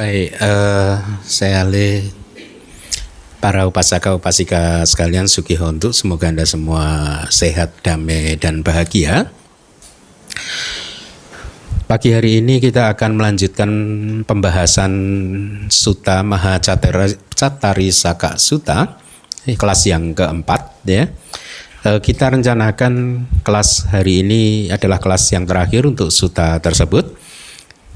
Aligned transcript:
Baik, 0.00 0.32
uh, 0.40 0.96
saya 1.28 1.60
Ali 1.60 2.08
para 3.36 3.68
upasaka 3.68 4.16
upasika 4.16 4.80
sekalian 4.88 5.28
Sugihontu 5.28 5.92
semoga 5.92 6.32
anda 6.32 6.48
semua 6.48 7.20
sehat 7.28 7.84
damai 7.84 8.32
dan 8.40 8.64
bahagia. 8.64 9.28
Pagi 11.84 12.16
hari 12.16 12.40
ini 12.40 12.64
kita 12.64 12.96
akan 12.96 13.20
melanjutkan 13.20 13.70
pembahasan 14.24 14.92
Sutta 15.68 16.24
Maha 16.24 16.56
Catari 17.36 17.92
Saka 17.92 18.40
Sutta 18.40 18.96
kelas 19.44 19.84
yang 19.84 20.16
keempat 20.16 20.80
ya. 20.88 21.12
Eh, 21.84 22.00
kita 22.00 22.32
rencanakan 22.32 23.28
kelas 23.44 23.92
hari 23.92 24.24
ini 24.24 24.72
adalah 24.72 24.96
kelas 24.96 25.28
yang 25.36 25.44
terakhir 25.44 25.84
untuk 25.84 26.08
Sutta 26.08 26.56
tersebut 26.56 27.19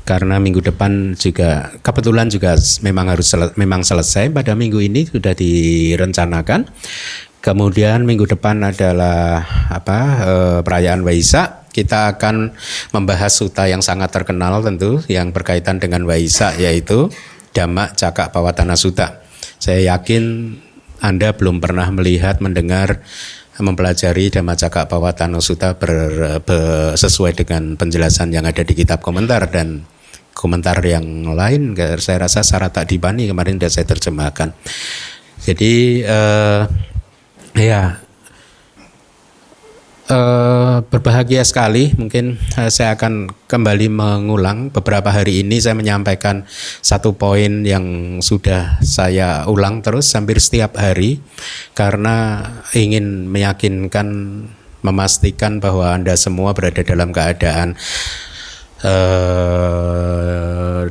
karena 0.05 0.37
minggu 0.37 0.61
depan 0.61 1.17
juga 1.17 1.73
kebetulan 1.81 2.29
juga 2.29 2.61
memang 2.85 3.09
harus 3.09 3.33
sel, 3.33 3.57
memang 3.57 3.81
selesai 3.81 4.29
pada 4.29 4.53
minggu 4.53 4.77
ini 4.85 5.09
sudah 5.09 5.33
direncanakan. 5.33 6.69
Kemudian 7.41 8.09
minggu 8.09 8.25
depan 8.25 8.61
adalah 8.65 9.45
apa 9.69 9.99
e, 10.21 10.35
perayaan 10.65 11.05
Waisak. 11.05 11.69
Kita 11.75 12.17
akan 12.17 12.55
membahas 12.95 13.33
suta 13.35 13.67
yang 13.67 13.83
sangat 13.85 14.15
terkenal 14.15 14.63
tentu 14.63 15.03
yang 15.11 15.33
berkaitan 15.35 15.81
dengan 15.81 16.05
Waisak 16.09 16.57
yaitu 16.61 17.13
Dhamma 17.53 17.93
Cakak 17.93 18.33
Pawatana 18.33 18.77
Suta. 18.77 19.25
Saya 19.61 19.97
yakin 19.97 20.57
Anda 21.05 21.37
belum 21.37 21.61
pernah 21.61 21.89
melihat 21.93 22.41
mendengar 22.41 23.05
mempelajari 23.61 24.33
Dhamma 24.33 24.57
Cakak 24.57 24.89
Pawatana 24.89 25.41
Suta 25.41 25.77
ber, 25.77 25.93
ber, 26.45 26.97
sesuai 26.97 27.45
dengan 27.45 27.77
penjelasan 27.77 28.33
yang 28.33 28.49
ada 28.49 28.65
di 28.65 28.73
kitab 28.73 29.05
komentar 29.05 29.47
dan 29.53 29.85
komentar 30.35 30.83
yang 30.85 31.33
lain 31.33 31.73
saya 32.03 32.27
rasa 32.27 32.43
Sarata 32.43 32.83
Dibani 32.83 33.31
kemarin 33.31 33.57
sudah 33.57 33.71
saya 33.71 33.87
terjemahkan. 33.87 34.53
Jadi 35.41 36.03
uh, 36.05 36.67
ya 37.55 38.05
uh, 40.09 40.83
berbahagia 40.89 41.45
sekali. 41.45 41.93
Mungkin 41.97 42.37
uh, 42.59 42.71
saya 42.71 42.97
akan 42.97 43.31
kembali 43.49 43.89
mengulang. 43.93 44.73
Beberapa 44.73 45.13
hari 45.13 45.45
ini 45.45 45.61
saya 45.61 45.77
menyampaikan 45.77 46.45
satu 46.81 47.17
poin 47.17 47.65
yang 47.65 48.19
sudah 48.21 48.81
saya 48.85 49.47
ulang 49.49 49.81
terus 49.81 50.13
hampir 50.13 50.41
setiap 50.41 50.77
hari. 50.77 51.21
Karena 51.73 52.43
ingin 52.77 53.29
meyakinkan 53.29 54.09
memastikan 54.85 55.65
bahwa 55.65 55.97
Anda 55.97 56.13
semua 56.21 56.53
berada 56.53 56.85
dalam 56.85 57.09
keadaan 57.09 57.73
uh, 58.85 60.85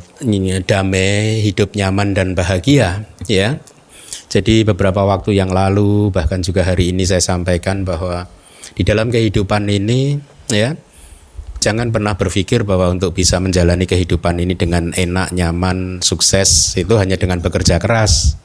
damai, 0.65 1.45
hidup 1.45 1.77
nyaman 1.77 2.17
dan 2.17 2.33
bahagia, 2.33 3.05
ya. 3.29 3.61
Jadi 4.33 4.65
beberapa 4.65 5.05
waktu 5.05 5.37
yang 5.37 5.53
lalu 5.53 6.09
bahkan 6.09 6.41
juga 6.41 6.65
hari 6.65 6.89
ini 6.89 7.05
saya 7.05 7.21
sampaikan 7.21 7.85
bahwa 7.85 8.25
di 8.73 8.81
dalam 8.81 9.13
kehidupan 9.13 9.69
ini, 9.69 10.17
ya, 10.49 10.73
jangan 11.61 11.93
pernah 11.93 12.17
berpikir 12.17 12.65
bahwa 12.65 12.89
untuk 12.89 13.13
bisa 13.13 13.37
menjalani 13.37 13.85
kehidupan 13.85 14.41
ini 14.41 14.57
dengan 14.57 14.89
enak, 14.89 15.37
nyaman, 15.37 16.01
sukses 16.01 16.73
itu 16.75 16.97
hanya 16.97 17.21
dengan 17.21 17.45
bekerja 17.45 17.77
keras. 17.77 18.41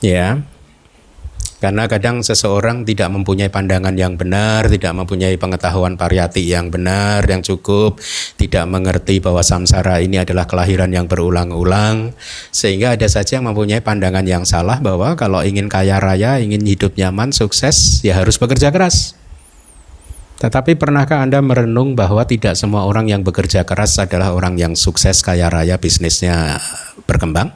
Ya, 0.00 0.40
karena 1.58 1.90
kadang 1.90 2.22
seseorang 2.22 2.86
tidak 2.86 3.10
mempunyai 3.10 3.50
pandangan 3.50 3.94
yang 3.98 4.14
benar, 4.14 4.70
tidak 4.70 4.94
mempunyai 4.94 5.34
pengetahuan 5.34 5.98
pariyati 5.98 6.46
yang 6.46 6.70
benar, 6.70 7.26
yang 7.26 7.42
cukup, 7.42 7.98
tidak 8.38 8.62
mengerti 8.70 9.18
bahwa 9.18 9.42
samsara 9.42 9.98
ini 9.98 10.22
adalah 10.22 10.46
kelahiran 10.46 10.94
yang 10.94 11.10
berulang-ulang, 11.10 12.14
sehingga 12.54 12.94
ada 12.94 13.10
saja 13.10 13.42
yang 13.42 13.50
mempunyai 13.50 13.82
pandangan 13.82 14.22
yang 14.22 14.46
salah 14.46 14.78
bahwa 14.78 15.18
kalau 15.18 15.42
ingin 15.42 15.66
kaya 15.66 15.98
raya, 15.98 16.38
ingin 16.38 16.62
hidup 16.62 16.94
nyaman, 16.94 17.34
sukses, 17.34 18.06
ya 18.06 18.14
harus 18.14 18.38
bekerja 18.38 18.70
keras. 18.70 19.18
Tetapi 20.38 20.78
pernahkah 20.78 21.18
Anda 21.18 21.42
merenung 21.42 21.98
bahwa 21.98 22.22
tidak 22.22 22.54
semua 22.54 22.86
orang 22.86 23.10
yang 23.10 23.26
bekerja 23.26 23.66
keras 23.66 23.98
adalah 23.98 24.30
orang 24.30 24.54
yang 24.54 24.78
sukses, 24.78 25.18
kaya 25.26 25.50
raya, 25.50 25.82
bisnisnya 25.82 26.62
berkembang? 27.10 27.50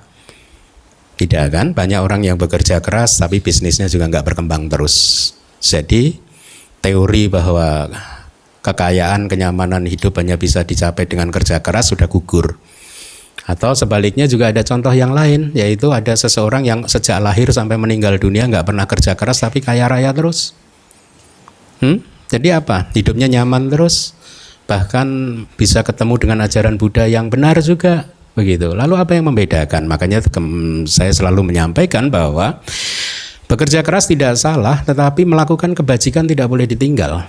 Tidak 1.22 1.55
kan? 1.55 1.71
Banyak 1.71 2.03
orang 2.03 2.27
yang 2.27 2.34
bekerja 2.34 2.83
keras 2.83 3.22
tapi 3.22 3.38
bisnisnya 3.38 3.87
juga 3.87 4.10
nggak 4.10 4.27
berkembang 4.27 4.66
terus. 4.66 5.31
Jadi 5.62 6.19
teori 6.83 7.31
bahwa 7.31 7.87
kekayaan, 8.66 9.31
kenyamanan 9.31 9.87
hidup 9.87 10.19
hanya 10.19 10.34
bisa 10.34 10.66
dicapai 10.66 11.06
dengan 11.06 11.31
kerja 11.31 11.62
keras 11.62 11.94
sudah 11.94 12.11
gugur. 12.11 12.59
Atau 13.47 13.78
sebaliknya 13.78 14.27
juga 14.27 14.50
ada 14.50 14.66
contoh 14.66 14.91
yang 14.91 15.15
lain, 15.15 15.55
yaitu 15.55 15.94
ada 15.94 16.11
seseorang 16.11 16.66
yang 16.66 16.91
sejak 16.91 17.22
lahir 17.22 17.47
sampai 17.55 17.78
meninggal 17.78 18.19
dunia 18.19 18.50
nggak 18.50 18.66
pernah 18.66 18.91
kerja 18.91 19.15
keras 19.15 19.47
tapi 19.47 19.62
kaya 19.62 19.87
raya 19.87 20.11
terus. 20.11 20.59
Hmm? 21.78 22.03
Jadi 22.34 22.50
apa? 22.50 22.91
Hidupnya 22.99 23.31
nyaman 23.31 23.71
terus, 23.71 24.19
bahkan 24.66 25.06
bisa 25.55 25.87
ketemu 25.87 26.19
dengan 26.19 26.38
ajaran 26.43 26.82
Buddha 26.82 27.06
yang 27.06 27.31
benar 27.31 27.62
juga 27.62 28.11
begitu. 28.32 28.72
Lalu 28.72 28.94
apa 28.97 29.12
yang 29.16 29.28
membedakan? 29.32 29.88
Makanya 29.88 30.25
saya 30.88 31.12
selalu 31.12 31.53
menyampaikan 31.53 32.09
bahwa 32.09 32.60
bekerja 33.48 33.84
keras 33.84 34.09
tidak 34.09 34.37
salah, 34.41 34.81
tetapi 34.84 35.28
melakukan 35.28 35.76
kebajikan 35.76 36.25
tidak 36.25 36.48
boleh 36.48 36.65
ditinggal. 36.65 37.28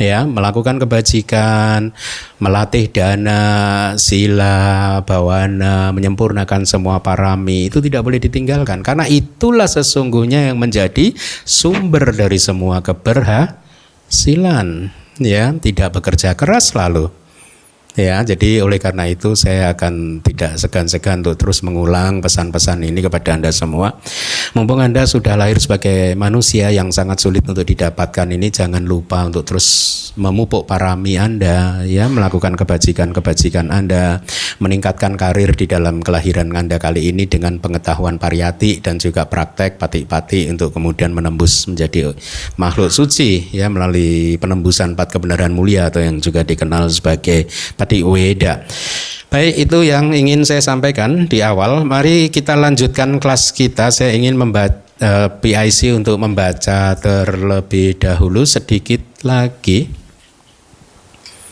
Ya, 0.00 0.24
melakukan 0.24 0.80
kebajikan, 0.80 1.92
melatih 2.40 2.88
dana, 2.88 3.92
sila, 4.00 5.04
bawana, 5.04 5.92
menyempurnakan 5.92 6.64
semua 6.64 7.04
parami 7.04 7.68
itu 7.68 7.76
tidak 7.84 8.00
boleh 8.00 8.16
ditinggalkan 8.16 8.80
karena 8.80 9.04
itulah 9.04 9.68
sesungguhnya 9.68 10.48
yang 10.48 10.56
menjadi 10.56 11.12
sumber 11.44 12.08
dari 12.16 12.40
semua 12.40 12.80
keberhasilan. 12.80 14.88
Ya, 15.20 15.52
tidak 15.60 16.00
bekerja 16.00 16.32
keras 16.40 16.72
lalu 16.72 17.12
Ya, 17.92 18.24
jadi 18.24 18.64
oleh 18.64 18.80
karena 18.80 19.04
itu 19.04 19.36
saya 19.36 19.76
akan 19.76 20.24
tidak 20.24 20.56
segan-segan 20.56 21.20
untuk 21.20 21.36
terus 21.36 21.60
mengulang 21.60 22.24
pesan-pesan 22.24 22.80
ini 22.88 23.04
kepada 23.04 23.36
Anda 23.36 23.52
semua. 23.52 24.00
Mumpung 24.56 24.80
Anda 24.80 25.04
sudah 25.04 25.36
lahir 25.36 25.60
sebagai 25.60 26.16
manusia 26.16 26.72
yang 26.72 26.88
sangat 26.88 27.20
sulit 27.20 27.44
untuk 27.44 27.68
didapatkan 27.68 28.32
ini, 28.32 28.48
jangan 28.48 28.80
lupa 28.88 29.28
untuk 29.28 29.44
terus 29.44 29.68
memupuk 30.16 30.64
parami 30.64 31.20
Anda, 31.20 31.84
ya, 31.84 32.08
melakukan 32.08 32.56
kebajikan-kebajikan 32.56 33.68
Anda, 33.68 34.24
meningkatkan 34.56 35.20
karir 35.20 35.52
di 35.52 35.68
dalam 35.68 36.00
kelahiran 36.00 36.48
Anda 36.56 36.80
kali 36.80 37.12
ini 37.12 37.28
dengan 37.28 37.60
pengetahuan 37.60 38.16
pariyati 38.16 38.80
dan 38.80 39.00
juga 39.00 39.28
praktek 39.28 39.76
pati-pati 39.76 40.48
untuk 40.48 40.72
kemudian 40.72 41.12
menembus 41.12 41.68
menjadi 41.68 42.16
makhluk 42.56 42.88
suci, 42.88 43.52
ya, 43.52 43.68
melalui 43.68 44.40
penembusan 44.40 44.96
empat 44.96 45.12
kebenaran 45.12 45.52
mulia 45.52 45.92
atau 45.92 46.00
yang 46.00 46.24
juga 46.24 46.40
dikenal 46.40 46.88
sebagai 46.88 47.52
Pati 47.82 48.06
Weda. 48.06 48.62
Baik, 49.26 49.66
itu 49.66 49.78
yang 49.82 50.14
ingin 50.14 50.46
saya 50.46 50.62
sampaikan 50.62 51.26
di 51.26 51.42
awal. 51.42 51.82
Mari 51.82 52.30
kita 52.30 52.54
lanjutkan 52.54 53.18
kelas 53.18 53.50
kita. 53.50 53.90
Saya 53.90 54.14
ingin 54.14 54.38
membaca 54.38 54.78
eh, 55.02 55.26
PIC 55.26 55.98
untuk 55.98 56.22
membaca 56.22 56.94
terlebih 56.94 57.98
dahulu 57.98 58.46
sedikit 58.46 59.02
lagi. 59.26 59.90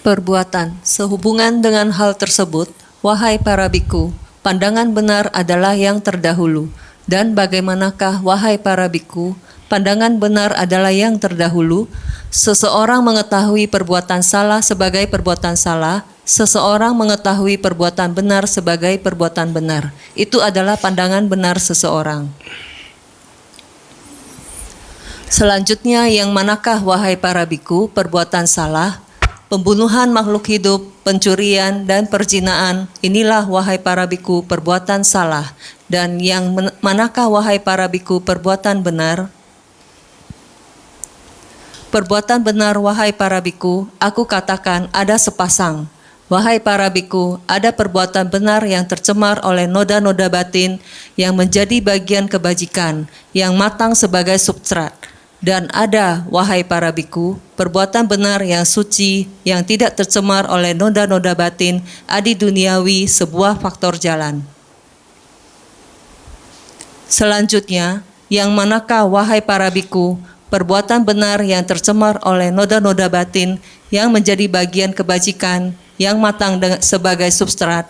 Perbuatan 0.06 0.78
sehubungan 0.86 1.66
dengan 1.66 1.90
hal 1.90 2.14
tersebut, 2.14 2.70
wahai 3.02 3.42
para 3.42 3.66
biku, 3.66 4.14
pandangan 4.46 4.94
benar 4.94 5.34
adalah 5.34 5.74
yang 5.74 5.98
terdahulu. 5.98 6.70
Dan 7.10 7.34
bagaimanakah 7.34 8.22
wahai 8.22 8.54
para 8.54 8.86
biku, 8.86 9.34
pandangan 9.70 10.18
benar 10.18 10.50
adalah 10.58 10.90
yang 10.90 11.22
terdahulu? 11.22 11.86
Seseorang 12.34 13.06
mengetahui 13.06 13.70
perbuatan 13.70 14.26
salah 14.26 14.58
sebagai 14.58 15.06
perbuatan 15.06 15.54
salah, 15.54 16.02
seseorang 16.26 16.94
mengetahui 16.98 17.58
perbuatan 17.62 18.10
benar 18.10 18.50
sebagai 18.50 18.98
perbuatan 18.98 19.54
benar. 19.54 19.94
Itu 20.18 20.42
adalah 20.42 20.74
pandangan 20.74 21.30
benar 21.30 21.62
seseorang. 21.62 22.26
Selanjutnya, 25.30 26.10
yang 26.10 26.34
manakah 26.34 26.82
wahai 26.82 27.14
para 27.14 27.46
biku 27.46 27.86
perbuatan 27.86 28.50
salah, 28.50 28.98
pembunuhan 29.46 30.10
makhluk 30.10 30.46
hidup, 30.50 30.86
pencurian, 31.06 31.86
dan 31.86 32.10
perjinaan, 32.10 32.90
inilah 32.98 33.46
wahai 33.46 33.78
para 33.78 34.10
biku 34.10 34.42
perbuatan 34.42 35.06
salah. 35.06 35.54
Dan 35.90 36.18
yang 36.22 36.54
manakah 36.82 37.26
wahai 37.30 37.62
para 37.62 37.86
biku 37.86 38.22
perbuatan 38.22 38.82
benar, 38.82 39.30
Perbuatan 41.90 42.46
benar, 42.46 42.78
wahai 42.78 43.10
para 43.10 43.42
biku, 43.42 43.90
aku 43.98 44.22
katakan 44.22 44.86
ada 44.94 45.18
sepasang. 45.18 45.90
Wahai 46.30 46.62
para 46.62 46.86
biku, 46.86 47.42
ada 47.50 47.74
perbuatan 47.74 48.30
benar 48.30 48.62
yang 48.62 48.86
tercemar 48.86 49.42
oleh 49.42 49.66
noda-noda 49.66 50.30
batin 50.30 50.78
yang 51.18 51.34
menjadi 51.34 51.82
bagian 51.82 52.30
kebajikan, 52.30 53.10
yang 53.34 53.58
matang 53.58 53.98
sebagai 53.98 54.38
substrat. 54.38 54.94
Dan 55.42 55.66
ada, 55.74 56.22
wahai 56.30 56.62
para 56.62 56.94
biku, 56.94 57.34
perbuatan 57.58 58.06
benar 58.06 58.38
yang 58.46 58.62
suci, 58.62 59.26
yang 59.42 59.66
tidak 59.66 59.98
tercemar 59.98 60.46
oleh 60.46 60.70
noda-noda 60.70 61.34
batin, 61.34 61.82
adi 62.06 62.38
duniawi, 62.38 63.10
sebuah 63.10 63.58
faktor 63.58 63.98
jalan. 63.98 64.46
Selanjutnya, 67.10 68.06
yang 68.30 68.54
manakah, 68.54 69.10
wahai 69.10 69.42
para 69.42 69.66
biku, 69.74 70.14
perbuatan 70.50 71.06
benar 71.06 71.40
yang 71.40 71.62
tercemar 71.62 72.18
oleh 72.26 72.50
noda-noda 72.50 73.06
batin, 73.06 73.62
yang 73.88 74.10
menjadi 74.10 74.50
bagian 74.50 74.90
kebajikan, 74.90 75.72
yang 75.96 76.18
matang 76.18 76.58
sebagai 76.82 77.30
substrat, 77.30 77.86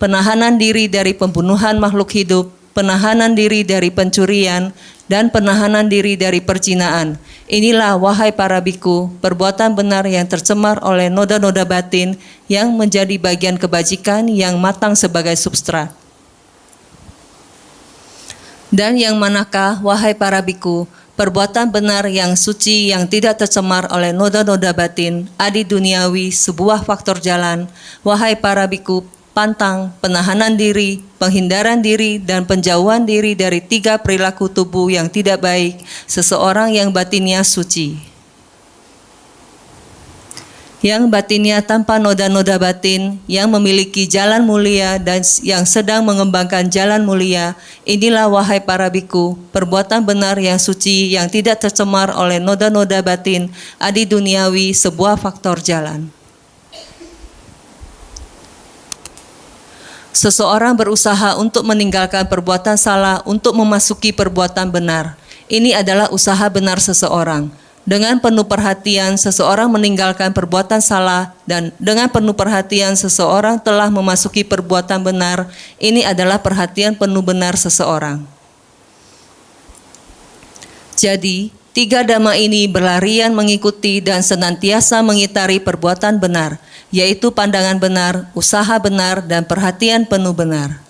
penahanan 0.00 0.56
diri 0.56 0.88
dari 0.88 1.12
pembunuhan 1.12 1.76
makhluk 1.76 2.10
hidup, 2.16 2.50
penahanan 2.72 3.36
diri 3.36 3.62
dari 3.62 3.92
pencurian, 3.92 4.72
dan 5.08 5.32
penahanan 5.32 5.88
diri 5.88 6.14
dari 6.14 6.38
percinaan. 6.38 7.16
Inilah 7.48 7.96
wahai 7.96 8.30
para 8.30 8.60
biku, 8.60 9.08
perbuatan 9.24 9.72
benar 9.72 10.04
yang 10.04 10.28
tercemar 10.28 10.78
oleh 10.84 11.08
noda-noda 11.08 11.64
batin 11.64 12.14
yang 12.46 12.76
menjadi 12.76 13.16
bagian 13.16 13.56
kebajikan 13.56 14.28
yang 14.28 14.60
matang 14.60 14.92
sebagai 14.92 15.34
substrat. 15.34 15.90
Dan 18.68 19.00
yang 19.00 19.16
manakah, 19.16 19.80
wahai 19.80 20.12
para 20.12 20.44
biku, 20.44 20.84
perbuatan 21.18 21.74
benar 21.74 22.06
yang 22.06 22.38
suci 22.38 22.94
yang 22.94 23.10
tidak 23.10 23.42
tercemar 23.42 23.90
oleh 23.90 24.14
noda-noda 24.14 24.70
batin, 24.70 25.26
adi 25.34 25.66
duniawi, 25.66 26.30
sebuah 26.30 26.86
faktor 26.86 27.18
jalan, 27.18 27.66
wahai 28.06 28.38
para 28.38 28.70
biku, 28.70 29.02
pantang, 29.34 29.90
penahanan 29.98 30.54
diri, 30.54 31.02
penghindaran 31.18 31.82
diri, 31.82 32.22
dan 32.22 32.46
penjauhan 32.46 33.02
diri 33.02 33.34
dari 33.34 33.58
tiga 33.58 33.98
perilaku 33.98 34.46
tubuh 34.46 34.88
yang 34.88 35.10
tidak 35.10 35.42
baik, 35.42 35.82
seseorang 36.06 36.70
yang 36.70 36.94
batinnya 36.94 37.42
suci. 37.42 38.07
Yang 40.78 41.10
batinnya 41.10 41.58
tanpa 41.58 41.98
noda-noda 41.98 42.54
batin, 42.54 43.18
yang 43.26 43.50
memiliki 43.50 44.06
jalan 44.06 44.46
mulia 44.46 44.94
dan 45.02 45.26
yang 45.42 45.66
sedang 45.66 46.06
mengembangkan 46.06 46.70
jalan 46.70 47.02
mulia, 47.02 47.58
inilah 47.82 48.30
wahai 48.30 48.62
para 48.62 48.86
biku, 48.86 49.34
perbuatan 49.50 50.06
benar 50.06 50.38
yang 50.38 50.54
suci 50.54 51.18
yang 51.18 51.26
tidak 51.26 51.58
tercemar 51.58 52.14
oleh 52.14 52.38
noda-noda 52.38 53.02
batin, 53.02 53.50
adi 53.82 54.06
duniawi, 54.06 54.70
sebuah 54.70 55.18
faktor 55.18 55.58
jalan. 55.58 56.14
Seseorang 60.14 60.78
berusaha 60.78 61.34
untuk 61.42 61.66
meninggalkan 61.66 62.22
perbuatan 62.30 62.78
salah 62.78 63.18
untuk 63.26 63.50
memasuki 63.54 64.14
perbuatan 64.14 64.70
benar. 64.70 65.18
Ini 65.50 65.82
adalah 65.82 66.06
usaha 66.14 66.46
benar 66.46 66.78
seseorang. 66.78 67.50
Dengan 67.88 68.20
penuh 68.20 68.44
perhatian, 68.44 69.16
seseorang 69.16 69.72
meninggalkan 69.72 70.36
perbuatan 70.36 70.84
salah, 70.84 71.32
dan 71.48 71.72
dengan 71.80 72.12
penuh 72.12 72.36
perhatian, 72.36 72.92
seseorang 72.92 73.56
telah 73.56 73.88
memasuki 73.88 74.44
perbuatan 74.44 75.00
benar. 75.00 75.48
Ini 75.80 76.04
adalah 76.04 76.36
perhatian 76.36 77.00
penuh 77.00 77.24
benar 77.24 77.56
seseorang. 77.56 78.20
Jadi, 81.00 81.48
tiga 81.72 82.04
dhamma 82.04 82.36
ini 82.36 82.68
berlarian 82.68 83.32
mengikuti 83.32 84.04
dan 84.04 84.20
senantiasa 84.20 85.00
mengitari 85.00 85.56
perbuatan 85.56 86.20
benar 86.20 86.60
yaitu 86.88 87.28
pandangan 87.28 87.76
benar, 87.76 88.32
usaha 88.32 88.80
benar, 88.80 89.20
dan 89.20 89.44
perhatian 89.44 90.08
penuh 90.08 90.32
benar. 90.32 90.80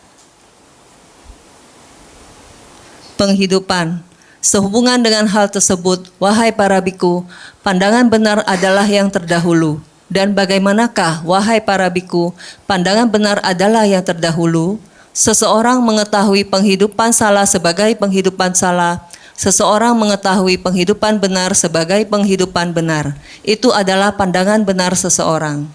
Penghidupan 3.19 4.08
Sehubungan 4.49 4.97
dengan 5.05 5.29
hal 5.29 5.53
tersebut, 5.53 6.09
wahai 6.17 6.49
para 6.49 6.81
biku, 6.81 7.21
pandangan 7.61 8.09
benar 8.09 8.41
adalah 8.49 8.89
yang 8.89 9.13
terdahulu. 9.13 9.77
Dan 10.09 10.33
bagaimanakah, 10.33 11.21
wahai 11.21 11.61
para 11.61 11.85
biku, 11.93 12.33
pandangan 12.65 13.13
benar 13.13 13.45
adalah 13.45 13.85
yang 13.85 14.01
terdahulu? 14.01 14.81
Seseorang 15.13 15.85
mengetahui 15.85 16.49
penghidupan 16.49 17.13
salah 17.13 17.45
sebagai 17.45 17.93
penghidupan 18.01 18.57
salah, 18.57 19.05
seseorang 19.37 19.93
mengetahui 19.93 20.57
penghidupan 20.65 21.21
benar 21.21 21.53
sebagai 21.53 22.09
penghidupan 22.09 22.73
benar. 22.73 23.21
Itu 23.45 23.77
adalah 23.77 24.17
pandangan 24.17 24.65
benar 24.65 24.97
seseorang. 24.97 25.69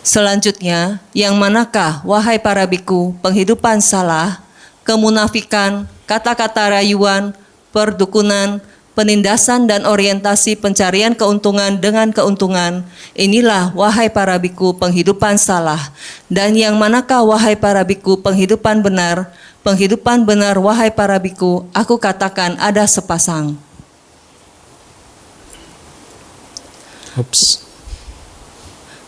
Selanjutnya, 0.00 1.04
yang 1.12 1.36
manakah, 1.36 2.00
wahai 2.00 2.40
para 2.40 2.64
biku, 2.64 3.12
penghidupan 3.20 3.84
salah, 3.84 4.40
kemunafikan, 4.88 5.84
kata-kata 6.04 6.80
rayuan, 6.80 7.36
perdukunan, 7.74 8.62
penindasan 8.94 9.66
dan 9.66 9.84
orientasi 9.84 10.54
pencarian 10.56 11.12
keuntungan 11.12 11.76
dengan 11.82 12.14
keuntungan. 12.14 12.86
Inilah, 13.18 13.74
wahai 13.74 14.08
para 14.08 14.38
biku, 14.38 14.72
penghidupan 14.78 15.36
salah. 15.36 15.90
Dan 16.30 16.54
yang 16.54 16.78
manakah, 16.78 17.26
wahai 17.26 17.58
para 17.58 17.82
biku, 17.82 18.22
penghidupan 18.22 18.80
benar, 18.80 19.34
penghidupan 19.66 20.22
benar, 20.22 20.56
wahai 20.62 20.94
para 20.94 21.18
biku, 21.18 21.66
aku 21.74 21.98
katakan 21.98 22.54
ada 22.62 22.86
sepasang. 22.86 23.58
Oops. 27.18 27.62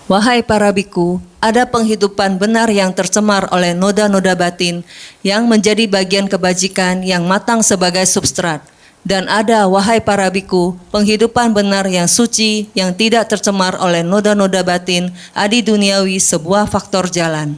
Wahai 0.07 0.39
para 0.39 0.71
biku, 0.71 1.19
ada 1.47 1.63
penghidupan 1.63 2.43
benar 2.43 2.67
yang 2.67 2.91
tercemar 2.91 3.47
oleh 3.55 3.71
noda-noda 3.71 4.35
batin 4.35 4.83
yang 5.23 5.47
menjadi 5.47 5.87
bagian 5.87 6.27
kebajikan 6.27 7.07
yang 7.07 7.23
matang 7.23 7.63
sebagai 7.63 8.03
substrat. 8.03 8.67
Dan 9.07 9.31
ada, 9.31 9.71
wahai 9.71 10.03
para 10.03 10.27
biku, 10.27 10.75
penghidupan 10.91 11.55
benar 11.55 11.87
yang 11.87 12.11
suci 12.11 12.67
yang 12.75 12.91
tidak 12.91 13.31
tercemar 13.31 13.79
oleh 13.79 14.03
noda-noda 14.03 14.67
batin, 14.67 15.15
adi 15.31 15.63
duniawi 15.63 16.19
sebuah 16.19 16.67
faktor 16.67 17.07
jalan. 17.07 17.55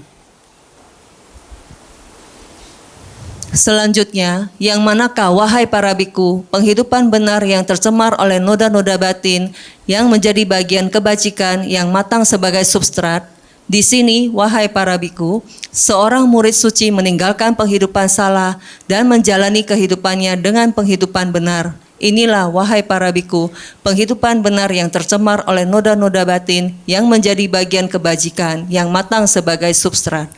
Selanjutnya, 3.48 4.52
yang 4.60 4.84
manakah 4.84 5.32
wahai 5.32 5.64
para 5.64 5.96
biku, 5.96 6.44
penghidupan 6.52 7.08
benar 7.08 7.40
yang 7.48 7.64
tercemar 7.64 8.12
oleh 8.20 8.36
noda-noda 8.36 9.00
batin 9.00 9.56
yang 9.88 10.04
menjadi 10.12 10.44
bagian 10.44 10.92
kebajikan 10.92 11.64
yang 11.64 11.88
matang 11.88 12.28
sebagai 12.28 12.60
substrat? 12.68 13.37
Di 13.68 13.84
sini, 13.84 14.32
wahai 14.32 14.64
para 14.72 14.96
biku, 14.96 15.44
seorang 15.68 16.24
murid 16.24 16.56
suci 16.56 16.88
meninggalkan 16.88 17.52
penghidupan 17.52 18.08
salah 18.08 18.56
dan 18.88 19.04
menjalani 19.04 19.60
kehidupannya 19.60 20.40
dengan 20.40 20.72
penghidupan 20.72 21.28
benar. 21.28 21.76
Inilah, 22.00 22.48
wahai 22.48 22.80
para 22.80 23.12
biku, 23.12 23.52
penghidupan 23.84 24.40
benar 24.40 24.72
yang 24.72 24.88
tercemar 24.88 25.44
oleh 25.44 25.68
noda-noda 25.68 26.24
batin 26.24 26.72
yang 26.88 27.04
menjadi 27.04 27.44
bagian 27.44 27.92
kebajikan 27.92 28.64
yang 28.72 28.88
matang 28.88 29.28
sebagai 29.28 29.76
substrat. 29.76 30.32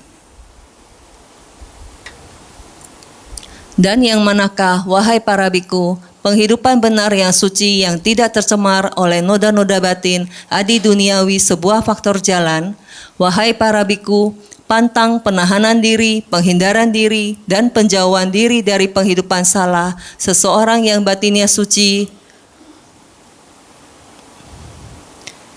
Dan 3.78 4.02
yang 4.02 4.18
manakah, 4.26 4.82
wahai 4.90 5.22
para 5.22 5.46
biku, 5.46 6.02
penghidupan 6.20 6.80
benar 6.80 7.12
yang 7.12 7.32
suci 7.32 7.84
yang 7.84 7.96
tidak 7.96 8.36
tercemar 8.36 8.92
oleh 8.96 9.24
noda-noda 9.24 9.80
batin, 9.80 10.28
adi 10.52 10.80
duniawi 10.80 11.40
sebuah 11.40 11.80
faktor 11.84 12.20
jalan, 12.20 12.76
wahai 13.16 13.56
para 13.56 13.84
biku, 13.84 14.36
pantang 14.68 15.18
penahanan 15.18 15.82
diri, 15.82 16.22
penghindaran 16.28 16.92
diri, 16.94 17.40
dan 17.48 17.72
penjauhan 17.72 18.30
diri 18.30 18.62
dari 18.62 18.86
penghidupan 18.86 19.42
salah, 19.42 19.98
seseorang 20.20 20.86
yang 20.86 21.02
batinnya 21.02 21.50
suci, 21.50 22.06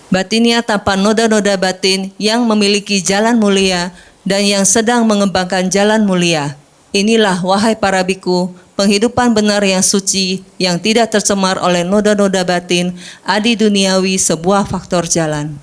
batinnya 0.10 0.66
tanpa 0.66 0.98
noda-noda 0.98 1.58
batin 1.58 2.14
yang 2.18 2.46
memiliki 2.46 3.02
jalan 3.02 3.38
mulia 3.38 3.94
dan 4.24 4.46
yang 4.48 4.64
sedang 4.64 5.04
mengembangkan 5.10 5.68
jalan 5.68 6.08
mulia. 6.08 6.63
Inilah 6.94 7.42
wahai 7.42 7.74
para 7.74 8.06
biku, 8.06 8.54
penghidupan 8.78 9.34
benar 9.34 9.66
yang 9.66 9.82
suci, 9.82 10.46
yang 10.62 10.78
tidak 10.78 11.10
tercemar 11.10 11.58
oleh 11.58 11.82
noda-noda 11.82 12.46
batin, 12.46 12.94
adi 13.26 13.58
duniawi 13.58 14.14
sebuah 14.22 14.70
faktor 14.70 15.10
jalan. 15.10 15.58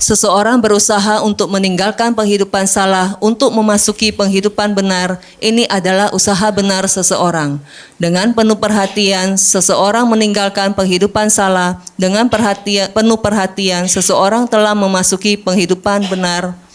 Seseorang 0.00 0.64
berusaha 0.64 1.20
untuk 1.20 1.52
meninggalkan 1.52 2.16
penghidupan 2.16 2.64
salah 2.64 3.20
untuk 3.20 3.52
memasuki 3.52 4.16
penghidupan 4.16 4.72
benar. 4.72 5.20
Ini 5.36 5.68
adalah 5.68 6.16
usaha 6.16 6.48
benar 6.48 6.88
seseorang. 6.88 7.60
Dengan 8.00 8.32
penuh 8.32 8.56
perhatian, 8.56 9.36
seseorang 9.36 10.08
meninggalkan 10.08 10.72
penghidupan 10.72 11.28
salah. 11.28 11.84
Dengan 12.00 12.32
perhatian, 12.32 12.96
penuh 12.96 13.20
perhatian, 13.20 13.92
seseorang 13.92 14.48
telah 14.48 14.72
memasuki 14.72 15.36
penghidupan 15.36 16.08
benar 16.08 16.65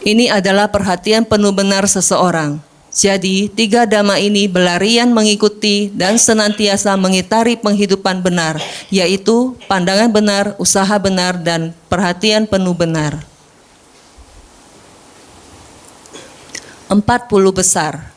Ini 0.00 0.32
adalah 0.32 0.72
perhatian 0.72 1.28
penuh 1.28 1.52
benar 1.52 1.84
seseorang. 1.84 2.56
Jadi, 2.90 3.52
tiga 3.52 3.86
dhamma 3.86 4.18
ini 4.18 4.50
berlarian 4.50 5.12
mengikuti 5.14 5.92
dan 5.94 6.18
senantiasa 6.18 6.96
mengitari 6.98 7.54
penghidupan 7.54 8.18
benar, 8.24 8.58
yaitu 8.90 9.54
pandangan 9.70 10.10
benar, 10.10 10.44
usaha 10.58 10.98
benar, 10.98 11.38
dan 11.38 11.70
perhatian 11.86 12.50
penuh 12.50 12.74
benar. 12.74 13.22
40 16.90 17.54
besar. 17.54 18.10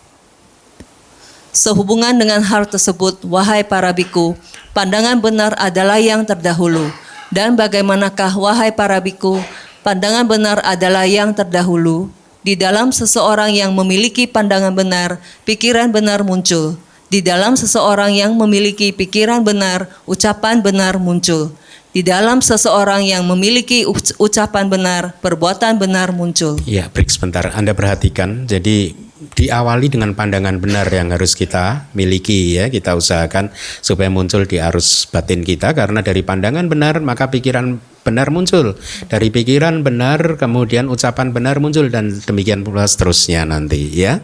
Sehubungan 1.53 2.17
dengan 2.17 2.41
hal 2.41 2.65
tersebut, 2.65 3.21
wahai 3.29 3.61
para 3.61 3.93
biku, 3.93 4.33
pandangan 4.73 5.21
benar 5.21 5.53
adalah 5.61 6.01
yang 6.01 6.25
terdahulu. 6.25 6.89
Dan 7.29 7.53
bagaimanakah, 7.53 8.33
wahai 8.33 8.73
para 8.73 8.97
biku, 8.97 9.37
pandangan 9.83 10.25
benar 10.25 10.63
adalah 10.63 11.03
yang 11.03 11.35
terdahulu? 11.35 12.07
Di 12.43 12.55
dalam 12.59 12.91
seseorang 12.91 13.55
yang 13.55 13.71
memiliki 13.71 14.27
pandangan 14.27 14.75
benar, 14.75 15.19
pikiran 15.47 15.91
benar 15.91 16.23
muncul. 16.27 16.75
Di 17.07 17.21
dalam 17.23 17.53
seseorang 17.53 18.15
yang 18.15 18.33
memiliki 18.35 18.89
pikiran 18.89 19.45
benar, 19.45 19.85
ucapan 20.09 20.59
benar 20.59 20.97
muncul. 20.97 21.53
Di 21.93 22.01
dalam 22.01 22.41
seseorang 22.41 23.05
yang 23.05 23.21
memiliki 23.29 23.85
ucapan 24.17 24.65
benar, 24.65 25.13
perbuatan 25.21 25.77
benar 25.77 26.09
muncul. 26.09 26.57
Ya, 26.65 26.89
break 26.89 27.13
sebentar. 27.13 27.53
Anda 27.53 27.77
perhatikan, 27.77 28.49
jadi 28.49 28.97
diawali 29.31 29.87
dengan 29.87 30.11
pandangan 30.11 30.59
benar 30.59 30.87
yang 30.91 31.15
harus 31.15 31.37
kita 31.37 31.87
miliki 31.95 32.59
ya, 32.59 32.67
kita 32.67 32.97
usahakan 32.97 33.53
supaya 33.79 34.11
muncul 34.11 34.43
di 34.43 34.59
arus 34.59 35.07
batin 35.07 35.47
kita 35.47 35.71
karena 35.71 36.03
dari 36.03 36.25
pandangan 36.25 36.67
benar 36.67 36.99
maka 36.99 37.31
pikiran 37.31 37.79
benar 38.03 38.29
muncul. 38.29 38.75
Dari 39.07 39.31
pikiran 39.31 39.81
benar 39.81 40.35
kemudian 40.35 40.91
ucapan 40.91 41.31
benar 41.31 41.63
muncul 41.63 41.87
dan 41.87 42.11
demikian 42.11 42.67
pula 42.67 42.83
seterusnya 42.83 43.47
nanti 43.47 43.87
ya. 43.95 44.19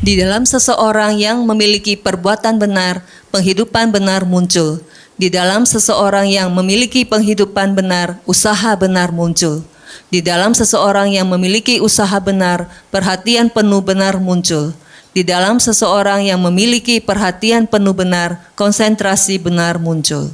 Di 0.00 0.16
dalam 0.16 0.48
seseorang 0.48 1.20
yang 1.20 1.44
memiliki 1.44 1.92
perbuatan 1.92 2.56
benar, 2.56 3.04
penghidupan 3.28 3.92
benar 3.92 4.24
muncul. 4.24 4.80
Di 5.20 5.28
dalam 5.28 5.68
seseorang 5.68 6.24
yang 6.32 6.48
memiliki 6.56 7.04
penghidupan 7.04 7.76
benar, 7.76 8.16
usaha 8.24 8.72
benar 8.80 9.12
muncul. 9.12 9.60
Di 10.10 10.22
dalam 10.24 10.56
seseorang 10.56 11.14
yang 11.14 11.30
memiliki 11.30 11.78
usaha 11.78 12.18
benar, 12.18 12.66
perhatian 12.90 13.50
penuh 13.50 13.82
benar 13.84 14.18
muncul. 14.18 14.74
Di 15.10 15.26
dalam 15.26 15.58
seseorang 15.58 16.22
yang 16.22 16.38
memiliki 16.38 17.02
perhatian 17.02 17.66
penuh 17.66 17.94
benar, 17.94 18.46
konsentrasi 18.54 19.42
benar 19.42 19.82
muncul. 19.82 20.30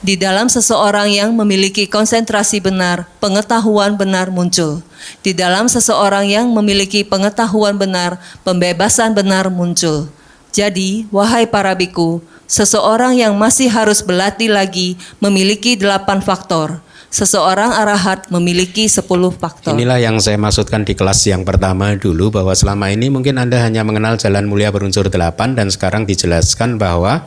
Di 0.00 0.16
dalam 0.16 0.48
seseorang 0.48 1.12
yang 1.12 1.36
memiliki 1.36 1.84
konsentrasi 1.84 2.64
benar, 2.64 3.04
pengetahuan 3.20 4.00
benar 4.00 4.32
muncul. 4.32 4.80
Di 5.20 5.36
dalam 5.36 5.68
seseorang 5.68 6.24
yang 6.24 6.48
memiliki 6.48 7.04
pengetahuan 7.04 7.76
benar, 7.76 8.16
pembebasan 8.40 9.12
benar 9.12 9.52
muncul. 9.52 10.08
Jadi, 10.50 11.06
wahai 11.14 11.46
para 11.46 11.72
biku, 11.78 12.18
seseorang 12.50 13.14
yang 13.14 13.38
masih 13.38 13.70
harus 13.70 14.02
berlatih 14.02 14.50
lagi 14.50 14.98
memiliki 15.22 15.78
delapan 15.78 16.18
faktor. 16.18 16.82
Seseorang 17.10 17.74
arahat 17.74 18.30
memiliki 18.30 18.86
sepuluh 18.86 19.34
faktor. 19.34 19.74
Inilah 19.74 19.98
yang 19.98 20.22
saya 20.22 20.38
maksudkan 20.38 20.86
di 20.86 20.94
kelas 20.94 21.26
yang 21.26 21.42
pertama 21.42 21.98
dulu 21.98 22.30
bahwa 22.30 22.54
selama 22.54 22.86
ini 22.94 23.10
mungkin 23.10 23.34
Anda 23.34 23.58
hanya 23.66 23.82
mengenal 23.82 24.14
jalan 24.14 24.46
mulia 24.46 24.70
berunsur 24.70 25.10
delapan 25.10 25.58
dan 25.58 25.74
sekarang 25.74 26.06
dijelaskan 26.06 26.78
bahwa 26.78 27.26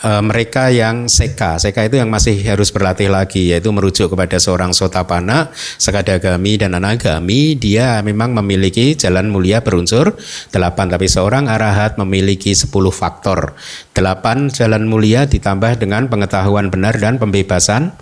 e, 0.00 0.10
mereka 0.24 0.68
yang 0.72 1.06
seka, 1.06 1.60
seka 1.60 1.86
itu 1.86 1.96
yang 2.00 2.08
masih 2.12 2.36
harus 2.44 2.72
berlatih 2.72 3.08
lagi, 3.08 3.52
yaitu 3.52 3.72
merujuk 3.72 4.12
kepada 4.12 4.36
seorang 4.36 4.76
sotapana, 4.76 5.52
sekadagami 5.80 6.60
dan 6.60 6.76
anagami, 6.76 7.56
dia 7.56 8.00
memang 8.04 8.32
memiliki 8.36 8.96
jalan 8.96 9.28
mulia 9.28 9.64
berunsur 9.64 10.16
delapan, 10.52 10.92
tapi 10.92 11.06
seorang 11.08 11.48
arahat 11.48 11.96
memiliki 11.96 12.52
sepuluh 12.52 12.92
faktor. 12.92 13.56
Delapan 13.96 14.52
jalan 14.52 14.84
mulia 14.88 15.24
ditambah 15.24 15.80
dengan 15.80 16.08
pengetahuan 16.12 16.68
benar 16.68 16.96
dan 16.96 17.16
pembebasan 17.16 17.92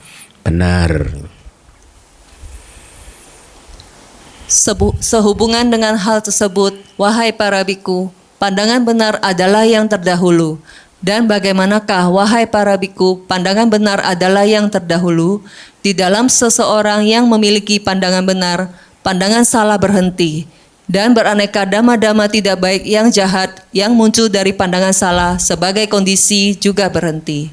benar. 0.45 1.11
Sehubungan 5.01 5.67
dengan 5.73 5.97
hal 5.97 6.21
tersebut, 6.21 6.77
wahai 7.01 7.33
para 7.33 7.65
biku, 7.65 8.13
pandangan 8.37 8.85
benar 8.85 9.17
adalah 9.25 9.65
yang 9.65 9.89
terdahulu, 9.89 10.61
dan 11.05 11.29
bagaimanakah, 11.29 12.09
wahai 12.09 12.49
para 12.49 12.81
biku, 12.81 13.21
pandangan 13.29 13.69
benar 13.69 14.01
adalah 14.01 14.49
yang 14.49 14.73
terdahulu? 14.73 15.45
Di 15.85 15.93
dalam 15.93 16.33
seseorang 16.33 17.05
yang 17.05 17.29
memiliki 17.29 17.77
pandangan 17.77 18.25
benar, 18.25 18.73
pandangan 19.05 19.45
salah 19.45 19.77
berhenti. 19.77 20.49
Dan 20.89 21.13
beraneka 21.13 21.69
dama-dama 21.69 22.25
tidak 22.25 22.57
baik 22.57 22.89
yang 22.89 23.13
jahat 23.13 23.53
yang 23.77 23.93
muncul 23.93 24.33
dari 24.33 24.57
pandangan 24.57 24.97
salah 24.97 25.37
sebagai 25.37 25.85
kondisi 25.93 26.57
juga 26.57 26.89
berhenti. 26.89 27.53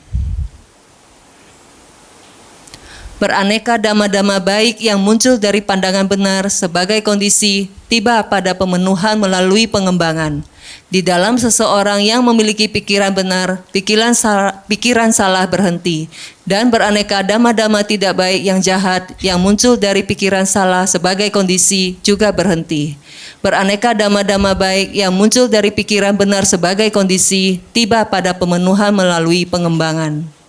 Beraneka 3.20 3.76
dama-dama 3.76 4.40
baik 4.40 4.80
yang 4.80 5.00
muncul 5.00 5.36
dari 5.36 5.60
pandangan 5.60 6.08
benar 6.08 6.48
sebagai 6.48 7.04
kondisi 7.04 7.68
tiba 7.92 8.24
pada 8.32 8.56
pemenuhan 8.56 9.20
melalui 9.20 9.68
pengembangan 9.68 10.44
di 10.92 11.00
dalam 11.00 11.40
seseorang 11.40 12.04
yang 12.04 12.20
memiliki 12.26 12.68
pikiran 12.68 13.16
benar, 13.16 13.64
pikiran 13.72 14.12
salah, 14.12 14.62
pikiran 14.68 15.16
salah 15.16 15.48
berhenti, 15.48 16.12
dan 16.44 16.68
beraneka 16.68 17.24
dama-dama 17.24 17.80
tidak 17.88 18.20
baik 18.20 18.44
yang 18.44 18.60
jahat 18.60 19.08
yang 19.24 19.40
muncul 19.40 19.80
dari 19.80 20.04
pikiran 20.04 20.44
salah 20.44 20.84
sebagai 20.84 21.32
kondisi 21.32 21.96
juga 22.04 22.34
berhenti. 22.36 23.00
Beraneka 23.40 23.96
dama-dama 23.96 24.52
baik 24.52 24.92
yang 24.92 25.16
muncul 25.16 25.48
dari 25.48 25.72
pikiran 25.72 26.14
benar 26.14 26.44
sebagai 26.44 26.92
kondisi 26.92 27.64
tiba 27.72 28.04
pada 28.06 28.36
pemenuhan 28.36 28.92
melalui 28.92 29.48
pengembangan 29.48 30.41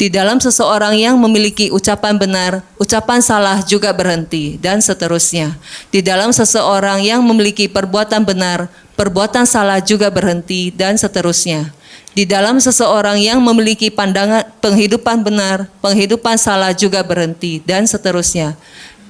di 0.00 0.08
dalam 0.08 0.40
seseorang 0.40 0.96
yang 0.96 1.20
memiliki 1.20 1.68
ucapan 1.68 2.16
benar, 2.16 2.64
ucapan 2.80 3.20
salah 3.20 3.60
juga 3.60 3.92
berhenti, 3.92 4.56
dan 4.56 4.80
seterusnya. 4.80 5.60
Di 5.92 6.00
dalam 6.00 6.32
seseorang 6.32 7.04
yang 7.04 7.20
memiliki 7.20 7.68
perbuatan 7.68 8.24
benar, 8.24 8.72
perbuatan 8.96 9.44
salah 9.44 9.76
juga 9.76 10.08
berhenti, 10.08 10.72
dan 10.72 10.96
seterusnya. 10.96 11.68
Di 12.16 12.24
dalam 12.24 12.56
seseorang 12.56 13.20
yang 13.20 13.44
memiliki 13.44 13.92
pandangan 13.92 14.48
penghidupan 14.64 15.20
benar, 15.20 15.68
penghidupan 15.84 16.40
salah 16.40 16.72
juga 16.72 17.04
berhenti, 17.04 17.60
dan 17.60 17.84
seterusnya. 17.84 18.56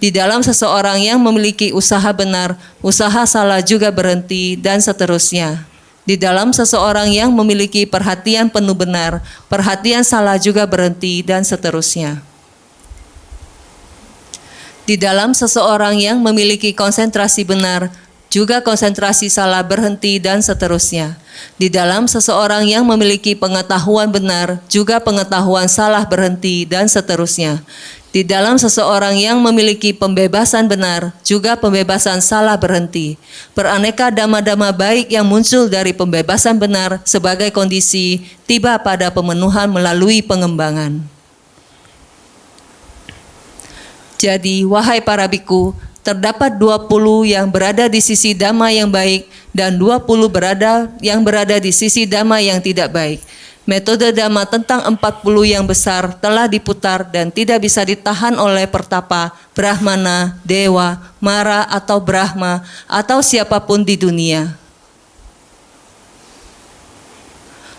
Di 0.02 0.10
dalam 0.10 0.42
seseorang 0.42 0.98
yang 0.98 1.22
memiliki 1.22 1.70
usaha 1.70 2.10
benar, 2.10 2.58
usaha 2.82 3.22
salah 3.30 3.62
juga 3.62 3.94
berhenti, 3.94 4.58
dan 4.58 4.82
seterusnya 4.82 5.69
di 6.10 6.18
dalam 6.18 6.50
seseorang 6.50 7.06
yang 7.14 7.30
memiliki 7.30 7.86
perhatian 7.86 8.50
penuh 8.50 8.74
benar, 8.74 9.22
perhatian 9.46 10.02
salah 10.02 10.42
juga 10.42 10.66
berhenti, 10.66 11.22
dan 11.22 11.46
seterusnya. 11.46 12.18
Di 14.90 14.98
dalam 14.98 15.38
seseorang 15.38 15.94
yang 16.02 16.18
memiliki 16.18 16.74
konsentrasi 16.74 17.46
benar, 17.46 17.94
juga 18.26 18.58
konsentrasi 18.58 19.30
salah 19.30 19.62
berhenti, 19.62 20.18
dan 20.18 20.42
seterusnya. 20.42 21.14
Di 21.54 21.70
dalam 21.70 22.10
seseorang 22.10 22.66
yang 22.66 22.82
memiliki 22.90 23.38
pengetahuan 23.38 24.10
benar, 24.10 24.58
juga 24.66 24.98
pengetahuan 24.98 25.70
salah 25.70 26.02
berhenti, 26.02 26.66
dan 26.66 26.90
seterusnya. 26.90 27.62
Di 28.10 28.26
dalam 28.26 28.58
seseorang 28.58 29.14
yang 29.14 29.38
memiliki 29.38 29.94
pembebasan 29.94 30.66
benar, 30.66 31.14
juga 31.22 31.54
pembebasan 31.54 32.18
salah 32.18 32.58
berhenti. 32.58 33.14
Beraneka 33.54 34.10
dama-dama 34.10 34.74
baik 34.74 35.14
yang 35.14 35.22
muncul 35.22 35.70
dari 35.70 35.94
pembebasan 35.94 36.58
benar 36.58 36.98
sebagai 37.06 37.54
kondisi 37.54 38.26
tiba 38.50 38.74
pada 38.82 39.14
pemenuhan 39.14 39.70
melalui 39.70 40.26
pengembangan. 40.26 40.98
Jadi, 44.18 44.66
wahai 44.66 44.98
para 44.98 45.30
biku, 45.30 45.70
terdapat 46.02 46.58
20 46.58 47.30
yang 47.30 47.46
berada 47.46 47.86
di 47.86 48.02
sisi 48.02 48.34
dama 48.34 48.74
yang 48.74 48.90
baik 48.90 49.30
dan 49.54 49.78
20 49.78 50.02
berada 50.26 50.90
yang 50.98 51.22
berada 51.22 51.62
di 51.62 51.70
sisi 51.70 52.10
dama 52.10 52.42
yang 52.42 52.58
tidak 52.58 52.90
baik 52.90 53.22
Metode 53.68 54.08
dhamma 54.10 54.48
tentang 54.48 54.80
40 54.82 55.44
yang 55.44 55.64
besar 55.68 56.16
telah 56.16 56.48
diputar 56.48 57.04
dan 57.04 57.28
tidak 57.28 57.60
bisa 57.60 57.84
ditahan 57.84 58.34
oleh 58.40 58.64
pertapa, 58.64 59.36
brahmana, 59.52 60.40
dewa, 60.42 60.96
mara 61.20 61.68
atau 61.68 62.00
brahma 62.00 62.64
atau 62.88 63.20
siapa 63.20 63.60
pun 63.60 63.84
di 63.84 64.00
dunia. 64.00 64.56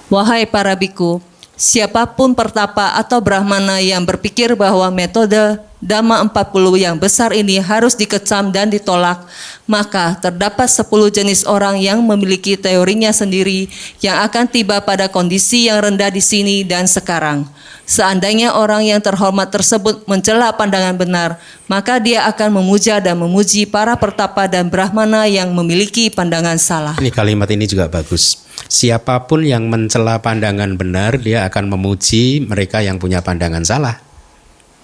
Wahai 0.06 0.46
para 0.46 0.78
biku, 0.78 1.18
siapa 1.58 2.06
pun 2.06 2.38
pertapa 2.38 2.94
atau 3.00 3.18
brahmana 3.18 3.82
yang 3.82 4.06
berpikir 4.06 4.54
bahwa 4.54 4.86
metode 4.94 5.71
Dhamma 5.82 6.22
40 6.30 6.78
yang 6.78 6.94
besar 7.02 7.34
ini 7.34 7.58
harus 7.58 7.98
dikecam 7.98 8.54
dan 8.54 8.70
ditolak, 8.70 9.26
maka 9.66 10.14
terdapat 10.22 10.70
10 10.70 10.86
jenis 11.10 11.42
orang 11.50 11.82
yang 11.82 12.06
memiliki 12.06 12.54
teorinya 12.54 13.10
sendiri 13.10 13.66
yang 13.98 14.22
akan 14.22 14.46
tiba 14.46 14.78
pada 14.86 15.10
kondisi 15.10 15.66
yang 15.66 15.82
rendah 15.82 16.14
di 16.14 16.22
sini 16.22 16.62
dan 16.62 16.86
sekarang. 16.86 17.50
Seandainya 17.90 18.54
orang 18.54 18.86
yang 18.86 19.02
terhormat 19.02 19.50
tersebut 19.50 20.06
mencela 20.06 20.54
pandangan 20.54 20.96
benar, 21.02 21.42
maka 21.66 21.98
dia 21.98 22.30
akan 22.30 22.62
memuja 22.62 23.02
dan 23.02 23.18
memuji 23.18 23.66
para 23.66 23.98
pertapa 23.98 24.46
dan 24.46 24.70
brahmana 24.70 25.26
yang 25.26 25.50
memiliki 25.50 26.14
pandangan 26.14 26.62
salah. 26.62 26.96
Ini 27.02 27.10
kalimat 27.10 27.50
ini 27.50 27.66
juga 27.66 27.90
bagus. 27.90 28.46
Siapa 28.70 29.26
pun 29.26 29.42
yang 29.42 29.66
mencela 29.66 30.22
pandangan 30.22 30.78
benar, 30.78 31.18
dia 31.18 31.42
akan 31.50 31.74
memuji 31.74 32.46
mereka 32.46 32.86
yang 32.86 33.02
punya 33.02 33.26
pandangan 33.26 33.66
salah. 33.66 33.98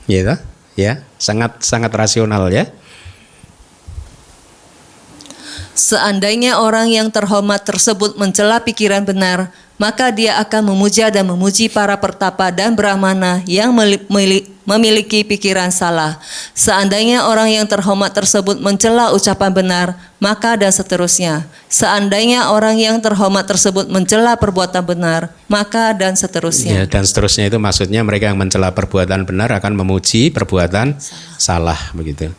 Ya, 0.10 0.42
ya, 0.78 1.02
sangat 1.18 1.66
sangat 1.66 1.92
rasional 1.92 2.48
ya. 2.54 2.70
Seandainya 5.78 6.58
orang 6.58 6.90
yang 6.90 7.14
terhormat 7.14 7.62
tersebut 7.62 8.18
mencela 8.18 8.58
pikiran 8.58 9.06
benar, 9.06 9.54
maka 9.78 10.10
dia 10.10 10.42
akan 10.42 10.74
memuja 10.74 11.14
dan 11.14 11.30
memuji 11.30 11.70
para 11.70 11.94
pertapa 12.02 12.50
dan 12.50 12.74
brahmana 12.74 13.46
yang 13.46 13.70
memiliki 14.66 15.22
pikiran 15.22 15.70
salah. 15.70 16.18
Seandainya 16.58 17.30
orang 17.30 17.54
yang 17.54 17.70
terhormat 17.70 18.10
tersebut 18.10 18.58
mencela 18.58 19.14
ucapan 19.14 19.54
benar, 19.54 19.88
maka 20.18 20.58
dan 20.58 20.74
seterusnya. 20.74 21.46
Seandainya 21.70 22.50
orang 22.50 22.82
yang 22.82 22.98
terhormat 22.98 23.46
tersebut 23.46 23.86
mencela 23.86 24.34
perbuatan 24.34 24.82
benar, 24.82 25.30
maka 25.46 25.94
dan 25.94 26.18
seterusnya. 26.18 26.74
Ya, 26.74 26.86
dan 26.90 27.06
seterusnya 27.06 27.54
itu 27.54 27.62
maksudnya 27.62 28.02
mereka 28.02 28.34
yang 28.34 28.42
mencela 28.42 28.74
perbuatan 28.74 29.30
benar 29.30 29.54
akan 29.54 29.78
memuji 29.78 30.34
perbuatan 30.34 30.98
salah, 30.98 31.78
salah 31.78 31.80
begitu. 31.94 32.34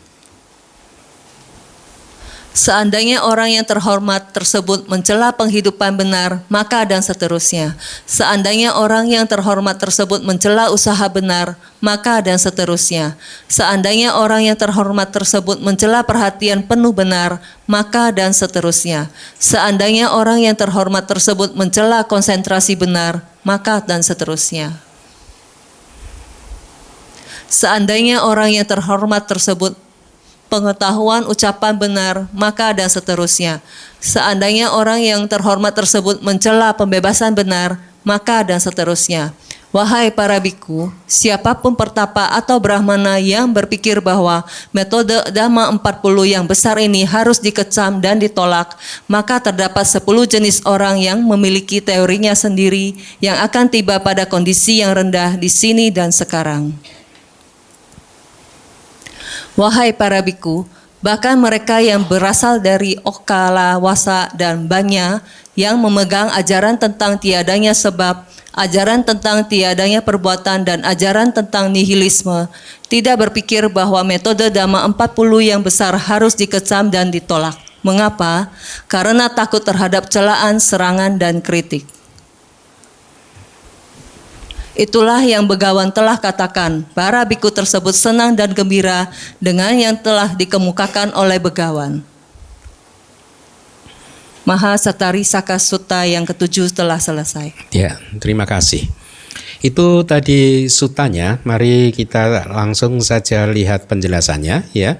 Seandainya 2.49 3.21
orang 3.21 3.53
yang 3.53 3.61
terhormat 3.61 4.33
tersebut 4.33 4.89
mencela 4.89 5.29
penghidupan 5.29 5.93
benar, 5.93 6.41
maka 6.49 6.81
dan 6.81 7.05
seterusnya. 7.05 7.77
Seandainya 8.09 8.73
orang 8.73 9.05
yang 9.05 9.29
terhormat 9.29 9.77
tersebut 9.77 10.25
mencela 10.25 10.73
usaha 10.73 11.05
benar, 11.13 11.55
maka 11.77 12.19
dan 12.25 12.41
seterusnya. 12.41 13.13
Seandainya 13.45 14.17
orang 14.17 14.49
yang 14.49 14.57
terhormat 14.57 15.13
tersebut 15.13 15.61
mencela 15.61 16.01
perhatian 16.01 16.65
penuh 16.65 16.89
benar, 16.89 17.37
maka 17.69 18.09
dan 18.09 18.33
seterusnya. 18.33 19.13
Seandainya 19.37 20.09
orang 20.09 20.41
yang 20.41 20.57
terhormat 20.57 21.05
tersebut 21.05 21.53
mencela 21.53 22.01
konsentrasi 22.01 22.73
benar, 22.73 23.21
maka 23.45 23.77
dan 23.85 24.01
seterusnya. 24.01 24.73
Seandainya 27.49 28.25
orang 28.25 28.57
yang 28.57 28.65
terhormat 28.65 29.25
tersebut 29.25 29.73
pengetahuan 30.49 31.23
ucapan 31.29 31.77
benar, 31.77 32.25
maka 32.33 32.73
dan 32.73 32.89
seterusnya. 32.89 33.61
Seandainya 34.01 34.73
orang 34.73 34.99
yang 34.99 35.21
terhormat 35.29 35.77
tersebut 35.77 36.19
mencela 36.25 36.73
pembebasan 36.73 37.37
benar, 37.37 37.77
maka 38.01 38.41
dan 38.41 38.57
seterusnya. 38.57 39.31
Wahai 39.69 40.09
para 40.09 40.41
biku, 40.41 40.89
siapa 41.05 41.53
pun 41.53 41.77
pertapa 41.77 42.25
atau 42.33 42.57
brahmana 42.57 43.21
yang 43.21 43.53
berpikir 43.53 44.01
bahwa 44.01 44.41
metode 44.73 45.13
dhamma 45.29 45.69
40 45.77 46.25
yang 46.25 46.41
besar 46.49 46.81
ini 46.81 47.05
harus 47.05 47.37
dikecam 47.37 48.01
dan 48.01 48.17
ditolak, 48.17 48.73
maka 49.05 49.37
terdapat 49.37 49.85
10 49.85 50.01
jenis 50.25 50.65
orang 50.65 50.97
yang 50.97 51.21
memiliki 51.21 51.85
teorinya 51.85 52.33
sendiri 52.33 52.97
yang 53.21 53.37
akan 53.45 53.69
tiba 53.69 54.01
pada 54.01 54.25
kondisi 54.25 54.81
yang 54.81 54.97
rendah 54.97 55.37
di 55.37 55.53
sini 55.53 55.93
dan 55.93 56.09
sekarang. 56.09 56.73
Wahai 59.57 59.95
para 59.95 60.21
biku, 60.21 60.67
bahkan 60.99 61.39
mereka 61.39 61.81
yang 61.81 62.05
berasal 62.05 62.61
dari 62.61 62.99
Okala, 63.01 63.79
Wasa, 63.81 64.29
dan 64.35 64.69
Banya 64.69 65.23
yang 65.57 65.79
memegang 65.81 66.29
ajaran 66.35 66.77
tentang 66.77 67.17
tiadanya 67.19 67.73
sebab, 67.75 68.23
ajaran 68.55 69.03
tentang 69.03 69.43
tiadanya 69.47 69.99
perbuatan, 70.03 70.63
dan 70.63 70.79
ajaran 70.85 71.33
tentang 71.33 71.71
nihilisme, 71.73 72.47
tidak 72.87 73.27
berpikir 73.27 73.67
bahwa 73.67 73.99
metode 74.05 74.47
Dhamma 74.47 74.87
40 74.87 75.51
yang 75.51 75.61
besar 75.63 75.95
harus 75.97 76.37
dikecam 76.37 76.87
dan 76.87 77.11
ditolak. 77.11 77.57
Mengapa? 77.79 78.51
Karena 78.91 79.31
takut 79.31 79.63
terhadap 79.63 80.11
celaan, 80.11 80.59
serangan, 80.59 81.15
dan 81.15 81.39
kritik. 81.39 81.87
Itulah 84.79 85.19
yang 85.27 85.43
Begawan 85.43 85.91
telah 85.91 86.15
katakan. 86.15 86.87
Para 86.95 87.27
biku 87.27 87.51
tersebut 87.51 87.91
senang 87.91 88.31
dan 88.31 88.55
gembira 88.55 89.11
dengan 89.35 89.75
yang 89.75 89.99
telah 89.99 90.31
dikemukakan 90.31 91.11
oleh 91.19 91.35
Begawan. 91.35 91.99
Maha 94.47 94.79
Satari 94.79 95.27
Saka 95.27 95.59
Sutta 95.59 96.07
yang 96.07 96.23
ketujuh 96.23 96.71
telah 96.71 96.95
selesai. 96.95 97.51
Ya, 97.75 97.99
terima 98.23 98.47
kasih. 98.47 98.87
Itu 99.59 100.07
tadi 100.07 100.71
sutanya. 100.71 101.43
Mari 101.43 101.91
kita 101.91 102.47
langsung 102.47 103.03
saja 103.03 103.51
lihat 103.51 103.83
penjelasannya 103.91 104.71
ya. 104.71 104.95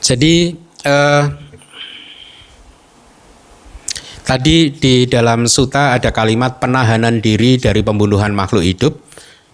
Jadi 0.00 0.56
eh, 0.80 1.24
Tadi 4.24 4.72
di 4.72 5.04
dalam 5.04 5.44
suta 5.44 5.92
ada 5.92 6.08
kalimat 6.08 6.56
penahanan 6.56 7.20
diri 7.20 7.60
dari 7.60 7.84
pembunuhan 7.84 8.32
makhluk 8.32 8.64
hidup. 8.64 8.96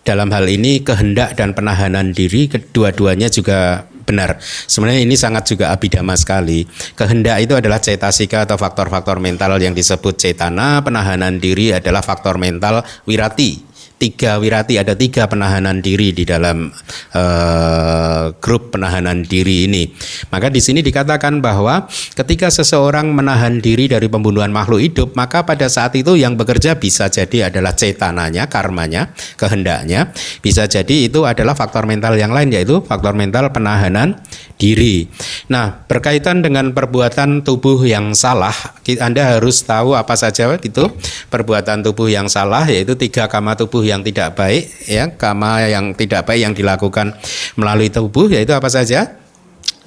Dalam 0.07 0.31
hal 0.31 0.47
ini 0.47 0.81
kehendak 0.87 1.35
dan 1.35 1.59
penahanan 1.59 2.15
diri 2.15 2.47
kedua-duanya 2.47 3.27
juga 3.35 3.83
benar. 4.07 4.39
Sebenarnya 4.41 5.03
ini 5.03 5.19
sangat 5.19 5.51
juga 5.51 5.75
abidama 5.75 6.15
sekali. 6.15 6.71
Kehendak 6.95 7.43
itu 7.43 7.59
adalah 7.59 7.83
cetasika 7.83 8.47
atau 8.47 8.55
faktor-faktor 8.55 9.19
mental 9.19 9.59
yang 9.59 9.75
disebut 9.75 10.15
cetana, 10.15 10.87
penahanan 10.87 11.43
diri 11.43 11.75
adalah 11.75 12.01
faktor 12.01 12.39
mental 12.39 12.87
wirati 13.11 13.70
tiga 14.01 14.41
wirati 14.41 14.81
ada 14.81 14.97
tiga 14.97 15.29
penahanan 15.29 15.85
diri 15.85 16.17
di 16.17 16.25
dalam 16.25 16.73
uh, 17.13 18.33
grup 18.41 18.73
penahanan 18.73 19.21
diri 19.21 19.69
ini. 19.69 19.93
Maka 20.33 20.49
di 20.49 20.65
sini 20.65 20.81
dikatakan 20.81 21.45
bahwa 21.45 21.85
ketika 22.17 22.49
seseorang 22.49 23.13
menahan 23.13 23.61
diri 23.61 23.93
dari 23.93 24.09
pembunuhan 24.09 24.49
makhluk 24.49 24.81
hidup 24.81 25.13
maka 25.13 25.45
pada 25.45 25.69
saat 25.69 25.93
itu 26.01 26.17
yang 26.17 26.41
bekerja 26.41 26.81
bisa 26.81 27.13
jadi 27.13 27.53
adalah 27.53 27.77
cetananya 27.77 28.49
karmanya 28.49 29.13
kehendaknya. 29.37 30.17
Bisa 30.41 30.65
jadi 30.65 31.05
itu 31.05 31.29
adalah 31.29 31.53
faktor 31.53 31.85
mental 31.85 32.17
yang 32.17 32.33
lain 32.33 32.49
yaitu 32.57 32.81
faktor 32.81 33.13
mental 33.13 33.53
penahanan 33.53 34.17
diri. 34.57 35.13
Nah 35.53 35.85
berkaitan 35.85 36.41
dengan 36.41 36.73
perbuatan 36.73 37.45
tubuh 37.45 37.85
yang 37.85 38.17
salah 38.17 38.57
anda 38.99 39.37
harus 39.37 39.63
tahu 39.63 39.95
apa 39.95 40.19
saja 40.19 40.51
itu 40.59 40.85
perbuatan 41.31 41.87
tubuh 41.87 42.11
yang 42.11 42.27
salah 42.27 42.67
yaitu 42.67 42.99
tiga 42.99 43.31
kama 43.31 43.55
tubuh 43.55 43.87
yang 43.91 44.07
tidak 44.07 44.39
baik 44.39 44.71
ya 44.87 45.11
kama 45.19 45.67
yang 45.67 45.91
tidak 45.99 46.23
baik 46.23 46.41
yang 46.47 46.55
dilakukan 46.55 47.19
melalui 47.59 47.91
tubuh 47.91 48.31
yaitu 48.31 48.55
apa 48.55 48.71
saja 48.71 49.19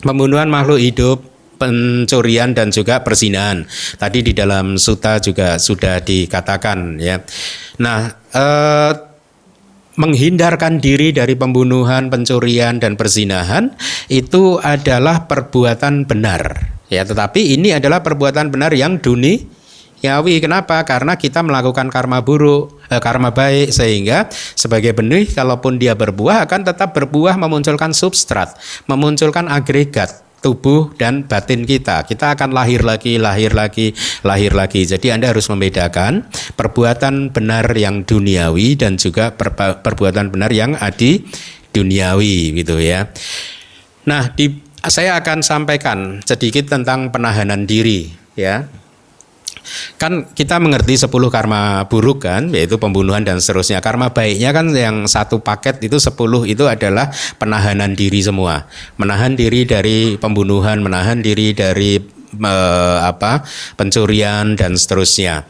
pembunuhan 0.04 0.52
makhluk 0.52 0.84
hidup 0.84 1.34
pencurian 1.64 2.52
dan 2.52 2.76
juga 2.76 3.00
persinahan. 3.00 3.64
Tadi 3.96 4.20
di 4.20 4.34
dalam 4.36 4.76
suta 4.76 5.24
juga 5.24 5.56
sudah 5.56 6.04
dikatakan 6.04 7.00
ya. 7.00 7.24
Nah, 7.80 8.12
eh, 8.36 8.94
menghindarkan 9.96 10.82
diri 10.82 11.16
dari 11.16 11.38
pembunuhan, 11.38 12.10
pencurian 12.10 12.82
dan 12.82 13.00
persinahan 13.00 13.72
itu 14.12 14.60
adalah 14.60 15.30
perbuatan 15.30 16.04
benar. 16.04 16.74
Ya, 16.92 17.08
tetapi 17.08 17.58
ini 17.58 17.74
adalah 17.74 18.06
perbuatan 18.06 18.54
benar 18.54 18.76
yang 18.76 19.02
duni 19.02 19.63
Yawi 20.04 20.44
kenapa? 20.44 20.84
Karena 20.84 21.16
kita 21.16 21.40
melakukan 21.40 21.88
karma 21.88 22.20
buruk, 22.20 22.76
eh, 22.92 23.00
karma 23.00 23.32
baik 23.32 23.72
sehingga 23.72 24.28
sebagai 24.52 24.92
benih 24.92 25.32
kalaupun 25.32 25.80
dia 25.80 25.96
berbuah 25.96 26.44
akan 26.44 26.68
tetap 26.68 26.92
berbuah 26.92 27.40
memunculkan 27.40 27.96
substrat, 27.96 28.52
memunculkan 28.92 29.48
agregat 29.48 30.24
tubuh 30.44 30.92
dan 31.00 31.24
batin 31.24 31.64
kita. 31.64 32.04
Kita 32.04 32.36
akan 32.36 32.52
lahir 32.52 32.84
lagi, 32.84 33.16
lahir 33.16 33.56
lagi, 33.56 33.96
lahir 34.28 34.52
lagi. 34.52 34.84
Jadi 34.84 35.16
Anda 35.16 35.32
harus 35.32 35.48
membedakan 35.48 36.28
perbuatan 36.60 37.32
benar 37.32 37.72
yang 37.72 38.04
duniawi 38.04 38.76
dan 38.76 39.00
juga 39.00 39.32
perbuatan 39.80 40.36
benar 40.36 40.52
yang 40.52 40.76
adi 40.76 41.24
duniawi 41.72 42.60
gitu 42.60 42.76
ya. 42.84 43.08
Nah, 44.04 44.36
di, 44.36 44.52
saya 44.84 45.16
akan 45.16 45.40
sampaikan 45.40 46.20
sedikit 46.28 46.68
tentang 46.68 47.08
penahanan 47.08 47.64
diri 47.64 48.12
ya. 48.36 48.68
Kan 49.98 50.30
kita 50.32 50.60
mengerti 50.60 51.00
10 51.00 51.10
karma 51.32 51.88
buruk 51.88 52.28
kan, 52.28 52.52
yaitu 52.52 52.76
pembunuhan 52.78 53.24
dan 53.24 53.40
seterusnya. 53.40 53.80
Karma 53.80 54.12
baiknya 54.12 54.52
kan 54.52 54.70
yang 54.72 55.08
satu 55.08 55.40
paket 55.40 55.80
itu 55.84 55.98
10 55.98 56.48
itu 56.48 56.64
adalah 56.68 57.10
penahanan 57.40 57.96
diri 57.96 58.20
semua. 58.24 58.68
Menahan 59.00 59.34
diri 59.34 59.64
dari 59.64 60.16
pembunuhan, 60.20 60.84
menahan 60.84 61.24
diri 61.24 61.56
dari 61.56 61.98
eh, 62.38 62.98
apa? 63.02 63.44
pencurian 63.80 64.56
dan 64.60 64.76
seterusnya. 64.76 65.48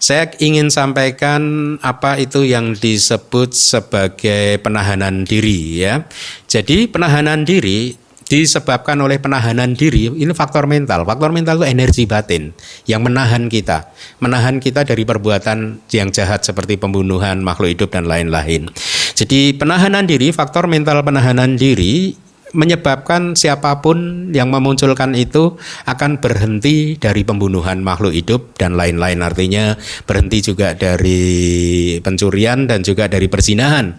Saya 0.00 0.32
ingin 0.40 0.72
sampaikan 0.72 1.76
apa 1.84 2.16
itu 2.16 2.40
yang 2.48 2.72
disebut 2.72 3.52
sebagai 3.52 4.56
penahanan 4.64 5.28
diri 5.28 5.84
ya. 5.84 6.08
Jadi 6.48 6.88
penahanan 6.88 7.44
diri 7.44 8.00
disebabkan 8.30 8.94
oleh 9.02 9.18
penahanan 9.18 9.74
diri 9.74 10.06
ini 10.06 10.30
faktor 10.30 10.70
mental. 10.70 11.02
Faktor 11.02 11.34
mental 11.34 11.58
itu 11.58 11.66
energi 11.66 12.06
batin 12.06 12.54
yang 12.86 13.02
menahan 13.02 13.50
kita. 13.50 13.90
Menahan 14.22 14.62
kita 14.62 14.86
dari 14.86 15.02
perbuatan 15.02 15.82
yang 15.90 16.14
jahat 16.14 16.46
seperti 16.46 16.78
pembunuhan 16.78 17.42
makhluk 17.42 17.74
hidup 17.74 17.90
dan 17.90 18.06
lain-lain. 18.06 18.70
Jadi 19.18 19.58
penahanan 19.58 20.06
diri 20.06 20.30
faktor 20.30 20.70
mental 20.70 21.02
penahanan 21.02 21.58
diri 21.58 22.14
menyebabkan 22.50 23.38
siapa 23.38 23.78
pun 23.82 24.30
yang 24.34 24.50
memunculkan 24.50 25.14
itu 25.14 25.58
akan 25.86 26.18
berhenti 26.18 26.98
dari 26.98 27.22
pembunuhan 27.22 27.82
makhluk 27.82 28.14
hidup 28.14 28.54
dan 28.58 28.74
lain-lain. 28.74 29.22
Artinya 29.22 29.78
berhenti 30.06 30.42
juga 30.42 30.74
dari 30.74 31.98
pencurian 32.02 32.66
dan 32.66 32.82
juga 32.82 33.06
dari 33.06 33.30
persinahan. 33.30 33.94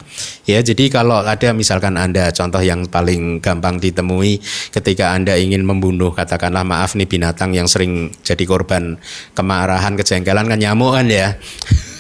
Ya 0.48 0.60
jadi 0.60 0.92
kalau 0.92 1.24
ada 1.24 1.56
misalkan 1.56 1.96
anda 1.96 2.32
contoh 2.36 2.60
yang 2.60 2.88
paling 2.92 3.40
gampang 3.40 3.80
ditemui 3.80 4.44
ketika 4.76 5.16
anda 5.16 5.40
ingin 5.40 5.64
membunuh 5.64 6.12
katakanlah 6.12 6.68
maaf 6.68 6.96
nih 7.00 7.08
binatang 7.08 7.56
yang 7.56 7.72
sering 7.72 8.12
jadi 8.26 8.44
korban 8.44 9.00
kemarahan 9.36 9.96
kejengkelan 9.96 10.48
kan 10.48 10.60
nyamuk 10.60 11.00
ya. 11.08 11.36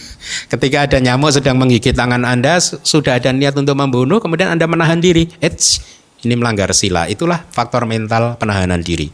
Ketika 0.51 0.85
ada 0.87 0.97
nyamuk 1.01 1.33
sedang 1.33 1.57
menggigit 1.57 1.95
tangan 1.97 2.23
Anda, 2.23 2.61
sudah 2.61 3.17
ada 3.17 3.33
niat 3.33 3.57
untuk 3.57 3.73
membunuh, 3.73 4.21
kemudian 4.21 4.53
Anda 4.53 4.69
menahan 4.69 5.01
diri. 5.01 5.27
Eits, 5.41 5.81
ini 6.21 6.37
melanggar 6.37 6.69
sila. 6.73 7.09
Itulah 7.09 7.45
faktor 7.49 7.89
mental 7.89 8.37
penahanan 8.37 8.81
diri. 8.81 9.09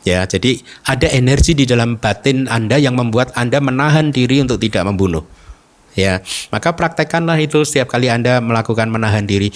Ya, 0.00 0.24
jadi 0.24 0.64
ada 0.88 1.12
energi 1.12 1.52
di 1.52 1.68
dalam 1.68 2.00
batin 2.00 2.48
Anda 2.48 2.80
yang 2.80 2.96
membuat 2.96 3.36
Anda 3.36 3.60
menahan 3.60 4.08
diri 4.08 4.40
untuk 4.40 4.56
tidak 4.56 4.88
membunuh. 4.88 5.28
Ya, 5.92 6.24
maka 6.48 6.72
praktekkanlah 6.72 7.36
itu 7.44 7.60
setiap 7.68 7.92
kali 7.92 8.08
Anda 8.08 8.40
melakukan 8.40 8.88
menahan 8.88 9.28
diri. 9.28 9.52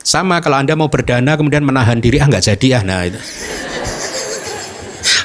Sama 0.00 0.40
kalau 0.40 0.56
Anda 0.56 0.72
mau 0.72 0.88
berdana 0.88 1.36
kemudian 1.36 1.68
menahan 1.68 2.00
diri, 2.00 2.16
ah 2.16 2.32
nggak 2.32 2.48
jadi 2.48 2.80
ah, 2.80 2.82
nah 2.86 3.04
itu. 3.04 3.20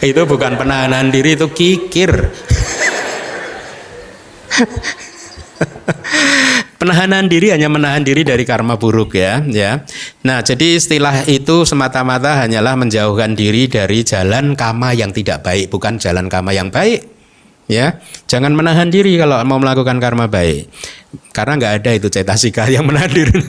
itu 0.11 0.21
bukan 0.27 0.59
penahanan 0.59 1.07
diri, 1.07 1.39
itu 1.39 1.47
kikir. 1.47 2.11
Penahanan 6.83 7.31
diri 7.31 7.47
hanya 7.47 7.71
menahan 7.71 8.03
diri 8.03 8.27
dari 8.27 8.43
karma 8.43 8.75
buruk 8.75 9.15
ya, 9.15 9.39
ya. 9.47 9.87
Nah, 10.27 10.43
jadi 10.43 10.75
istilah 10.75 11.23
itu 11.31 11.63
semata-mata 11.63 12.43
hanyalah 12.43 12.75
menjauhkan 12.75 13.39
diri 13.39 13.71
dari 13.71 14.03
jalan 14.03 14.51
kama 14.51 14.91
yang 14.91 15.15
tidak 15.15 15.47
baik, 15.47 15.71
bukan 15.71 15.95
jalan 15.95 16.27
kama 16.27 16.51
yang 16.51 16.67
baik. 16.75 17.12
Ya, 17.71 18.03
jangan 18.27 18.51
menahan 18.51 18.91
diri 18.91 19.15
kalau 19.15 19.39
mau 19.47 19.55
melakukan 19.55 19.95
karma 20.03 20.27
baik. 20.27 20.67
Karena 21.33 21.57
nggak 21.57 21.73
ada 21.81 21.91
itu 21.93 22.09
cetasika 22.09 22.69
yang 22.69 22.89
menahan 22.89 23.09
diri. 23.09 23.33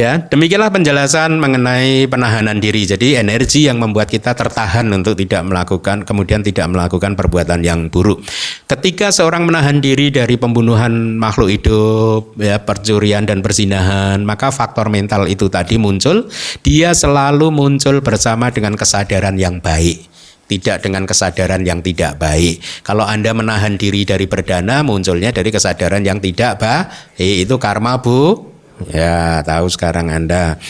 ya, 0.00 0.24
demikianlah 0.24 0.72
penjelasan 0.72 1.36
mengenai 1.36 2.08
penahanan 2.08 2.60
diri. 2.60 2.88
Jadi 2.88 3.16
energi 3.16 3.68
yang 3.68 3.80
membuat 3.80 4.08
kita 4.08 4.32
tertahan 4.32 4.88
untuk 4.92 5.16
tidak 5.16 5.44
melakukan 5.44 6.04
kemudian 6.04 6.40
tidak 6.40 6.68
melakukan 6.72 7.16
perbuatan 7.16 7.60
yang 7.60 7.92
buruk. 7.92 8.24
Ketika 8.68 9.12
seorang 9.12 9.44
menahan 9.44 9.80
diri 9.80 10.08
dari 10.08 10.40
pembunuhan 10.40 11.16
makhluk 11.16 11.52
hidup, 11.52 12.36
ya, 12.40 12.60
percurian 12.60 13.28
dan 13.28 13.44
persinahan, 13.44 14.24
maka 14.24 14.48
faktor 14.48 14.88
mental 14.88 15.28
itu 15.28 15.52
tadi 15.52 15.76
muncul, 15.76 16.28
dia 16.64 16.96
selalu 16.96 17.52
muncul 17.52 18.00
bersama 18.00 18.48
dengan 18.48 18.74
kesadaran 18.74 19.36
yang 19.36 19.60
baik 19.60 20.15
tidak 20.46 20.82
dengan 20.86 21.04
kesadaran 21.04 21.62
yang 21.66 21.82
tidak 21.82 22.18
baik. 22.18 22.62
Kalau 22.86 23.02
Anda 23.02 23.34
menahan 23.34 23.74
diri 23.74 24.06
dari 24.06 24.30
berdana, 24.30 24.86
munculnya 24.86 25.34
dari 25.34 25.50
kesadaran 25.50 26.06
yang 26.06 26.22
tidak 26.22 26.62
baik. 26.62 26.86
Itu 27.18 27.58
karma, 27.58 27.98
Bu. 27.98 28.46
Ya, 28.92 29.42
tahu 29.42 29.66
sekarang 29.66 30.12
Anda. 30.12 30.54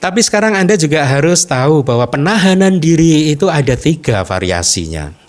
Tapi 0.00 0.20
sekarang 0.24 0.56
Anda 0.56 0.80
juga 0.80 1.04
harus 1.04 1.44
tahu 1.44 1.84
bahwa 1.84 2.08
penahanan 2.08 2.80
diri 2.80 3.36
itu 3.36 3.52
ada 3.52 3.76
tiga 3.76 4.24
variasinya. 4.24 5.19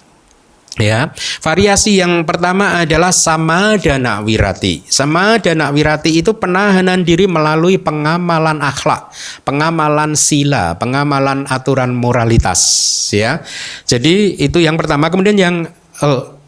Ya, 0.79 1.11
variasi 1.43 1.99
yang 1.99 2.23
pertama 2.23 2.79
adalah 2.79 3.11
sama 3.11 3.75
dana 3.75 4.23
wirati. 4.23 4.87
Sama 4.87 5.35
dana 5.35 5.67
wirati 5.67 6.15
itu 6.15 6.31
penahanan 6.31 7.03
diri 7.03 7.27
melalui 7.27 7.75
pengamalan 7.75 8.63
akhlak, 8.63 9.11
pengamalan 9.43 10.15
sila, 10.15 10.79
pengamalan 10.79 11.43
aturan 11.51 11.91
moralitas. 11.91 12.63
Ya, 13.11 13.43
jadi 13.83 14.39
itu 14.39 14.63
yang 14.63 14.79
pertama. 14.79 15.11
Kemudian 15.11 15.35
yang 15.35 15.67
oh, 16.07 16.39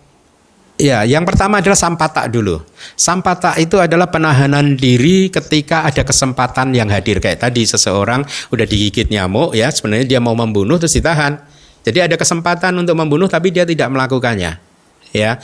Ya, 0.73 1.05
yang 1.05 1.21
pertama 1.21 1.61
adalah 1.61 1.77
sampata 1.77 2.25
dulu. 2.25 2.57
Sampata 2.97 3.53
itu 3.61 3.77
adalah 3.77 4.09
penahanan 4.09 4.73
diri 4.73 5.29
ketika 5.29 5.85
ada 5.85 6.01
kesempatan 6.01 6.73
yang 6.73 6.89
hadir 6.89 7.21
kayak 7.21 7.45
tadi 7.45 7.61
seseorang 7.61 8.25
udah 8.49 8.65
digigit 8.65 9.05
nyamuk 9.13 9.53
ya, 9.53 9.69
sebenarnya 9.69 10.17
dia 10.17 10.19
mau 10.19 10.33
membunuh 10.33 10.81
terus 10.81 10.97
ditahan. 10.97 11.52
Jadi 11.83 11.99
ada 11.99 12.15
kesempatan 12.15 12.71
untuk 12.79 12.95
membunuh 12.95 13.27
tapi 13.27 13.51
dia 13.51 13.67
tidak 13.67 13.91
melakukannya. 13.91 14.59
Ya 15.13 15.37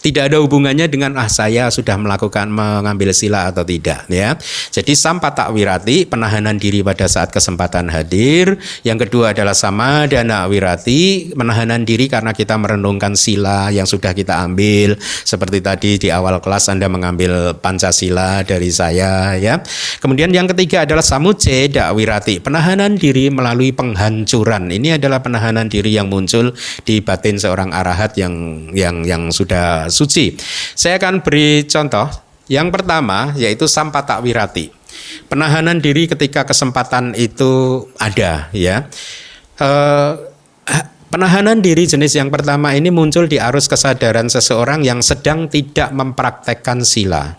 tidak 0.00 0.32
ada 0.32 0.40
hubungannya 0.40 0.88
dengan 0.88 1.16
ah 1.16 1.28
saya 1.28 1.68
sudah 1.68 1.96
melakukan 2.00 2.48
mengambil 2.48 3.12
sila 3.12 3.52
atau 3.52 3.64
tidak 3.64 4.08
ya. 4.08 4.36
Jadi 4.72 4.92
sampata 4.96 5.48
wirati 5.52 6.08
penahanan 6.08 6.56
diri 6.56 6.80
pada 6.80 7.04
saat 7.08 7.28
kesempatan 7.32 7.92
hadir. 7.92 8.56
Yang 8.84 9.08
kedua 9.08 9.36
adalah 9.36 9.52
sama 9.52 10.08
dana 10.08 10.48
wirati 10.48 11.32
penahanan 11.36 11.84
diri 11.84 12.08
karena 12.08 12.32
kita 12.32 12.56
merenungkan 12.56 13.16
sila 13.16 13.68
yang 13.72 13.84
sudah 13.84 14.12
kita 14.16 14.40
ambil 14.44 14.96
seperti 15.00 15.60
tadi 15.60 16.00
di 16.00 16.08
awal 16.08 16.40
kelas 16.40 16.72
Anda 16.72 16.88
mengambil 16.88 17.56
Pancasila 17.56 18.44
dari 18.44 18.72
saya 18.72 19.36
ya. 19.36 19.60
Kemudian 20.00 20.32
yang 20.32 20.48
ketiga 20.48 20.88
adalah 20.88 21.04
samuceda 21.04 21.92
wirati 21.92 22.40
penahanan 22.40 22.96
diri 22.96 23.28
melalui 23.28 23.72
penghancuran. 23.72 24.72
Ini 24.72 24.96
adalah 24.96 25.20
penahanan 25.20 25.68
diri 25.68 25.96
yang 25.96 26.08
muncul 26.08 26.52
di 26.84 27.04
batin 27.04 27.36
seorang 27.36 27.72
arahat 27.72 28.16
yang 28.16 28.66
yang 28.72 29.04
yang 29.04 29.28
sudah 29.28 29.69
suci. 29.92 30.36
Saya 30.74 30.98
akan 30.98 31.22
beri 31.22 31.66
contoh. 31.66 32.08
Yang 32.50 32.68
pertama 32.74 33.30
yaitu 33.38 33.70
sampata 33.70 34.18
wirati. 34.18 34.74
Penahanan 35.30 35.78
diri 35.78 36.10
ketika 36.10 36.42
kesempatan 36.42 37.14
itu 37.14 37.86
ada 37.94 38.50
ya. 38.50 38.90
E, 39.54 39.68
penahanan 41.14 41.62
diri 41.62 41.86
jenis 41.86 42.18
yang 42.18 42.26
pertama 42.26 42.74
ini 42.74 42.90
muncul 42.90 43.30
di 43.30 43.38
arus 43.38 43.70
kesadaran 43.70 44.26
seseorang 44.26 44.82
yang 44.82 44.98
sedang 44.98 45.46
tidak 45.46 45.94
mempraktekkan 45.94 46.82
sila 46.82 47.38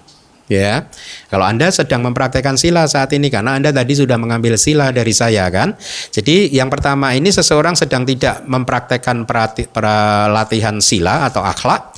ya. 0.51 0.85
Kalau 1.31 1.47
Anda 1.47 1.71
sedang 1.71 2.03
mempraktekkan 2.03 2.59
sila 2.59 2.83
saat 2.91 3.15
ini 3.15 3.31
karena 3.31 3.55
Anda 3.55 3.71
tadi 3.71 3.95
sudah 3.95 4.19
mengambil 4.19 4.59
sila 4.59 4.91
dari 4.91 5.15
saya 5.15 5.47
kan. 5.47 5.79
Jadi 6.11 6.51
yang 6.51 6.67
pertama 6.67 7.15
ini 7.15 7.31
seseorang 7.31 7.79
sedang 7.79 8.03
tidak 8.03 8.43
mempraktekkan 8.43 9.23
perlatihan 9.71 10.83
sila 10.83 11.31
atau 11.31 11.41
akhlak 11.41 11.95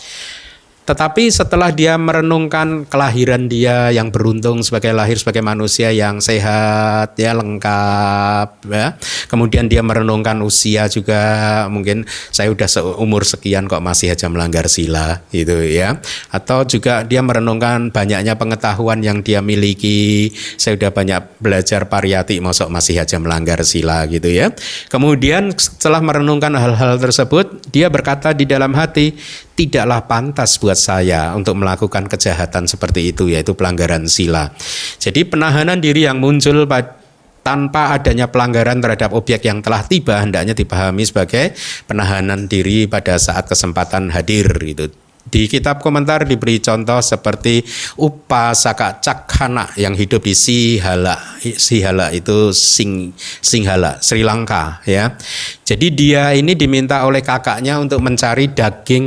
tetapi 0.83 1.31
setelah 1.31 1.71
dia 1.71 1.95
merenungkan 1.95 2.83
kelahiran 2.83 3.47
dia 3.47 3.87
yang 3.95 4.11
beruntung 4.11 4.59
sebagai 4.59 4.91
lahir 4.91 5.15
sebagai 5.15 5.39
manusia 5.39 5.95
yang 5.95 6.19
sehat, 6.19 7.15
ya 7.15 7.31
lengkap, 7.31 8.67
ya. 8.67 8.99
Kemudian 9.31 9.71
dia 9.71 9.79
merenungkan 9.79 10.43
usia 10.43 10.91
juga, 10.91 11.65
mungkin 11.71 12.03
saya 12.29 12.51
udah 12.51 12.67
seumur 12.67 13.23
sekian 13.23 13.71
kok 13.71 13.79
masih 13.79 14.11
aja 14.11 14.27
melanggar 14.27 14.67
sila, 14.67 15.23
gitu 15.31 15.63
ya. 15.63 16.03
Atau 16.35 16.67
juga 16.67 17.07
dia 17.07 17.23
merenungkan 17.23 17.87
banyaknya 17.87 18.35
pengetahuan 18.35 18.99
yang 18.99 19.23
dia 19.23 19.39
miliki, 19.39 20.35
saya 20.59 20.75
udah 20.75 20.91
banyak 20.91 21.21
belajar 21.39 21.87
pariyati, 21.87 22.43
masuk 22.43 22.67
masih 22.67 22.99
aja 22.99 23.15
melanggar 23.23 23.63
sila, 23.63 24.03
gitu 24.11 24.27
ya. 24.27 24.51
Kemudian 24.91 25.55
setelah 25.55 26.03
merenungkan 26.03 26.51
hal-hal 26.59 26.99
tersebut, 26.99 27.71
dia 27.71 27.87
berkata 27.87 28.35
di 28.35 28.43
dalam 28.43 28.75
hati, 28.75 29.15
tidaklah 29.53 30.05
pantas 30.09 30.57
buat 30.57 30.77
saya 30.77 31.33
untuk 31.37 31.61
melakukan 31.61 32.09
kejahatan 32.09 32.65
seperti 32.65 33.13
itu 33.13 33.29
yaitu 33.29 33.53
pelanggaran 33.53 34.09
sila. 34.09 34.49
Jadi 34.97 35.29
penahanan 35.29 35.77
diri 35.77 36.09
yang 36.09 36.17
muncul 36.17 36.65
tanpa 37.43 37.91
adanya 37.93 38.31
pelanggaran 38.31 38.79
terhadap 38.79 39.11
objek 39.11 39.43
yang 39.43 39.59
telah 39.59 39.83
tiba 39.83 40.23
hendaknya 40.23 40.55
dipahami 40.55 41.03
sebagai 41.03 41.51
penahanan 41.85 42.47
diri 42.47 42.87
pada 42.87 43.19
saat 43.19 43.45
kesempatan 43.51 44.09
hadir 44.09 44.47
itu 44.63 44.87
di 45.23 45.47
kitab 45.47 45.79
komentar 45.79 46.27
diberi 46.27 46.59
contoh 46.59 46.99
seperti 46.99 47.63
upasaka 47.97 48.99
cakhana 48.99 49.71
yang 49.79 49.95
hidup 49.95 50.23
di 50.23 50.35
Sihala. 50.35 51.15
Sihala 51.39 52.11
itu 52.11 52.51
Sing 52.51 53.15
Singhala, 53.39 53.99
Sri 54.03 54.21
Lanka 54.21 54.83
ya. 54.83 55.15
Jadi 55.63 55.87
dia 55.95 56.35
ini 56.35 56.53
diminta 56.53 57.07
oleh 57.07 57.23
kakaknya 57.23 57.79
untuk 57.79 58.03
mencari 58.03 58.51
daging 58.51 59.05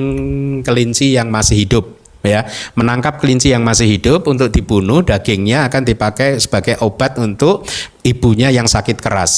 kelinci 0.65 1.17
yang 1.17 1.29
masih 1.29 1.65
hidup 1.65 1.96
ya. 2.27 2.45
Menangkap 2.75 3.23
kelinci 3.23 3.55
yang 3.55 3.63
masih 3.63 3.87
hidup 3.87 4.27
untuk 4.27 4.51
dibunuh 4.51 5.07
dagingnya 5.07 5.71
akan 5.71 5.87
dipakai 5.87 6.43
sebagai 6.43 6.83
obat 6.83 7.17
untuk 7.23 7.63
ibunya 8.03 8.51
yang 8.51 8.67
sakit 8.67 8.99
keras 8.99 9.33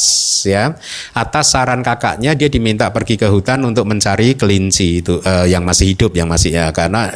ya. 0.49 0.75
Atas 1.13 1.53
saran 1.53 1.85
kakaknya 1.85 2.33
dia 2.33 2.49
diminta 2.49 2.89
pergi 2.89 3.21
ke 3.21 3.29
hutan 3.29 3.63
untuk 3.69 3.85
mencari 3.85 4.35
kelinci 4.35 5.05
itu 5.05 5.21
uh, 5.21 5.45
yang 5.45 5.63
masih 5.63 5.93
hidup 5.93 6.17
yang 6.17 6.29
masih 6.29 6.57
ya 6.57 6.73
karena 6.73 7.13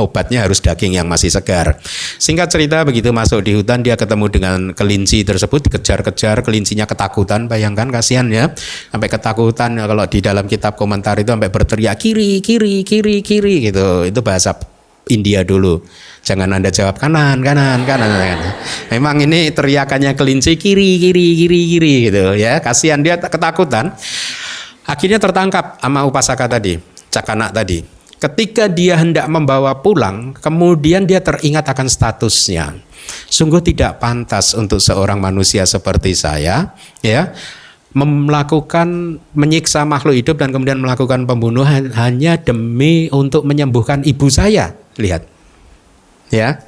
obatnya 0.00 0.48
harus 0.48 0.64
daging 0.64 0.96
yang 0.96 1.06
masih 1.06 1.28
segar. 1.28 1.76
Singkat 2.16 2.48
cerita 2.48 2.80
begitu 2.88 3.12
masuk 3.12 3.44
di 3.44 3.52
hutan 3.52 3.84
dia 3.84 3.94
ketemu 4.00 4.26
dengan 4.32 4.58
kelinci 4.72 5.22
tersebut 5.22 5.68
dikejar-kejar 5.68 6.40
kelincinya 6.40 6.88
ketakutan. 6.88 7.46
Bayangkan 7.46 7.92
kasihan 7.92 8.26
ya. 8.32 8.48
Sampai 8.88 9.12
ketakutan 9.12 9.76
kalau 9.76 10.04
di 10.08 10.18
dalam 10.24 10.48
kitab 10.48 10.80
komentar 10.80 11.20
itu 11.20 11.30
sampai 11.30 11.52
berteriak 11.52 12.00
kiri 12.00 12.40
kiri 12.40 12.82
kiri 12.82 13.20
kiri 13.20 13.54
gitu. 13.68 14.08
Itu 14.08 14.24
bahasa 14.24 14.56
India 15.08 15.40
dulu. 15.46 15.80
Jangan 16.20 16.52
Anda 16.52 16.68
jawab 16.68 17.00
kanan, 17.00 17.40
kanan, 17.40 17.88
kanan, 17.88 18.10
kanan. 18.12 18.52
Memang 18.92 19.24
ini 19.24 19.48
teriakannya 19.48 20.12
kelinci 20.12 20.60
kiri, 20.60 21.00
kiri, 21.00 21.26
kiri, 21.40 21.60
kiri 21.76 21.94
gitu 22.12 22.36
ya. 22.36 22.60
Kasihan 22.60 23.00
dia 23.00 23.16
ketakutan. 23.16 23.96
Akhirnya 24.84 25.22
tertangkap 25.22 25.80
sama 25.80 26.04
upasaka 26.04 26.50
tadi, 26.50 26.76
cakanak 27.08 27.54
tadi. 27.54 27.80
Ketika 28.20 28.68
dia 28.68 29.00
hendak 29.00 29.24
membawa 29.32 29.80
pulang, 29.80 30.36
kemudian 30.36 31.08
dia 31.08 31.24
teringat 31.24 31.64
akan 31.72 31.88
statusnya. 31.88 32.76
Sungguh 33.32 33.64
tidak 33.64 33.96
pantas 33.96 34.52
untuk 34.52 34.76
seorang 34.76 35.16
manusia 35.16 35.64
seperti 35.64 36.12
saya, 36.12 36.76
ya, 37.00 37.32
melakukan 37.94 39.18
menyiksa 39.34 39.82
makhluk 39.82 40.14
hidup 40.14 40.38
dan 40.38 40.54
kemudian 40.54 40.78
melakukan 40.78 41.26
pembunuhan 41.26 41.90
hanya 41.98 42.38
demi 42.38 43.10
untuk 43.10 43.42
menyembuhkan 43.42 44.06
ibu 44.06 44.30
saya. 44.30 44.78
Lihat. 44.94 45.26
Ya. 46.30 46.62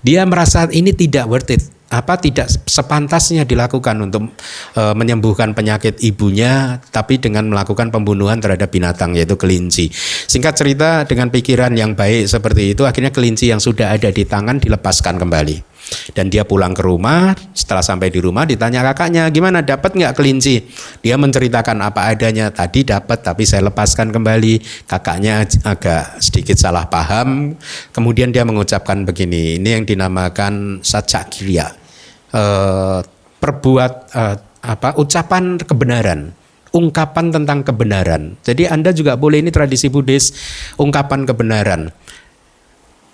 Dia 0.00 0.24
merasa 0.24 0.70
ini 0.70 0.94
tidak 0.94 1.28
worth 1.28 1.50
it 1.52 1.62
apa 1.90 2.14
tidak 2.22 2.46
sepantasnya 2.70 3.42
dilakukan 3.42 3.98
untuk 3.98 4.30
e, 4.78 4.82
menyembuhkan 4.94 5.58
penyakit 5.58 5.98
ibunya 6.06 6.78
tapi 6.94 7.18
dengan 7.18 7.50
melakukan 7.50 7.90
pembunuhan 7.90 8.38
terhadap 8.38 8.70
binatang 8.70 9.18
yaitu 9.18 9.34
kelinci. 9.34 9.90
Singkat 10.30 10.54
cerita 10.54 11.02
dengan 11.02 11.34
pikiran 11.34 11.74
yang 11.74 11.98
baik 11.98 12.30
seperti 12.30 12.78
itu 12.78 12.86
akhirnya 12.86 13.10
kelinci 13.10 13.50
yang 13.50 13.58
sudah 13.58 13.90
ada 13.90 14.06
di 14.14 14.22
tangan 14.22 14.62
dilepaskan 14.62 15.18
kembali. 15.18 15.69
Dan 16.14 16.30
dia 16.30 16.46
pulang 16.46 16.74
ke 16.74 16.82
rumah, 16.82 17.34
setelah 17.54 17.82
sampai 17.82 18.10
di 18.10 18.22
rumah 18.22 18.46
ditanya 18.46 18.82
kakaknya, 18.90 19.26
gimana 19.30 19.62
dapat 19.62 19.94
nggak 19.94 20.14
kelinci? 20.16 20.66
Dia 21.02 21.18
menceritakan 21.18 21.78
apa 21.82 22.10
adanya, 22.10 22.50
tadi 22.50 22.86
dapat 22.86 23.22
tapi 23.22 23.46
saya 23.46 23.66
lepaskan 23.70 24.10
kembali. 24.14 24.86
Kakaknya 24.86 25.46
agak 25.66 26.22
sedikit 26.22 26.56
salah 26.58 26.86
paham, 26.86 27.54
kemudian 27.94 28.30
dia 28.30 28.46
mengucapkan 28.46 29.02
begini, 29.06 29.58
ini 29.58 29.68
yang 29.80 29.84
dinamakan 29.86 30.82
sajak 30.82 31.32
eh, 31.40 33.00
perbuat 33.40 33.92
eh, 34.14 34.36
apa 34.60 34.98
ucapan 35.00 35.56
kebenaran 35.56 36.36
ungkapan 36.70 37.34
tentang 37.34 37.66
kebenaran. 37.66 38.38
Jadi 38.46 38.66
Anda 38.70 38.94
juga 38.94 39.18
boleh 39.18 39.42
ini 39.42 39.50
tradisi 39.50 39.90
Buddhis 39.90 40.30
ungkapan 40.78 41.26
kebenaran. 41.26 41.90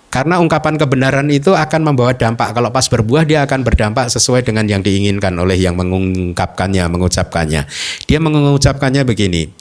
Karena 0.07 0.39
ungkapan 0.39 0.79
kebenaran 0.79 1.27
itu 1.27 1.51
akan 1.51 1.91
membawa 1.91 2.15
dampak. 2.15 2.55
Kalau 2.55 2.71
pas 2.71 2.87
berbuah 2.87 3.27
dia 3.27 3.43
akan 3.43 3.67
berdampak 3.67 4.07
sesuai 4.07 4.47
dengan 4.47 4.63
yang 4.63 4.79
diinginkan 4.79 5.35
oleh 5.35 5.59
yang 5.59 5.75
mengungkapkannya, 5.75 6.87
mengucapkannya. 6.87 7.67
Dia 8.07 8.19
mengucapkannya 8.23 9.03
begini. 9.03 9.51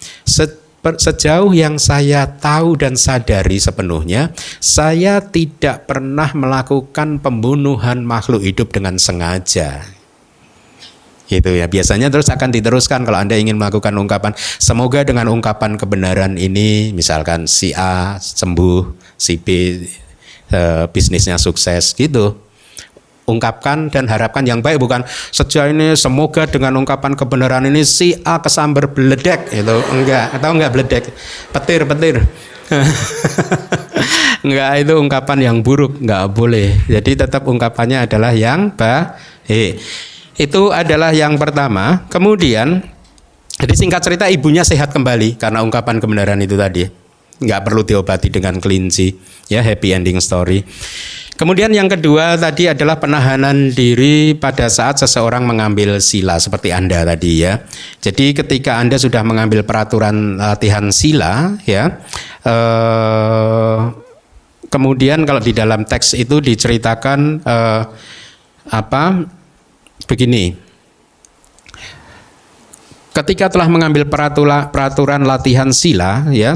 Sejauh 0.86 1.50
yang 1.50 1.82
saya 1.82 2.30
tahu 2.38 2.78
dan 2.78 2.94
sadari 2.94 3.58
sepenuhnya, 3.58 4.30
saya 4.62 5.18
tidak 5.18 5.90
pernah 5.90 6.30
melakukan 6.30 7.18
pembunuhan 7.18 8.06
makhluk 8.06 8.46
hidup 8.46 8.70
dengan 8.70 8.94
sengaja. 9.02 9.82
Gitu 11.26 11.58
ya. 11.58 11.66
Biasanya 11.66 12.06
terus 12.06 12.30
akan 12.30 12.54
diteruskan 12.54 13.02
kalau 13.02 13.18
Anda 13.18 13.34
ingin 13.34 13.58
melakukan 13.58 13.90
ungkapan 13.98 14.38
semoga 14.62 15.02
dengan 15.02 15.26
ungkapan 15.26 15.74
kebenaran 15.74 16.38
ini 16.38 16.94
misalkan 16.94 17.50
si 17.50 17.74
A 17.74 18.22
sembuh, 18.22 18.94
si 19.18 19.42
B 19.42 19.74
e, 20.50 20.90
bisnisnya 20.90 21.38
sukses 21.38 21.94
gitu. 21.94 22.36
Ungkapkan 23.26 23.90
dan 23.90 24.06
harapkan 24.06 24.46
yang 24.46 24.62
baik 24.62 24.78
bukan 24.78 25.02
sejauh 25.34 25.74
ini 25.74 25.98
semoga 25.98 26.46
dengan 26.46 26.78
ungkapan 26.78 27.18
kebenaran 27.18 27.66
ini 27.66 27.82
si 27.82 28.14
A 28.22 28.38
kesambar 28.38 28.94
beledek 28.94 29.50
itu 29.50 29.76
enggak 29.90 30.30
atau 30.38 30.54
enggak 30.54 30.70
beledek? 30.70 31.04
Petir 31.50 31.82
petir. 31.86 32.22
Enggak 34.46 34.78
itu 34.78 34.94
ungkapan 34.94 35.38
yang 35.42 35.56
buruk 35.58 35.98
enggak 36.02 36.30
boleh. 36.34 36.78
Jadi 36.86 37.18
tetap 37.18 37.46
ungkapannya 37.46 38.06
adalah 38.06 38.30
yang 38.30 38.70
baik 38.74 39.82
itu 40.36 40.62
adalah 40.70 41.10
yang 41.10 41.34
pertama. 41.34 42.06
Kemudian 42.06 42.84
jadi 43.56 43.74
singkat 43.74 44.04
cerita 44.04 44.28
ibunya 44.28 44.62
sehat 44.62 44.92
kembali 44.92 45.40
karena 45.40 45.64
ungkapan 45.64 45.96
kebenaran 45.96 46.38
itu 46.44 46.54
tadi 46.60 47.05
nggak 47.40 47.62
perlu 47.64 47.82
diobati 47.84 48.28
dengan 48.32 48.60
kelinci. 48.60 49.12
Ya 49.46 49.62
happy 49.62 49.94
ending 49.94 50.18
story. 50.18 50.66
Kemudian 51.36 51.68
yang 51.68 51.84
kedua 51.84 52.40
tadi 52.40 52.64
adalah 52.64 52.96
penahanan 52.96 53.68
diri 53.68 54.32
pada 54.32 54.72
saat 54.72 54.96
seseorang 55.04 55.44
mengambil 55.44 56.00
sila 56.00 56.40
seperti 56.40 56.72
anda 56.72 57.04
tadi 57.04 57.44
ya. 57.44 57.60
Jadi 58.00 58.32
ketika 58.32 58.80
anda 58.80 58.96
sudah 58.96 59.20
mengambil 59.20 59.60
peraturan 59.60 60.40
latihan 60.40 60.88
sila 60.88 61.60
ya 61.68 62.00
eh, 62.40 63.78
kemudian 64.72 65.28
kalau 65.28 65.44
di 65.44 65.52
dalam 65.52 65.84
teks 65.84 66.16
itu 66.16 66.40
diceritakan 66.40 67.44
eh, 67.44 67.82
apa 68.72 69.02
begini 70.08 70.65
ketika 73.16 73.48
telah 73.48 73.68
mengambil 73.72 74.04
peraturan 74.68 75.24
latihan 75.24 75.72
sila 75.72 76.28
ya 76.28 76.52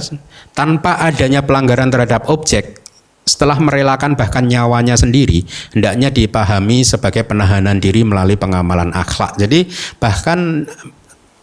tanpa 0.53 1.01
adanya 1.01 1.41
pelanggaran 1.41 1.89
terhadap 1.89 2.29
objek 2.29 2.77
setelah 3.25 3.57
merelakan 3.57 4.19
bahkan 4.19 4.45
nyawanya 4.45 4.99
sendiri 4.99 5.47
hendaknya 5.73 6.13
dipahami 6.13 6.85
sebagai 6.85 7.25
penahanan 7.25 7.81
diri 7.81 8.05
melalui 8.05 8.37
pengamalan 8.37 8.93
akhlak. 8.93 9.39
Jadi 9.41 9.71
bahkan 10.03 10.67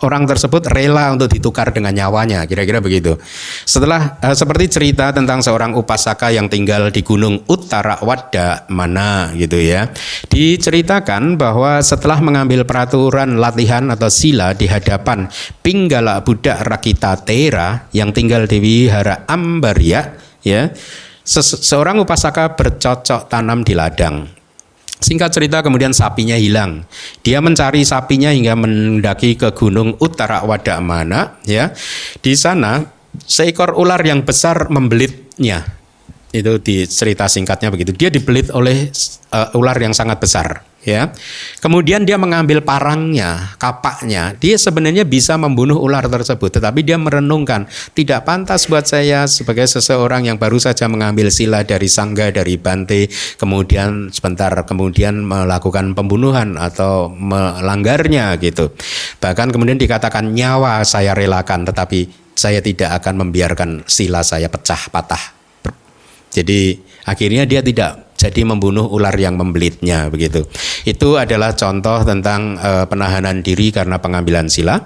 orang 0.05 0.29
tersebut 0.29 0.69
rela 0.69 1.09
untuk 1.09 1.31
ditukar 1.31 1.73
dengan 1.73 1.93
nyawanya, 1.95 2.45
kira-kira 2.45 2.77
begitu. 2.83 3.17
Setelah 3.65 4.21
uh, 4.21 4.35
seperti 4.35 4.69
cerita 4.69 5.09
tentang 5.09 5.41
seorang 5.41 5.73
upasaka 5.73 6.29
yang 6.29 6.45
tinggal 6.51 6.93
di 6.93 7.01
Gunung 7.01 7.41
Uttara 7.49 7.97
Wadda 8.01 8.69
mana 8.69 9.33
gitu 9.33 9.57
ya. 9.57 9.89
Diceritakan 10.29 11.39
bahwa 11.39 11.81
setelah 11.81 12.21
mengambil 12.21 12.67
peraturan 12.67 13.41
latihan 13.41 13.89
atau 13.89 14.09
sila 14.11 14.53
di 14.53 14.69
hadapan 14.69 15.25
Pinggala 15.65 16.21
Buddha 16.21 16.61
Rakita 16.61 17.25
Tera 17.25 17.89
yang 17.93 18.13
tinggal 18.13 18.45
di 18.45 18.61
Wihara 18.61 19.25
Ambarya 19.25 20.13
ya. 20.45 20.69
Seorang 21.27 21.99
upasaka 21.99 22.55
bercocok 22.55 23.27
tanam 23.27 23.59
di 23.67 23.75
ladang. 23.75 24.37
Singkat 24.97 25.29
cerita 25.29 25.61
kemudian 25.61 25.93
sapinya 25.93 26.33
hilang. 26.33 26.81
Dia 27.21 27.37
mencari 27.37 27.85
sapinya 27.85 28.33
hingga 28.33 28.57
mendaki 28.57 29.37
ke 29.37 29.53
gunung 29.53 29.93
Utara 30.01 30.41
Wadamana 30.41 31.37
ya. 31.45 31.69
Di 32.17 32.33
sana 32.33 32.81
seekor 33.29 33.77
ular 33.77 34.01
yang 34.01 34.25
besar 34.25 34.73
membelitnya. 34.73 35.76
Itu 36.37 36.61
di 36.61 36.85
cerita 36.85 37.25
singkatnya 37.25 37.73
begitu. 37.73 37.91
Dia 37.93 38.13
dibelit 38.13 38.53
oleh 38.53 38.93
uh, 39.33 39.57
ular 39.57 39.77
yang 39.81 39.93
sangat 39.93 40.21
besar 40.21 40.63
ya. 40.87 41.11
Kemudian 41.59 42.07
dia 42.07 42.15
mengambil 42.15 42.63
parangnya, 42.63 43.51
kapaknya. 43.59 44.31
Dia 44.39 44.55
sebenarnya 44.55 45.03
bisa 45.03 45.35
membunuh 45.35 45.75
ular 45.75 46.07
tersebut, 46.07 46.47
tetapi 46.47 46.87
dia 46.87 46.95
merenungkan, 46.95 47.67
tidak 47.91 48.23
pantas 48.23 48.71
buat 48.71 48.87
saya 48.87 49.27
sebagai 49.27 49.67
seseorang 49.67 50.31
yang 50.31 50.39
baru 50.39 50.55
saja 50.55 50.87
mengambil 50.87 51.27
sila 51.27 51.67
dari 51.67 51.91
sangga 51.91 52.31
dari 52.31 52.55
bante, 52.55 53.11
kemudian 53.35 54.07
sebentar 54.15 54.55
kemudian 54.63 55.27
melakukan 55.27 55.91
pembunuhan 55.91 56.55
atau 56.55 57.11
melanggarnya 57.11 58.39
gitu. 58.39 58.71
Bahkan 59.19 59.51
kemudian 59.51 59.75
dikatakan 59.75 60.31
nyawa 60.31 60.87
saya 60.87 61.11
relakan, 61.11 61.67
tetapi 61.67 62.31
saya 62.37 62.63
tidak 62.63 63.03
akan 63.03 63.27
membiarkan 63.27 63.69
sila 63.89 64.23
saya 64.23 64.47
pecah 64.47 64.93
patah. 64.93 65.36
Jadi 66.37 66.77
akhirnya 67.09 67.49
dia 67.49 67.65
tidak 67.65 68.13
jadi 68.17 68.41
membunuh 68.45 68.85
ular 68.89 69.13
yang 69.17 69.37
membelitnya 69.37 70.09
begitu. 70.13 70.45
Itu 70.85 71.17
adalah 71.17 71.53
contoh 71.53 72.01
tentang 72.05 72.57
e, 72.57 72.71
penahanan 72.89 73.45
diri 73.45 73.69
karena 73.69 74.01
pengambilan 74.01 74.49
sila. 74.49 74.85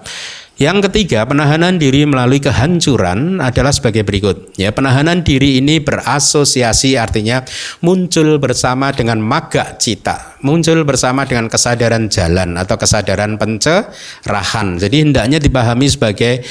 Yang 0.62 0.92
ketiga, 0.92 1.26
penahanan 1.26 1.82
diri 1.82 2.06
melalui 2.06 2.38
kehancuran 2.38 3.42
adalah 3.42 3.74
sebagai 3.74 4.06
berikut. 4.06 4.54
Ya, 4.62 4.70
penahanan 4.70 5.26
diri 5.26 5.58
ini 5.58 5.82
berasosiasi 5.82 7.02
artinya 7.02 7.42
muncul 7.82 8.38
bersama 8.38 8.94
dengan 8.94 9.18
maga 9.26 9.74
cita, 9.82 10.38
muncul 10.46 10.86
bersama 10.86 11.26
dengan 11.26 11.50
kesadaran 11.50 12.14
jalan 12.14 12.62
atau 12.62 12.78
kesadaran 12.78 13.42
pencerahan. 13.42 14.78
Jadi 14.78 15.02
hendaknya 15.02 15.42
dipahami 15.42 15.90
sebagai 15.90 16.46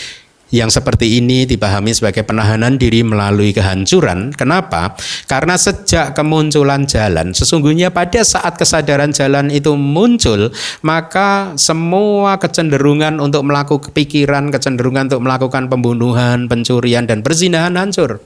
yang 0.50 0.68
seperti 0.70 1.22
ini 1.22 1.46
dipahami 1.46 1.94
sebagai 1.94 2.26
penahanan 2.26 2.74
diri 2.74 3.06
melalui 3.06 3.54
kehancuran. 3.54 4.34
Kenapa? 4.34 4.98
Karena 5.30 5.54
sejak 5.54 6.14
kemunculan 6.18 6.90
jalan, 6.90 7.30
sesungguhnya 7.30 7.94
pada 7.94 8.22
saat 8.26 8.58
kesadaran 8.58 9.14
jalan 9.14 9.48
itu 9.50 9.78
muncul, 9.78 10.50
maka 10.82 11.54
semua 11.54 12.36
kecenderungan 12.42 13.22
untuk 13.22 13.46
melakukan 13.46 13.94
pikiran, 13.94 14.50
kecenderungan 14.50 15.06
untuk 15.14 15.22
melakukan 15.22 15.70
pembunuhan, 15.70 16.50
pencurian, 16.50 17.06
dan 17.06 17.22
perzinahan 17.22 17.78
hancur. 17.78 18.18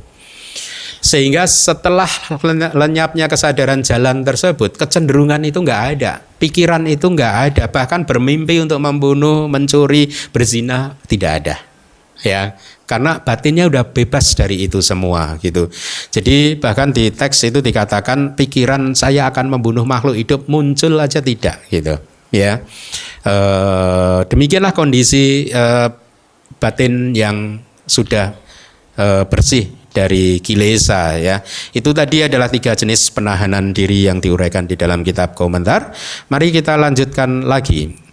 Sehingga 1.04 1.44
setelah 1.44 2.08
lenyapnya 2.72 3.28
kesadaran 3.28 3.84
jalan 3.84 4.24
tersebut, 4.24 4.80
kecenderungan 4.80 5.44
itu 5.44 5.60
nggak 5.60 5.82
ada, 6.00 6.24
pikiran 6.40 6.88
itu 6.88 7.12
nggak 7.12 7.34
ada, 7.52 7.64
bahkan 7.68 8.08
bermimpi 8.08 8.64
untuk 8.64 8.80
membunuh, 8.80 9.44
mencuri, 9.44 10.08
berzina 10.32 10.96
tidak 11.04 11.32
ada 11.44 11.73
ya 12.24 12.56
karena 12.88 13.20
batinnya 13.20 13.68
udah 13.68 13.84
bebas 13.92 14.36
dari 14.36 14.64
itu 14.64 14.80
semua 14.84 15.36
gitu. 15.40 15.68
Jadi 16.12 16.56
bahkan 16.56 16.92
di 16.92 17.08
teks 17.12 17.48
itu 17.48 17.64
dikatakan 17.64 18.36
pikiran 18.36 18.92
saya 18.96 19.28
akan 19.28 19.56
membunuh 19.56 19.84
makhluk 19.84 20.16
hidup 20.16 20.48
muncul 20.48 21.00
aja 21.00 21.20
tidak 21.20 21.64
gitu 21.68 21.96
ya. 22.32 22.60
E, 23.24 23.34
demikianlah 24.28 24.76
kondisi 24.76 25.48
e, 25.48 25.64
batin 26.60 27.16
yang 27.16 27.60
sudah 27.88 28.36
e, 28.96 29.06
bersih 29.28 29.72
dari 29.94 30.42
kilesa 30.44 31.16
ya. 31.16 31.40
Itu 31.72 31.96
tadi 31.96 32.26
adalah 32.26 32.52
tiga 32.52 32.76
jenis 32.76 33.14
penahanan 33.14 33.72
diri 33.72 34.10
yang 34.10 34.20
diuraikan 34.20 34.68
di 34.68 34.76
dalam 34.76 35.00
kitab 35.00 35.32
komentar. 35.32 35.94
Mari 36.28 36.52
kita 36.52 36.76
lanjutkan 36.76 37.46
lagi. 37.48 38.03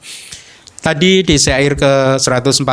Tadi 0.82 1.22
di 1.22 1.38
syair 1.38 1.78
ke 1.78 2.18
140 2.18 2.66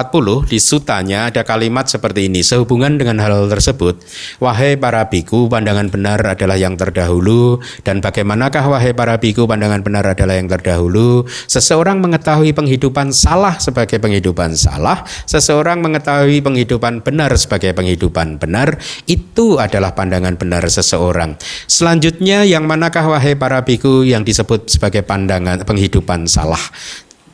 di 0.48 0.56
sutanya 0.56 1.28
ada 1.28 1.44
kalimat 1.44 1.92
seperti 1.92 2.32
ini. 2.32 2.40
Sehubungan 2.40 2.96
dengan 2.96 3.20
hal 3.20 3.52
tersebut, 3.52 4.00
wahai 4.40 4.80
para 4.80 5.04
biku, 5.12 5.44
pandangan 5.44 5.92
benar 5.92 6.16
adalah 6.24 6.56
yang 6.56 6.72
terdahulu 6.72 7.60
dan 7.84 8.00
bagaimanakah 8.00 8.64
wahai 8.64 8.96
para 8.96 9.20
biku, 9.20 9.44
pandangan 9.44 9.84
benar 9.84 10.08
adalah 10.08 10.40
yang 10.40 10.48
terdahulu? 10.48 11.28
Seseorang 11.52 12.00
mengetahui 12.00 12.56
penghidupan 12.56 13.12
salah 13.12 13.60
sebagai 13.60 14.00
penghidupan 14.00 14.56
salah, 14.56 15.04
seseorang 15.28 15.84
mengetahui 15.84 16.40
penghidupan 16.40 17.04
benar 17.04 17.36
sebagai 17.36 17.76
penghidupan 17.76 18.40
benar, 18.40 18.80
itu 19.04 19.60
adalah 19.60 19.92
pandangan 19.92 20.32
benar 20.40 20.64
seseorang. 20.64 21.36
Selanjutnya 21.68 22.48
yang 22.48 22.64
manakah 22.64 23.04
wahai 23.04 23.36
para 23.36 23.60
biku 23.68 24.00
yang 24.00 24.24
disebut 24.24 24.64
sebagai 24.72 25.04
pandangan 25.04 25.60
penghidupan 25.68 26.24
salah? 26.24 26.64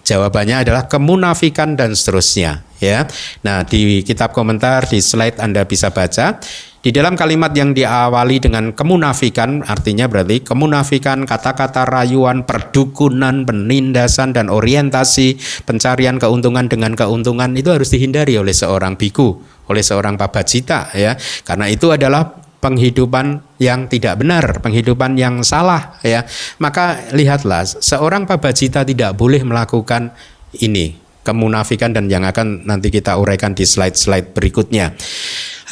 Jawabannya 0.04 0.68
adalah 0.68 0.84
kemunafikan 0.84 1.80
dan 1.80 1.96
seterusnya 1.96 2.60
ya. 2.76 3.08
Nah, 3.40 3.64
di 3.64 4.04
kitab 4.04 4.36
komentar 4.36 4.84
di 4.84 5.00
slide 5.00 5.40
Anda 5.40 5.64
bisa 5.64 5.88
baca 5.88 6.38
di 6.84 6.92
dalam 6.92 7.16
kalimat 7.16 7.56
yang 7.56 7.72
diawali 7.72 8.44
dengan 8.44 8.76
kemunafikan 8.76 9.64
artinya 9.64 10.04
berarti 10.04 10.44
kemunafikan 10.44 11.24
kata-kata 11.24 11.88
rayuan, 11.88 12.44
perdukunan, 12.44 13.48
penindasan 13.48 14.36
dan 14.36 14.52
orientasi 14.52 15.40
pencarian 15.64 16.20
keuntungan 16.20 16.68
dengan 16.68 16.92
keuntungan 16.92 17.56
itu 17.56 17.72
harus 17.72 17.88
dihindari 17.88 18.36
oleh 18.36 18.52
seorang 18.52 19.00
biku, 19.00 19.40
oleh 19.72 19.80
seorang 19.80 20.20
pabacita 20.20 20.92
ya. 20.92 21.16
Karena 21.48 21.72
itu 21.72 21.88
adalah 21.88 22.43
penghidupan 22.64 23.60
yang 23.60 23.84
tidak 23.92 24.24
benar, 24.24 24.64
penghidupan 24.64 25.20
yang 25.20 25.44
salah 25.44 26.00
ya. 26.00 26.24
Maka 26.56 27.12
lihatlah 27.12 27.68
seorang 27.68 28.24
pabacita 28.24 28.88
tidak 28.88 29.12
boleh 29.20 29.44
melakukan 29.44 30.16
ini 30.64 30.96
kemunafikan 31.20 31.92
dan 31.92 32.08
yang 32.08 32.24
akan 32.24 32.64
nanti 32.64 32.88
kita 32.88 33.16
uraikan 33.20 33.52
di 33.52 33.68
slide-slide 33.68 34.32
berikutnya. 34.32 34.96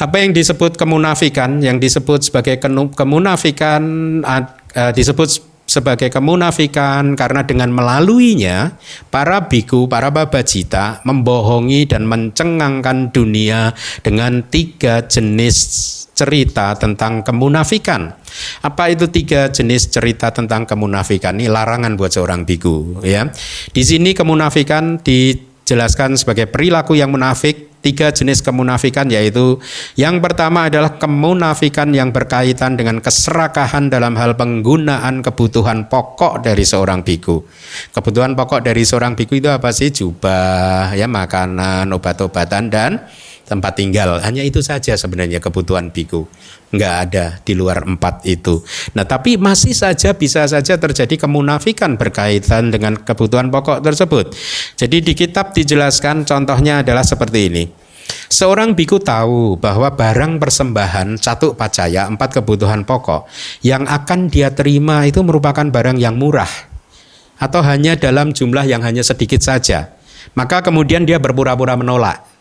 Apa 0.01 0.21
yang 0.21 0.33
disebut 0.33 0.77
kemunafikan? 0.77 1.61
Yang 1.61 1.89
disebut 1.89 2.19
sebagai 2.29 2.57
kemunafikan 2.97 3.81
uh, 4.25 4.91
disebut 4.93 5.53
sebagai 5.63 6.11
kemunafikan 6.11 7.15
karena 7.15 7.45
dengan 7.47 7.71
melaluinya 7.71 8.75
para 9.07 9.47
biku, 9.47 9.87
para 9.87 10.11
babajita 10.11 11.05
membohongi 11.07 11.87
dan 11.87 12.03
mencengangkan 12.09 13.15
dunia 13.15 13.71
dengan 14.03 14.43
tiga 14.49 15.05
jenis 15.07 16.02
cerita 16.13 16.77
tentang 16.77 17.25
kemunafikan. 17.25 18.13
Apa 18.61 18.93
itu 18.93 19.09
tiga 19.09 19.49
jenis 19.49 19.89
cerita 19.89 20.29
tentang 20.29 20.69
kemunafikan? 20.69 21.37
Ini 21.37 21.49
larangan 21.49 21.97
buat 21.97 22.13
seorang 22.13 22.45
biku 22.45 23.01
ya. 23.01 23.27
Di 23.73 23.81
sini 23.81 24.13
kemunafikan 24.13 25.01
dijelaskan 25.01 26.15
sebagai 26.15 26.47
perilaku 26.47 26.93
yang 26.93 27.09
munafik 27.09 27.72
tiga 27.83 28.15
jenis 28.15 28.39
kemunafikan 28.39 29.11
yaitu 29.11 29.59
yang 29.99 30.23
pertama 30.23 30.71
adalah 30.71 30.95
kemunafikan 30.95 31.91
yang 31.91 32.15
berkaitan 32.15 32.79
dengan 32.79 33.03
keserakahan 33.03 33.91
dalam 33.91 34.15
hal 34.15 34.39
penggunaan 34.39 35.19
kebutuhan 35.19 35.91
pokok 35.91 36.39
dari 36.39 36.63
seorang 36.63 37.03
biku. 37.03 37.43
Kebutuhan 37.91 38.39
pokok 38.39 38.63
dari 38.63 38.87
seorang 38.87 39.19
biku 39.19 39.35
itu 39.35 39.51
apa 39.51 39.75
sih? 39.75 39.91
Jubah, 39.91 40.95
ya 40.95 41.11
makanan, 41.11 41.91
obat-obatan 41.91 42.71
dan 42.71 43.03
tempat 43.43 43.75
tinggal. 43.75 44.23
Hanya 44.23 44.41
itu 44.41 44.63
saja 44.63 44.95
sebenarnya 44.95 45.43
kebutuhan 45.43 45.91
biku. 45.91 46.25
Enggak 46.73 46.95
ada 47.05 47.25
di 47.45 47.53
luar 47.53 47.85
empat 47.85 48.25
itu. 48.25 48.65
Nah 48.97 49.05
tapi 49.05 49.37
masih 49.37 49.77
saja 49.77 50.17
bisa 50.17 50.47
saja 50.49 50.73
terjadi 50.79 51.21
kemunafikan 51.21 51.99
berkaitan 52.01 52.73
dengan 52.73 52.97
kebutuhan 52.97 53.53
pokok 53.53 53.85
tersebut. 53.85 54.33
Jadi 54.73 55.05
di 55.05 55.13
kitab 55.13 55.53
dijelaskan 55.53 56.25
contohnya 56.25 56.81
adalah 56.81 57.05
seperti 57.05 57.39
ini. 57.51 57.63
Seorang 58.27 58.73
biku 58.73 58.97
tahu 58.97 59.55
bahwa 59.61 59.93
barang 59.93 60.41
persembahan 60.41 61.21
satu 61.21 61.53
pacaya 61.53 62.09
empat 62.09 62.41
kebutuhan 62.41 62.83
pokok 62.83 63.29
yang 63.61 63.85
akan 63.85 64.27
dia 64.27 64.49
terima 64.51 65.05
itu 65.05 65.21
merupakan 65.21 65.63
barang 65.63 66.01
yang 66.01 66.17
murah 66.17 66.49
atau 67.37 67.61
hanya 67.61 67.93
dalam 67.95 68.33
jumlah 68.33 68.65
yang 68.65 68.81
hanya 68.81 69.05
sedikit 69.05 69.39
saja. 69.39 69.93
Maka 70.33 70.63
kemudian 70.65 71.05
dia 71.05 71.19
berpura-pura 71.21 71.77
menolak 71.77 72.33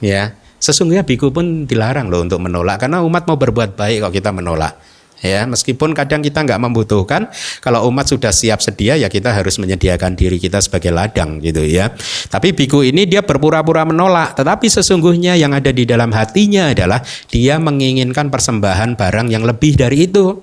ya 0.00 0.34
sesungguhnya 0.60 1.04
biku 1.04 1.32
pun 1.32 1.68
dilarang 1.68 2.08
loh 2.08 2.24
untuk 2.24 2.40
menolak 2.40 2.80
karena 2.80 3.04
umat 3.04 3.28
mau 3.28 3.36
berbuat 3.36 3.76
baik 3.76 4.08
kok 4.08 4.12
kita 4.16 4.32
menolak 4.32 4.76
ya 5.20 5.44
meskipun 5.44 5.92
kadang 5.92 6.24
kita 6.24 6.44
nggak 6.44 6.60
membutuhkan 6.60 7.28
kalau 7.60 7.84
umat 7.92 8.08
sudah 8.08 8.32
siap 8.32 8.64
sedia 8.64 8.96
ya 8.96 9.12
kita 9.12 9.30
harus 9.32 9.60
menyediakan 9.60 10.16
diri 10.16 10.40
kita 10.40 10.58
sebagai 10.64 10.90
ladang 10.90 11.38
gitu 11.44 11.62
ya. 11.64 11.92
Tapi 12.32 12.56
biku 12.56 12.80
ini 12.80 13.04
dia 13.04 13.20
berpura-pura 13.20 13.84
menolak 13.84 14.34
tetapi 14.36 14.66
sesungguhnya 14.66 15.36
yang 15.36 15.52
ada 15.52 15.70
di 15.70 15.84
dalam 15.84 16.10
hatinya 16.10 16.72
adalah 16.72 17.04
dia 17.28 17.60
menginginkan 17.60 18.32
persembahan 18.32 18.96
barang 18.96 19.28
yang 19.28 19.44
lebih 19.44 19.76
dari 19.76 20.08
itu 20.08 20.40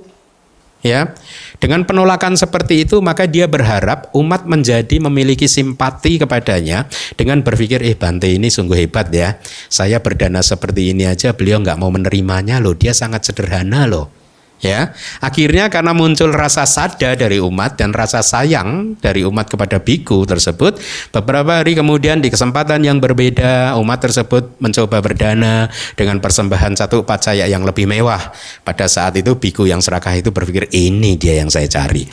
ya. 0.85 1.09
Dengan 1.57 1.89
penolakan 1.89 2.37
seperti 2.37 2.85
itu 2.85 3.01
maka 3.01 3.25
dia 3.25 3.49
berharap 3.49 4.13
umat 4.13 4.45
menjadi 4.45 5.01
memiliki 5.01 5.49
simpati 5.49 6.21
kepadanya 6.21 6.85
dengan 7.17 7.41
berpikir 7.41 7.81
eh 7.81 7.97
Bante 7.97 8.29
ini 8.29 8.53
sungguh 8.53 8.85
hebat 8.85 9.09
ya. 9.09 9.41
Saya 9.73 9.97
berdana 10.05 10.45
seperti 10.45 10.93
ini 10.93 11.09
aja 11.09 11.33
beliau 11.33 11.57
nggak 11.65 11.81
mau 11.81 11.89
menerimanya 11.89 12.61
loh. 12.61 12.77
Dia 12.77 12.93
sangat 12.93 13.25
sederhana 13.25 13.89
loh 13.89 14.16
ya 14.57 14.89
akhirnya 15.21 15.69
karena 15.69 15.93
muncul 15.93 16.33
rasa 16.33 16.65
sada 16.65 17.13
dari 17.13 17.37
umat 17.37 17.77
dan 17.77 17.93
rasa 17.93 18.25
sayang 18.25 18.97
dari 18.97 19.21
umat 19.21 19.45
kepada 19.45 19.77
biku 19.77 20.25
tersebut 20.25 20.81
beberapa 21.13 21.61
hari 21.61 21.77
kemudian 21.77 22.19
di 22.19 22.33
kesempatan 22.33 22.81
yang 22.81 22.97
berbeda 22.97 23.77
umat 23.77 23.99
tersebut 24.01 24.57
mencoba 24.57 24.97
berdana 25.01 25.69
dengan 25.93 26.17
persembahan 26.17 26.73
satu 26.73 27.05
pacaya 27.05 27.45
yang 27.45 27.61
lebih 27.61 27.85
mewah 27.85 28.33
pada 28.65 28.89
saat 28.89 29.13
itu 29.21 29.37
biku 29.37 29.69
yang 29.69 29.79
serakah 29.79 30.17
itu 30.17 30.33
berpikir 30.33 30.73
ini 30.73 31.13
dia 31.21 31.37
yang 31.37 31.53
saya 31.53 31.69
cari 31.69 32.09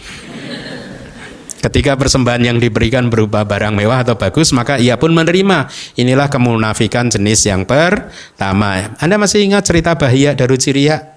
Ketika 1.64 1.96
persembahan 1.96 2.44
yang 2.44 2.58
diberikan 2.60 3.08
berupa 3.08 3.40
barang 3.40 3.72
mewah 3.72 4.04
atau 4.04 4.20
bagus, 4.20 4.52
maka 4.52 4.76
ia 4.76 5.00
pun 5.00 5.16
menerima. 5.16 5.72
Inilah 5.96 6.28
kemunafikan 6.28 7.08
jenis 7.08 7.48
yang 7.48 7.64
pertama. 7.64 8.92
Anda 9.00 9.16
masih 9.16 9.48
ingat 9.48 9.64
cerita 9.64 9.96
Bahia 9.96 10.36
Daruciria? 10.36 11.16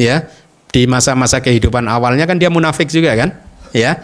Ya, 0.00 0.32
di 0.72 0.88
masa-masa 0.88 1.38
kehidupan 1.44 1.84
awalnya 1.84 2.24
kan 2.24 2.40
dia 2.40 2.48
munafik 2.48 2.88
juga 2.88 3.12
kan? 3.12 3.30
Ya. 3.76 4.00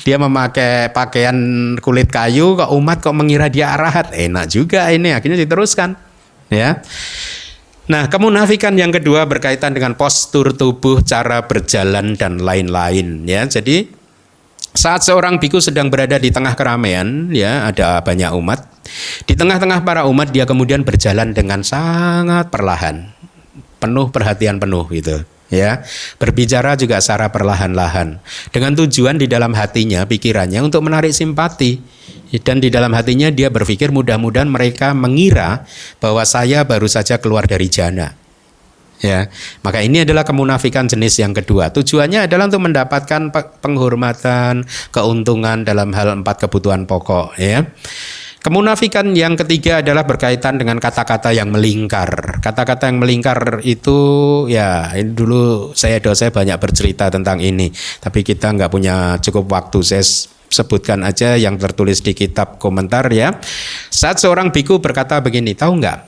Dia 0.00 0.16
memakai 0.18 0.90
pakaian 0.90 1.36
kulit 1.78 2.10
kayu 2.10 2.58
kok 2.58 2.72
umat 2.74 2.98
kok 2.98 3.14
mengira 3.14 3.46
dia 3.46 3.78
arahat? 3.78 4.10
Enak 4.10 4.50
juga 4.50 4.90
ini 4.90 5.14
akhirnya 5.14 5.38
diteruskan. 5.38 5.94
Ya. 6.50 6.82
Nah, 7.90 8.06
kemunafikan 8.06 8.74
yang 8.78 8.94
kedua 8.94 9.26
berkaitan 9.26 9.74
dengan 9.74 9.98
postur 9.98 10.54
tubuh, 10.54 11.02
cara 11.02 11.46
berjalan 11.46 12.14
dan 12.18 12.38
lain-lain. 12.42 13.26
Ya. 13.26 13.46
Jadi 13.46 13.86
saat 14.74 15.02
seorang 15.02 15.42
biku 15.42 15.58
sedang 15.58 15.90
berada 15.90 16.18
di 16.18 16.30
tengah 16.30 16.54
keramaian, 16.54 17.30
ya, 17.34 17.66
ada 17.70 17.98
banyak 18.02 18.30
umat. 18.38 18.66
Di 19.26 19.34
tengah-tengah 19.34 19.82
para 19.82 20.06
umat 20.06 20.30
dia 20.30 20.46
kemudian 20.46 20.86
berjalan 20.86 21.34
dengan 21.34 21.66
sangat 21.66 22.50
perlahan, 22.50 23.10
penuh 23.82 24.10
perhatian 24.10 24.58
penuh 24.62 24.86
gitu 24.90 25.22
ya 25.50 25.84
berbicara 26.16 26.78
juga 26.78 27.02
secara 27.02 27.28
perlahan-lahan. 27.28 28.22
Dengan 28.54 28.72
tujuan 28.78 29.18
di 29.18 29.26
dalam 29.26 29.52
hatinya 29.52 30.06
pikirannya 30.06 30.62
untuk 30.64 30.86
menarik 30.86 31.12
simpati. 31.12 32.00
Dan 32.30 32.62
di 32.62 32.70
dalam 32.70 32.94
hatinya 32.94 33.26
dia 33.26 33.50
berpikir 33.50 33.90
mudah-mudahan 33.90 34.46
mereka 34.46 34.94
mengira 34.94 35.66
bahwa 35.98 36.22
saya 36.22 36.62
baru 36.62 36.86
saja 36.86 37.18
keluar 37.18 37.50
dari 37.50 37.66
jana. 37.66 38.14
Ya 39.02 39.26
maka 39.66 39.82
ini 39.82 40.06
adalah 40.06 40.22
kemunafikan 40.22 40.86
jenis 40.86 41.18
yang 41.18 41.34
kedua. 41.34 41.74
Tujuannya 41.74 42.30
adalah 42.30 42.46
untuk 42.46 42.70
mendapatkan 42.70 43.34
penghormatan 43.58 44.62
keuntungan 44.94 45.66
dalam 45.66 45.90
hal 45.90 46.22
empat 46.22 46.46
kebutuhan 46.46 46.86
pokok 46.86 47.34
ya 47.34 47.66
Kemunafikan 48.40 49.12
yang 49.12 49.36
ketiga 49.36 49.84
adalah 49.84 50.08
berkaitan 50.08 50.56
dengan 50.56 50.80
kata-kata 50.80 51.28
yang 51.36 51.52
melingkar. 51.52 52.40
Kata-kata 52.40 52.88
yang 52.88 52.96
melingkar 52.96 53.60
itu 53.68 53.98
ya 54.48 54.96
ini 54.96 55.12
dulu 55.12 55.76
saya 55.76 56.00
dosa 56.00 56.32
banyak 56.32 56.56
bercerita 56.56 57.12
tentang 57.12 57.36
ini, 57.44 57.68
tapi 58.00 58.24
kita 58.24 58.56
nggak 58.56 58.72
punya 58.72 59.20
cukup 59.20 59.44
waktu. 59.44 59.84
Saya 59.84 60.00
sebutkan 60.48 61.04
aja 61.04 61.36
yang 61.36 61.60
tertulis 61.60 62.00
di 62.00 62.16
kitab 62.16 62.56
komentar 62.56 63.12
ya. 63.12 63.36
Saat 63.92 64.24
seorang 64.24 64.48
biku 64.48 64.80
berkata 64.80 65.20
begini, 65.20 65.52
tahu 65.52 65.76
nggak? 65.76 65.98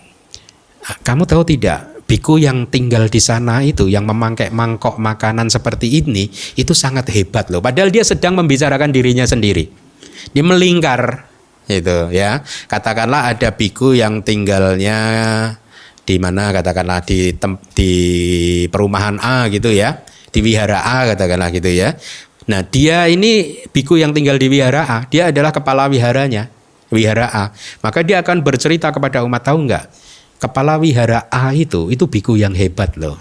kamu 1.07 1.23
tahu 1.31 1.47
tidak, 1.47 2.03
biku 2.11 2.43
yang 2.43 2.67
tinggal 2.67 3.07
di 3.07 3.23
sana 3.23 3.63
itu 3.63 3.87
yang 3.87 4.03
memakai 4.03 4.51
mangkok 4.51 4.99
makanan 4.99 5.47
seperti 5.47 6.03
ini 6.03 6.27
itu 6.57 6.75
sangat 6.75 7.07
hebat 7.13 7.53
loh. 7.53 7.63
Padahal 7.63 7.93
dia 7.93 8.03
sedang 8.03 8.41
membicarakan 8.41 8.91
dirinya 8.91 9.23
sendiri. 9.23 9.71
Dia 10.35 10.45
melingkar 10.45 11.32
itu 11.69 12.11
ya. 12.15 12.43
Katakanlah 12.67 13.35
ada 13.35 13.55
biku 13.55 13.95
yang 13.95 14.23
tinggalnya 14.23 14.99
di 16.03 16.19
mana 16.19 16.51
katakanlah 16.51 17.03
di 17.07 17.35
tem, 17.39 17.59
di 17.75 17.93
perumahan 18.71 19.23
A 19.23 19.47
gitu 19.51 19.71
ya, 19.71 20.03
di 20.35 20.43
wihara 20.43 20.83
A 20.83 21.15
katakanlah 21.15 21.51
gitu 21.55 21.71
ya. 21.71 21.95
Nah, 22.51 22.67
dia 22.67 23.07
ini 23.07 23.63
biku 23.71 23.95
yang 23.95 24.11
tinggal 24.11 24.35
di 24.35 24.51
wihara 24.51 24.83
A, 24.83 24.99
dia 25.07 25.31
adalah 25.31 25.55
kepala 25.55 25.87
wiharanya, 25.87 26.51
wihara 26.91 27.31
A. 27.31 27.45
Maka 27.87 28.03
dia 28.03 28.19
akan 28.19 28.43
bercerita 28.43 28.91
kepada 28.91 29.23
umat 29.23 29.47
tahu 29.47 29.71
enggak? 29.71 29.87
kepala 30.43 30.75
wihara 30.83 31.31
A 31.31 31.55
itu 31.55 31.87
itu 31.95 32.11
biku 32.11 32.35
yang 32.35 32.51
hebat 32.59 32.99
loh. 32.99 33.15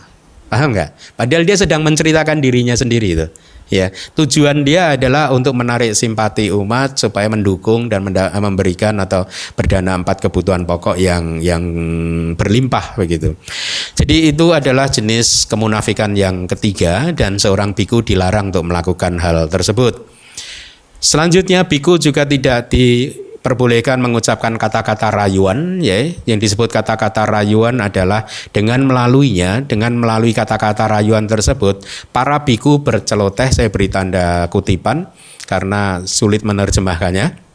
Paham 0.51 0.75
nggak? 0.75 1.15
Padahal 1.15 1.47
dia 1.47 1.55
sedang 1.55 1.79
menceritakan 1.79 2.43
dirinya 2.43 2.75
sendiri 2.75 3.15
itu. 3.15 3.27
Ya, 3.71 3.87
tujuan 4.19 4.67
dia 4.67 4.99
adalah 4.99 5.31
untuk 5.31 5.55
menarik 5.55 5.95
simpati 5.95 6.51
umat 6.51 6.99
supaya 6.99 7.31
mendukung 7.31 7.87
dan 7.87 8.03
memberikan 8.35 8.99
atau 8.99 9.23
berdana 9.55 9.95
empat 9.95 10.27
kebutuhan 10.27 10.67
pokok 10.67 10.99
yang 10.99 11.39
yang 11.39 11.63
berlimpah 12.35 12.99
begitu. 12.99 13.31
Jadi 13.95 14.35
itu 14.35 14.51
adalah 14.51 14.91
jenis 14.91 15.47
kemunafikan 15.47 16.11
yang 16.19 16.51
ketiga 16.51 17.15
dan 17.15 17.39
seorang 17.39 17.71
biku 17.71 18.03
dilarang 18.03 18.51
untuk 18.51 18.67
melakukan 18.67 19.15
hal 19.23 19.47
tersebut. 19.47 20.03
Selanjutnya 20.99 21.63
biku 21.63 21.95
juga 21.95 22.27
tidak 22.27 22.75
di 22.75 23.07
perbolehkan 23.41 23.97
mengucapkan 23.97 24.53
kata-kata 24.55 25.09
rayuan 25.09 25.81
ya 25.81 26.13
yang 26.29 26.37
disebut 26.37 26.69
kata-kata 26.69 27.25
rayuan 27.25 27.81
adalah 27.81 28.29
dengan 28.53 28.85
melaluinya 28.85 29.65
dengan 29.65 29.97
melalui 29.97 30.31
kata-kata 30.31 30.85
rayuan 30.85 31.25
tersebut 31.25 31.81
para 32.13 32.45
biku 32.45 32.85
berceloteh 32.85 33.49
saya 33.49 33.73
beri 33.73 33.89
tanda 33.89 34.45
kutipan 34.53 35.09
karena 35.49 36.05
sulit 36.05 36.45
menerjemahkannya 36.45 37.51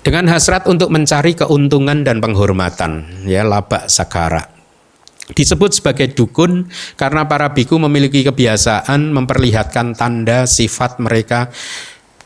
dengan 0.00 0.24
hasrat 0.32 0.64
untuk 0.64 0.88
mencari 0.88 1.36
keuntungan 1.36 2.00
dan 2.00 2.24
penghormatan 2.24 3.24
ya 3.28 3.44
laba 3.44 3.84
sakara 3.84 4.48
disebut 5.36 5.76
sebagai 5.76 6.10
dukun 6.16 6.66
karena 6.98 7.28
para 7.28 7.52
biku 7.52 7.78
memiliki 7.78 8.26
kebiasaan 8.26 9.14
memperlihatkan 9.14 9.94
tanda 9.94 10.48
sifat 10.48 10.98
mereka 10.98 11.52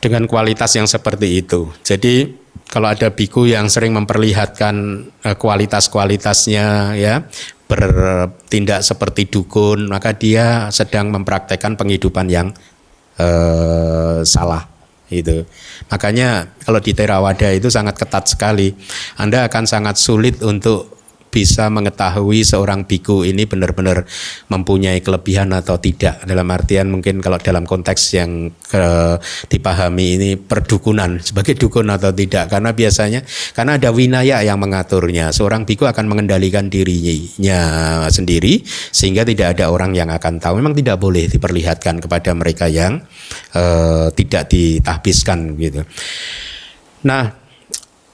dengan 0.01 0.29
kualitas 0.29 0.73
yang 0.77 0.85
seperti 0.85 1.41
itu. 1.41 1.69
Jadi 1.81 2.44
kalau 2.69 2.91
ada 2.91 3.11
biku 3.13 3.47
yang 3.47 3.71
sering 3.71 3.95
memperlihatkan 3.95 4.75
uh, 5.23 5.35
kualitas-kualitasnya 5.35 6.97
ya 6.99 7.23
bertindak 7.65 8.85
seperti 8.85 9.25
dukun 9.25 9.89
maka 9.89 10.13
dia 10.13 10.69
sedang 10.69 11.09
mempraktekkan 11.09 11.73
penghidupan 11.73 12.29
yang 12.29 12.53
uh, 13.17 14.21
salah 14.21 14.69
itu 15.09 15.45
makanya 15.89 16.49
kalau 16.65 16.81
di 16.81 16.91
Theravada 16.97 17.53
itu 17.53 17.69
sangat 17.69 17.93
ketat 17.93 18.25
sekali. 18.25 18.73
Anda 19.21 19.45
akan 19.45 19.69
sangat 19.69 20.01
sulit 20.01 20.41
untuk 20.41 21.04
bisa 21.35 21.67
mengetahui 21.67 22.47
seorang 22.47 22.87
biku 22.87 23.27
ini 23.27 23.43
benar-benar 23.43 24.07
mempunyai 24.47 25.03
kelebihan 25.03 25.51
atau 25.51 25.75
tidak. 25.75 26.23
Dalam 26.23 26.47
artian 26.47 26.87
mungkin 26.87 27.19
kalau 27.19 27.35
dalam 27.43 27.67
konteks 27.67 28.01
yang 28.15 28.55
ke, 28.55 29.19
dipahami 29.51 30.15
ini 30.15 30.29
perdukunan 30.39 31.19
sebagai 31.27 31.59
dukun 31.59 31.91
atau 31.91 32.15
tidak. 32.15 32.47
Karena 32.47 32.71
biasanya 32.71 33.27
karena 33.51 33.75
ada 33.75 33.91
winaya 33.91 34.39
yang 34.47 34.63
mengaturnya. 34.63 35.35
Seorang 35.35 35.67
biku 35.67 35.83
akan 35.83 36.07
mengendalikan 36.07 36.71
dirinya 36.71 37.59
sendiri 38.07 38.63
sehingga 38.95 39.27
tidak 39.27 39.59
ada 39.59 39.67
orang 39.67 39.91
yang 39.91 40.07
akan 40.07 40.39
tahu. 40.39 40.63
Memang 40.63 40.71
tidak 40.71 41.03
boleh 41.03 41.27
diperlihatkan 41.27 41.99
kepada 41.99 42.31
mereka 42.31 42.71
yang 42.71 43.03
uh, 43.51 44.07
tidak 44.15 44.47
ditahbiskan 44.47 45.59
gitu. 45.59 45.83
Nah 47.03 47.44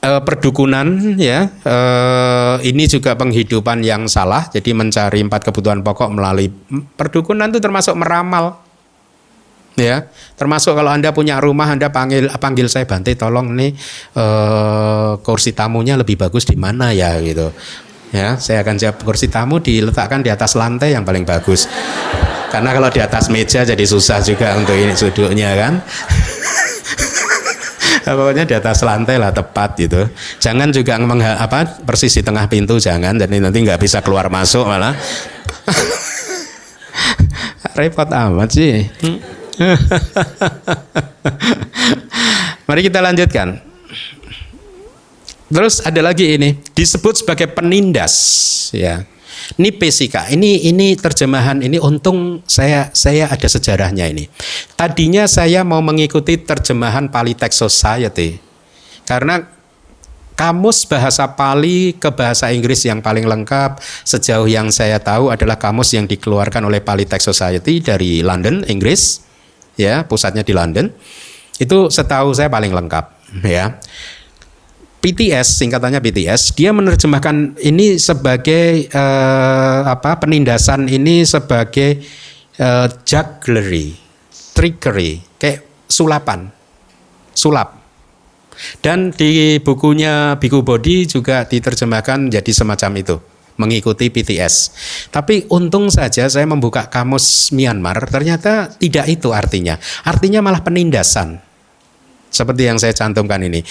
uh, 0.02 0.22
perdukunan 0.26 1.16
ya. 1.16 1.50
Uh, 1.64 2.58
ini 2.66 2.90
juga 2.90 3.16
penghidupan 3.16 3.86
yang 3.86 4.10
salah 4.10 4.50
jadi 4.50 4.74
mencari 4.74 5.22
empat 5.22 5.48
kebutuhan 5.48 5.86
pokok 5.86 6.10
melalui 6.12 6.50
perdukunan 6.98 7.48
itu 7.50 7.62
termasuk 7.62 7.96
meramal 7.96 8.60
ya. 9.78 10.10
Termasuk 10.36 10.74
kalau 10.74 10.90
anda 10.90 11.14
punya 11.14 11.38
rumah 11.38 11.70
anda 11.70 11.94
panggil 11.94 12.28
panggil 12.42 12.68
saya 12.68 12.90
Bante 12.90 13.14
tolong 13.14 13.54
nih 13.54 13.72
uh, 14.18 15.22
kursi 15.22 15.54
tamunya 15.54 15.96
lebih 15.96 16.18
bagus 16.18 16.50
di 16.50 16.58
mana 16.58 16.92
ya? 16.92 17.16
Gitu. 17.22 17.54
Ya 18.12 18.36
saya 18.36 18.66
akan 18.68 18.76
siap 18.76 19.08
kursi 19.08 19.32
tamu 19.32 19.64
diletakkan 19.64 20.20
di 20.20 20.28
atas 20.28 20.60
lantai 20.60 20.92
yang 20.92 21.08
paling 21.08 21.24
bagus. 21.24 21.70
Karena 22.52 22.76
kalau 22.76 22.92
di 22.92 23.00
atas 23.00 23.32
meja 23.32 23.64
jadi 23.64 23.86
susah 23.88 24.20
juga 24.20 24.52
untuk 24.60 24.76
ini 24.76 24.92
sudutnya 24.92 25.56
kan 25.56 25.80
pokoknya 28.06 28.46
di 28.50 28.56
atas 28.58 28.82
lantai 28.82 29.22
lah 29.22 29.34
tepat 29.34 29.78
gitu. 29.78 30.10
Jangan 30.42 30.74
juga 30.74 30.98
mengha, 31.02 31.38
apa 31.38 31.66
persis 31.86 32.14
di 32.14 32.24
tengah 32.26 32.48
pintu 32.50 32.80
jangan. 32.82 33.18
Jadi 33.18 33.38
nanti 33.38 33.62
nggak 33.62 33.80
bisa 33.82 34.02
keluar 34.02 34.30
masuk 34.30 34.66
malah. 34.66 34.96
Repot 37.78 38.10
amat 38.10 38.50
sih. 38.52 38.90
Mari 42.68 42.82
kita 42.88 43.00
lanjutkan. 43.04 43.60
Terus 45.52 45.84
ada 45.84 46.00
lagi 46.00 46.40
ini 46.40 46.56
disebut 46.72 47.20
sebagai 47.24 47.52
penindas 47.52 48.16
ya 48.72 49.04
ini 49.60 49.70
pesika. 49.76 50.30
Ini 50.30 50.72
ini 50.72 50.96
terjemahan 50.96 51.60
ini 51.64 51.82
untung 51.82 52.40
saya 52.48 52.94
saya 52.96 53.28
ada 53.28 53.48
sejarahnya 53.48 54.08
ini. 54.08 54.30
Tadinya 54.78 55.28
saya 55.28 55.66
mau 55.68 55.84
mengikuti 55.84 56.40
terjemahan 56.40 57.12
Palitext 57.12 57.66
Society. 57.66 58.40
Karena 59.04 59.44
kamus 60.40 60.88
bahasa 60.88 61.28
Pali 61.38 61.94
ke 62.00 62.10
bahasa 62.10 62.50
Inggris 62.50 62.82
yang 62.88 63.04
paling 63.04 63.28
lengkap 63.28 63.78
sejauh 64.08 64.48
yang 64.50 64.74
saya 64.74 64.98
tahu 64.98 65.30
adalah 65.30 65.60
kamus 65.60 65.94
yang 65.94 66.08
dikeluarkan 66.08 66.66
oleh 66.66 66.82
Palitext 66.82 67.30
Society 67.30 67.84
dari 67.84 68.26
London, 68.26 68.64
Inggris. 68.66 69.22
Ya, 69.76 70.06
pusatnya 70.06 70.42
di 70.42 70.54
London. 70.54 70.92
Itu 71.62 71.94
setahu 71.94 72.34
saya 72.34 72.50
paling 72.50 72.74
lengkap, 72.74 73.06
ya. 73.46 73.78
PTS 75.02 75.66
singkatannya 75.66 75.98
PTS 75.98 76.54
dia 76.54 76.70
menerjemahkan 76.70 77.58
ini 77.58 77.98
sebagai 77.98 78.86
uh, 78.94 79.90
apa 79.90 80.22
penindasan 80.22 80.86
ini 80.86 81.26
sebagai 81.26 82.06
uh, 82.62 82.86
jugglery, 83.02 83.98
trickery, 84.54 85.26
kayak 85.42 85.66
sulapan, 85.90 86.54
sulap. 87.34 87.82
Dan 88.78 89.10
di 89.10 89.58
bukunya 89.58 90.38
Biku 90.38 90.62
Body 90.62 91.10
juga 91.10 91.50
diterjemahkan 91.50 92.30
jadi 92.30 92.52
semacam 92.54 92.92
itu, 93.02 93.18
mengikuti 93.58 94.14
PTS. 94.14 94.70
Tapi 95.10 95.50
untung 95.50 95.90
saja 95.90 96.30
saya 96.30 96.46
membuka 96.46 96.86
kamus 96.86 97.50
Myanmar, 97.58 98.06
ternyata 98.06 98.70
tidak 98.78 99.10
itu 99.10 99.34
artinya. 99.34 99.82
Artinya 100.06 100.46
malah 100.46 100.62
penindasan. 100.62 101.42
Seperti 102.30 102.70
yang 102.70 102.78
saya 102.78 102.94
cantumkan 102.94 103.42
ini. 103.42 103.66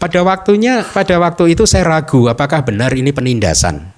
Pada 0.00 0.24
waktunya, 0.24 0.80
pada 0.80 1.20
waktu 1.20 1.52
itu 1.52 1.68
saya 1.68 1.84
ragu 1.84 2.24
apakah 2.24 2.64
benar 2.64 2.88
ini 2.96 3.12
penindasan. 3.12 3.92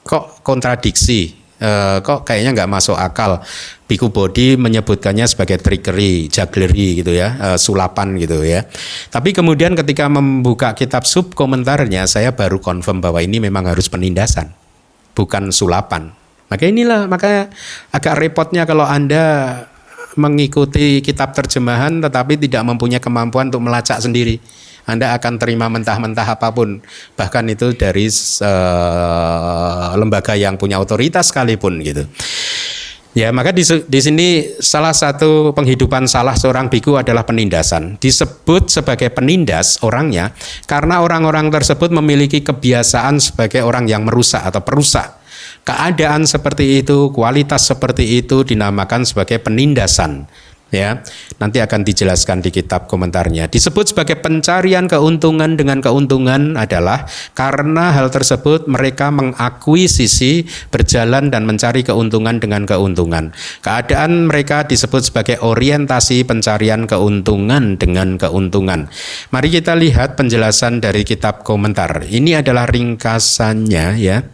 Kok 0.00 0.40
kontradiksi? 0.40 1.36
E, 1.60 1.70
kok 2.00 2.24
kayaknya 2.24 2.56
nggak 2.56 2.70
masuk 2.72 2.96
akal. 2.96 3.44
Biku 3.84 4.08
Body 4.08 4.56
menyebutkannya 4.56 5.28
sebagai 5.28 5.60
trickery, 5.60 6.32
jugglery 6.32 7.04
gitu 7.04 7.12
ya, 7.12 7.36
e, 7.36 7.48
sulapan 7.60 8.16
gitu 8.16 8.40
ya. 8.40 8.64
Tapi 9.12 9.36
kemudian 9.36 9.76
ketika 9.76 10.08
membuka 10.08 10.72
kitab 10.72 11.04
sub 11.04 11.36
komentarnya, 11.36 12.08
saya 12.08 12.32
baru 12.32 12.56
confirm 12.56 13.04
bahwa 13.04 13.20
ini 13.20 13.36
memang 13.36 13.68
harus 13.68 13.92
penindasan, 13.92 14.56
bukan 15.12 15.52
sulapan. 15.52 16.16
Maka 16.48 16.64
inilah, 16.64 17.12
maka 17.12 17.52
agak 17.92 18.16
repotnya 18.16 18.64
kalau 18.64 18.88
anda 18.88 19.68
mengikuti 20.16 21.04
kitab 21.04 21.36
terjemahan 21.36 22.00
tetapi 22.00 22.40
tidak 22.40 22.64
mempunyai 22.64 23.04
kemampuan 23.04 23.52
untuk 23.52 23.64
melacak 23.64 24.00
sendiri 24.00 24.40
anda 24.82 25.14
akan 25.14 25.38
terima 25.38 25.70
mentah-mentah 25.70 26.26
apa 26.26 26.50
pun, 26.50 26.82
bahkan 27.14 27.46
itu 27.46 27.70
dari 27.78 28.10
uh, 28.42 29.94
lembaga 29.94 30.34
yang 30.34 30.58
punya 30.58 30.82
otoritas 30.82 31.30
sekalipun 31.30 31.78
gitu. 31.86 32.02
Ya, 33.12 33.28
maka 33.28 33.52
di, 33.52 33.60
di 33.62 34.00
sini 34.00 34.56
salah 34.56 34.96
satu 34.96 35.52
penghidupan 35.52 36.08
salah 36.08 36.32
seorang 36.32 36.72
biku 36.72 36.96
adalah 36.96 37.28
penindasan. 37.28 38.00
Disebut 38.00 38.72
sebagai 38.72 39.12
penindas 39.12 39.76
orangnya 39.84 40.32
karena 40.64 41.04
orang-orang 41.04 41.52
tersebut 41.52 41.92
memiliki 41.92 42.40
kebiasaan 42.40 43.20
sebagai 43.20 43.68
orang 43.68 43.84
yang 43.84 44.08
merusak 44.08 44.40
atau 44.40 44.64
perusak. 44.64 45.20
Keadaan 45.62 46.24
seperti 46.24 46.80
itu, 46.80 47.12
kualitas 47.12 47.68
seperti 47.68 48.18
itu 48.24 48.48
dinamakan 48.48 49.04
sebagai 49.04 49.38
penindasan 49.44 50.26
ya 50.72 51.04
nanti 51.36 51.60
akan 51.60 51.84
dijelaskan 51.84 52.40
di 52.40 52.48
kitab 52.48 52.88
komentarnya. 52.88 53.46
Disebut 53.52 53.92
sebagai 53.92 54.18
pencarian 54.24 54.88
keuntungan 54.88 55.54
dengan 55.54 55.84
keuntungan 55.84 56.56
adalah 56.56 57.04
karena 57.36 57.92
hal 57.92 58.08
tersebut 58.08 58.64
mereka 58.66 59.12
mengakui 59.12 59.84
sisi 59.84 60.48
berjalan 60.72 61.28
dan 61.28 61.44
mencari 61.44 61.84
keuntungan 61.84 62.40
dengan 62.40 62.64
keuntungan. 62.64 63.36
Keadaan 63.60 64.32
mereka 64.32 64.64
disebut 64.64 65.12
sebagai 65.12 65.36
orientasi 65.44 66.24
pencarian 66.24 66.88
keuntungan 66.88 67.76
dengan 67.76 68.16
keuntungan. 68.16 68.88
Mari 69.28 69.48
kita 69.52 69.76
lihat 69.76 70.16
penjelasan 70.16 70.80
dari 70.80 71.04
kitab 71.04 71.44
komentar. 71.44 72.08
Ini 72.08 72.40
adalah 72.40 72.64
ringkasannya 72.64 73.86
ya. 74.00 74.24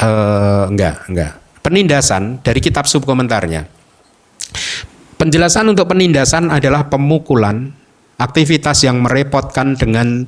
Uh, 0.00 0.64
enggak 0.72 1.04
enggak. 1.12 1.32
Penindasan 1.60 2.40
dari 2.40 2.64
kitab 2.64 2.88
subkomentarnya 2.88 3.79
Penjelasan 5.20 5.68
untuk 5.68 5.84
penindasan 5.92 6.48
adalah 6.48 6.88
pemukulan, 6.88 7.68
aktivitas 8.16 8.88
yang 8.88 9.04
merepotkan 9.04 9.76
dengan 9.76 10.24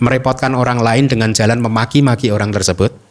merepotkan 0.00 0.56
orang 0.56 0.80
lain 0.80 1.08
dengan 1.08 1.32
jalan 1.36 1.60
memaki-maki 1.60 2.32
orang 2.32 2.52
tersebut 2.52 3.09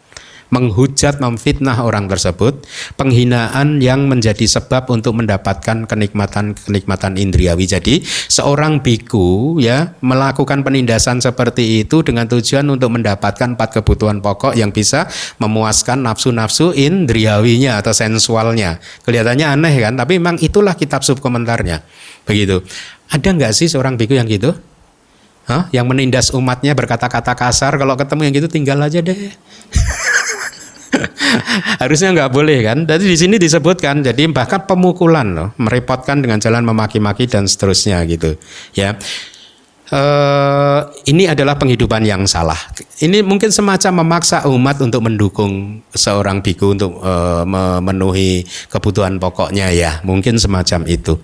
menghujat, 0.49 1.21
memfitnah 1.21 1.77
orang 1.81 2.09
tersebut, 2.09 2.65
penghinaan 2.97 3.81
yang 3.81 4.09
menjadi 4.09 4.45
sebab 4.49 4.89
untuk 4.89 5.17
mendapatkan 5.17 5.85
kenikmatan-kenikmatan 5.85 7.17
indriawi. 7.21 7.69
Jadi, 7.69 8.01
seorang 8.05 8.81
biku 8.81 9.57
ya 9.61 9.93
melakukan 10.01 10.65
penindasan 10.65 11.21
seperti 11.21 11.85
itu 11.85 12.01
dengan 12.01 12.25
tujuan 12.25 12.65
untuk 12.65 12.89
mendapatkan 12.97 13.53
empat 13.53 13.81
kebutuhan 13.81 14.25
pokok 14.25 14.57
yang 14.57 14.73
bisa 14.73 15.05
memuaskan 15.37 16.01
nafsu-nafsu 16.01 16.73
indriawinya 16.73 17.77
atau 17.77 17.93
sensualnya. 17.93 18.81
Kelihatannya 19.05 19.45
aneh 19.45 19.73
kan, 19.77 19.93
tapi 19.97 20.17
memang 20.17 20.41
itulah 20.41 20.73
kitab 20.73 21.05
subkomentarnya. 21.05 21.85
Begitu. 22.25 22.65
Ada 23.09 23.33
nggak 23.33 23.53
sih 23.53 23.69
seorang 23.69 23.97
biku 23.97 24.17
yang 24.17 24.29
gitu? 24.29 24.53
Hah? 25.49 25.65
Yang 25.73 25.85
menindas 25.89 26.27
umatnya 26.29 26.77
berkata-kata 26.77 27.33
kasar, 27.33 27.73
kalau 27.81 27.97
ketemu 27.97 28.21
yang 28.29 28.33
gitu 28.37 28.49
tinggal 28.53 28.77
aja 28.85 29.01
deh. 29.01 29.17
Harusnya 31.81 32.09
nggak 32.15 32.31
boleh 32.31 32.57
kan? 32.63 32.77
Jadi 32.85 33.03
di 33.07 33.17
sini 33.17 33.35
disebutkan, 33.39 34.03
jadi 34.03 34.29
bahkan 34.31 34.63
pemukulan 34.65 35.27
loh, 35.35 35.49
merepotkan 35.57 36.21
dengan 36.23 36.37
jalan 36.39 36.65
memaki-maki 36.65 37.25
dan 37.29 37.47
seterusnya 37.47 38.03
gitu, 38.05 38.35
ya. 38.75 38.95
Uh, 39.89 40.85
ini 41.09 41.25
adalah 41.25 41.57
penghidupan 41.57 42.05
yang 42.05 42.29
salah. 42.29 42.57
Ini 43.01 43.25
mungkin 43.25 43.49
semacam 43.49 44.05
memaksa 44.05 44.45
umat 44.45 44.77
untuk 44.85 45.01
mendukung 45.01 45.81
seorang 45.97 46.45
biku 46.45 46.77
untuk 46.77 47.01
uh, 47.01 47.41
memenuhi 47.41 48.45
kebutuhan 48.69 49.17
pokoknya 49.17 49.73
ya, 49.73 49.97
mungkin 50.05 50.37
semacam 50.37 50.85
itu. 50.85 51.17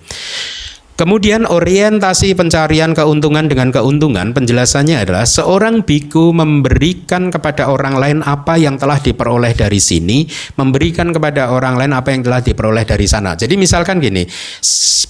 Kemudian 0.96 1.44
orientasi 1.44 2.32
pencarian 2.32 2.96
keuntungan 2.96 3.44
dengan 3.52 3.68
keuntungan 3.68 4.32
penjelasannya 4.32 5.04
adalah 5.04 5.28
seorang 5.28 5.84
biku 5.84 6.32
memberikan 6.32 7.28
kepada 7.28 7.68
orang 7.68 8.00
lain 8.00 8.18
apa 8.24 8.56
yang 8.56 8.80
telah 8.80 8.96
diperoleh 8.96 9.52
dari 9.52 9.76
sini, 9.76 10.24
memberikan 10.56 11.12
kepada 11.12 11.52
orang 11.52 11.76
lain 11.76 11.92
apa 11.92 12.16
yang 12.16 12.24
telah 12.24 12.40
diperoleh 12.40 12.88
dari 12.88 13.04
sana. 13.04 13.36
Jadi 13.36 13.60
misalkan 13.60 14.00
gini, 14.00 14.24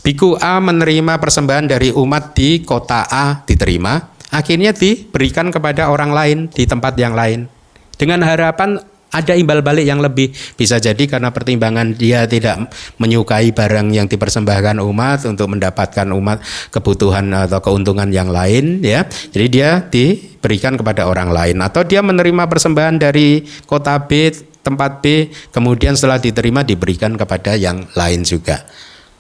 biku 0.03 0.35
A 0.43 0.59
menerima 0.59 1.23
persembahan 1.23 1.71
dari 1.71 1.95
umat 1.95 2.35
di 2.35 2.67
kota 2.67 3.07
A 3.07 3.47
diterima, 3.47 4.11
akhirnya 4.35 4.75
diberikan 4.75 5.55
kepada 5.55 5.87
orang 5.95 6.11
lain 6.11 6.39
di 6.51 6.67
tempat 6.67 6.99
yang 6.99 7.15
lain 7.15 7.47
dengan 7.95 8.27
harapan 8.27 8.83
ada 9.13 9.33
imbal 9.33 9.63
balik 9.63 9.87
yang 9.87 10.03
lebih. 10.03 10.35
Bisa 10.59 10.83
jadi 10.83 11.07
karena 11.07 11.31
pertimbangan 11.31 11.95
dia 11.95 12.27
tidak 12.27 12.71
menyukai 12.99 13.55
barang 13.55 13.95
yang 13.95 14.07
dipersembahkan 14.11 14.83
umat 14.83 15.25
untuk 15.31 15.53
mendapatkan 15.57 16.07
umat 16.11 16.43
kebutuhan 16.75 17.31
atau 17.33 17.63
keuntungan 17.63 18.11
yang 18.11 18.29
lain 18.29 18.83
ya. 18.83 19.07
Jadi 19.07 19.47
dia 19.47 19.81
diberikan 19.87 20.75
kepada 20.75 21.07
orang 21.07 21.31
lain. 21.31 21.57
Atau 21.63 21.87
dia 21.87 22.03
menerima 22.03 22.45
persembahan 22.51 22.99
dari 23.01 23.47
kota 23.65 23.97
B 24.05 24.33
tempat 24.67 24.99
B 24.99 25.31
kemudian 25.55 25.95
setelah 25.95 26.19
diterima 26.19 26.67
diberikan 26.67 27.15
kepada 27.15 27.55
yang 27.55 27.87
lain 27.95 28.27
juga 28.27 28.67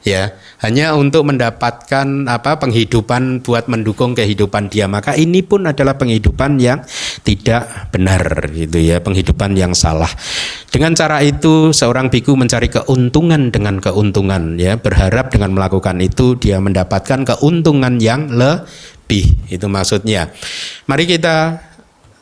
ya 0.07 0.39
hanya 0.63 0.95
untuk 0.95 1.27
mendapatkan 1.27 2.07
apa 2.31 2.63
penghidupan 2.63 3.43
buat 3.43 3.67
mendukung 3.67 4.15
kehidupan 4.15 4.71
dia. 4.71 4.87
Maka 4.87 5.19
ini 5.19 5.43
pun 5.43 5.67
adalah 5.67 5.99
penghidupan 5.99 6.63
yang 6.63 6.87
tidak 7.27 7.91
benar 7.91 8.23
gitu 8.55 8.79
ya 8.79 9.03
penghidupan 9.03 9.59
yang 9.59 9.75
salah. 9.75 10.09
Dengan 10.71 10.95
cara 10.95 11.21
itu 11.27 11.75
seorang 11.75 12.09
biku 12.09 12.39
mencari 12.39 12.71
keuntungan 12.71 13.51
dengan 13.51 13.83
keuntungan 13.83 14.55
ya. 14.57 14.79
Berharap 14.79 15.35
dengan 15.35 15.53
melakukan 15.59 15.99
itu 15.99 16.39
dia 16.39 16.63
mendapatkan 16.63 17.27
keuntungan 17.27 17.99
yang 17.99 18.31
lebih 18.31 19.51
itu 19.51 19.67
maksudnya. 19.67 20.31
Mari 20.87 21.05
kita 21.11 21.59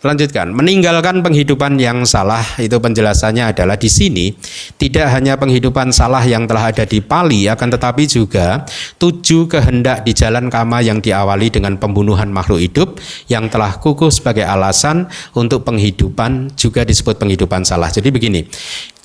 Lanjutkan, 0.05 0.53
meninggalkan 0.53 1.25
penghidupan 1.25 1.81
yang 1.81 2.05
salah 2.05 2.45
itu 2.61 2.77
penjelasannya 2.77 3.57
adalah 3.57 3.81
di 3.81 3.89
sini 3.89 4.37
tidak 4.77 5.09
hanya 5.17 5.41
penghidupan 5.41 5.97
salah 5.97 6.21
yang 6.29 6.45
telah 6.45 6.69
ada 6.69 6.85
di 6.85 7.01
Pali 7.01 7.49
akan 7.49 7.73
tetapi 7.73 8.05
juga 8.05 8.69
tujuh 9.01 9.49
kehendak 9.49 10.05
di 10.05 10.13
jalan 10.13 10.53
kama 10.53 10.85
yang 10.85 11.01
diawali 11.01 11.49
dengan 11.49 11.81
pembunuhan 11.81 12.29
makhluk 12.29 12.61
hidup 12.61 13.01
yang 13.33 13.49
telah 13.49 13.81
kukuh 13.81 14.13
sebagai 14.13 14.45
alasan 14.45 15.09
untuk 15.33 15.65
penghidupan 15.65 16.53
juga 16.53 16.85
disebut 16.85 17.17
penghidupan 17.17 17.65
salah. 17.65 17.89
Jadi 17.89 18.13
begini, 18.13 18.45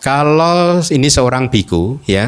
kalau 0.03 0.83
ini 0.83 1.07
seorang 1.07 1.47
biku 1.47 1.95
ya 2.03 2.27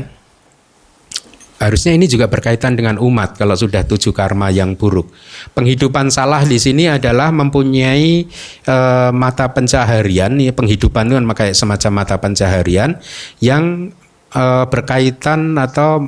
Harusnya 1.61 1.93
ini 1.93 2.09
juga 2.09 2.25
berkaitan 2.25 2.73
dengan 2.73 2.97
umat 2.97 3.37
kalau 3.37 3.53
sudah 3.53 3.85
tujuh 3.85 4.09
karma 4.17 4.49
yang 4.49 4.73
buruk. 4.73 5.13
Penghidupan 5.53 6.09
salah 6.09 6.41
di 6.41 6.57
sini 6.57 6.89
adalah 6.89 7.29
mempunyai 7.29 8.25
e, 8.65 8.77
mata 9.13 9.45
pencaharian, 9.53 10.33
ya, 10.41 10.57
penghidupan 10.57 11.13
itu 11.13 11.21
kan 11.21 11.25
kayak 11.37 11.53
semacam 11.53 11.91
mata 12.01 12.17
pencaharian 12.17 12.97
yang 13.45 13.93
e, 14.33 14.43
berkaitan 14.73 15.53
atau 15.53 16.01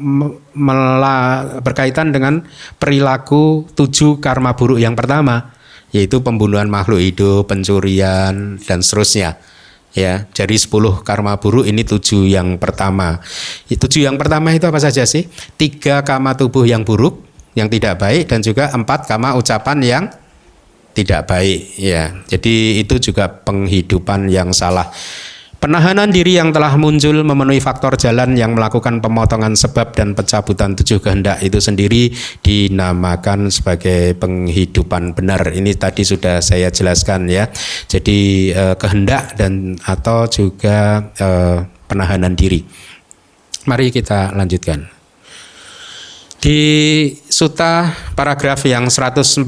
mela, 0.58 1.46
berkaitan 1.62 2.10
dengan 2.10 2.42
perilaku 2.82 3.70
tujuh 3.78 4.18
karma 4.18 4.58
buruk 4.58 4.82
yang 4.82 4.98
pertama, 4.98 5.54
yaitu 5.94 6.26
pembunuhan 6.26 6.66
makhluk 6.66 6.98
hidup, 6.98 7.46
pencurian 7.46 8.58
dan 8.58 8.82
seterusnya 8.82 9.38
ya 9.94 10.26
jadi 10.34 10.54
10 10.58 11.06
karma 11.06 11.38
buruk 11.38 11.66
ini 11.66 11.86
tujuh 11.86 12.30
yang 12.30 12.58
pertama. 12.58 13.22
Tujuh 13.70 14.06
yang 14.06 14.18
pertama 14.18 14.54
itu 14.54 14.66
apa 14.66 14.82
saja 14.82 15.06
sih? 15.06 15.30
Tiga 15.58 16.02
karma 16.02 16.34
tubuh 16.34 16.66
yang 16.66 16.82
buruk 16.86 17.22
yang 17.54 17.70
tidak 17.70 18.02
baik 18.02 18.30
dan 18.30 18.42
juga 18.42 18.74
empat 18.74 19.06
karma 19.06 19.38
ucapan 19.38 19.78
yang 19.82 20.04
tidak 20.94 21.30
baik. 21.30 21.78
Ya 21.78 22.14
jadi 22.30 22.82
itu 22.82 23.00
juga 23.00 23.30
penghidupan 23.30 24.30
yang 24.30 24.54
salah 24.54 24.90
Penahanan 25.64 26.12
diri 26.12 26.36
yang 26.36 26.52
telah 26.52 26.76
muncul 26.76 27.24
memenuhi 27.24 27.64
faktor 27.64 27.96
jalan 27.96 28.36
yang 28.36 28.52
melakukan 28.52 29.00
pemotongan 29.00 29.56
sebab 29.56 29.96
dan 29.96 30.12
pencabutan 30.12 30.76
tujuh 30.76 31.00
kehendak 31.00 31.40
itu 31.40 31.56
sendiri 31.64 32.12
dinamakan 32.44 33.48
sebagai 33.48 34.12
penghidupan 34.20 35.16
benar. 35.16 35.56
Ini 35.56 35.72
tadi 35.80 36.04
sudah 36.04 36.44
saya 36.44 36.68
jelaskan 36.68 37.32
ya. 37.32 37.48
Jadi 37.88 38.52
eh, 38.52 38.76
kehendak 38.76 39.40
dan 39.40 39.80
atau 39.88 40.28
juga 40.28 41.00
eh, 41.16 41.64
penahanan 41.88 42.36
diri. 42.36 42.60
Mari 43.64 43.88
kita 43.96 44.36
lanjutkan. 44.36 44.84
Di 46.44 46.60
suta 47.32 47.88
paragraf 48.20 48.68
yang 48.68 48.92
141 48.92 49.48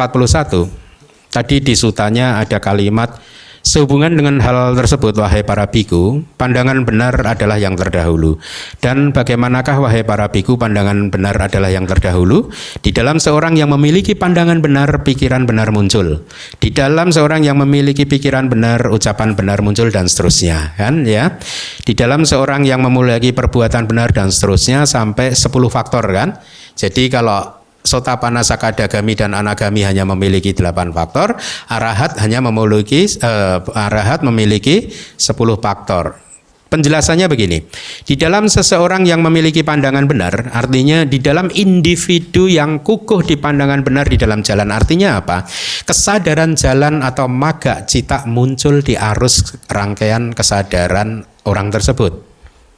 tadi 1.28 1.59
di 1.59 1.76
sutanya 1.76 2.39
ada 2.39 2.63
kalimat 2.63 3.20
Sehubungan 3.66 4.13
dengan 4.13 4.38
hal 4.45 4.78
tersebut, 4.78 5.18
wahai 5.18 5.41
para 5.41 5.66
biku, 5.74 6.22
pandangan 6.38 6.86
benar 6.86 7.18
adalah 7.26 7.57
yang 7.57 7.74
terdahulu. 7.74 8.38
Dan 8.78 9.09
bagaimanakah, 9.09 9.82
wahai 9.82 10.05
para 10.05 10.30
biku, 10.30 10.53
pandangan 10.53 11.09
benar 11.09 11.34
adalah 11.41 11.74
yang 11.74 11.89
terdahulu? 11.89 12.53
Di 12.86 12.93
dalam 12.93 13.18
seorang 13.18 13.57
yang 13.57 13.74
memiliki 13.74 14.13
pandangan 14.13 14.61
benar, 14.61 15.01
pikiran 15.01 15.49
benar 15.49 15.74
muncul. 15.74 16.30
Di 16.61 16.70
dalam 16.70 17.09
seorang 17.09 17.41
yang 17.41 17.57
memiliki 17.57 18.05
pikiran 18.05 18.53
benar, 18.53 18.86
ucapan 18.93 19.34
benar 19.34 19.66
muncul 19.66 19.89
dan 19.89 20.05
seterusnya, 20.05 20.78
kan 20.78 21.01
ya? 21.01 21.41
Di 21.82 21.97
dalam 21.97 22.22
seorang 22.22 22.70
yang 22.70 22.86
memiliki 22.86 23.34
perbuatan 23.34 23.89
benar 23.89 24.13
dan 24.13 24.30
seterusnya 24.30 24.86
sampai 24.86 25.34
10 25.34 25.74
faktor 25.74 26.05
kan? 26.13 26.38
Jadi 26.78 27.09
kalau 27.09 27.64
Sotapana 27.86 28.42
Sakadagami 28.42 29.14
dan 29.14 29.38
Anagami 29.38 29.86
hanya 29.86 30.04
memiliki 30.04 30.52
delapan 30.52 30.90
faktor, 30.90 31.38
Arahat 31.70 32.18
hanya 32.18 32.42
memiliki 32.42 33.06
uh, 33.22 33.62
Arahat 33.78 34.26
memiliki 34.26 34.90
10 35.16 35.38
faktor. 35.62 36.26
Penjelasannya 36.66 37.30
begini, 37.30 37.62
di 38.04 38.18
dalam 38.18 38.50
seseorang 38.50 39.06
yang 39.06 39.22
memiliki 39.22 39.62
pandangan 39.62 40.10
benar, 40.10 40.50
artinya 40.50 41.06
di 41.06 41.22
dalam 41.22 41.54
individu 41.54 42.50
yang 42.50 42.82
kukuh 42.82 43.22
di 43.22 43.38
pandangan 43.38 43.86
benar 43.86 44.10
di 44.10 44.18
dalam 44.18 44.42
jalan, 44.42 44.74
artinya 44.74 45.22
apa? 45.22 45.46
Kesadaran 45.86 46.58
jalan 46.58 47.06
atau 47.06 47.30
maga 47.30 47.86
cita 47.86 48.26
muncul 48.26 48.82
di 48.82 48.98
arus 48.98 49.62
rangkaian 49.70 50.34
kesadaran 50.34 51.22
orang 51.46 51.70
tersebut. 51.70 52.24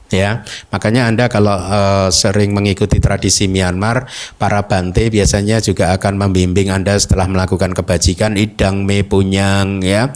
Ya 0.08 0.44
makanya 0.72 1.08
anda 1.08 1.28
kalau 1.28 1.56
uh, 1.56 2.08
sering 2.08 2.56
mengikuti 2.56 3.00
tradisi 3.00 3.48
Myanmar 3.48 4.08
para 4.36 4.64
bante 4.64 5.08
biasanya 5.12 5.60
juga 5.64 5.92
akan 5.96 6.28
membimbing 6.28 6.70
anda 6.72 6.96
setelah 6.96 7.28
melakukan 7.28 7.72
kebajikan 7.72 8.34
idang 8.36 8.84
me 8.84 9.02
punyang 9.02 9.80
ya. 9.82 10.10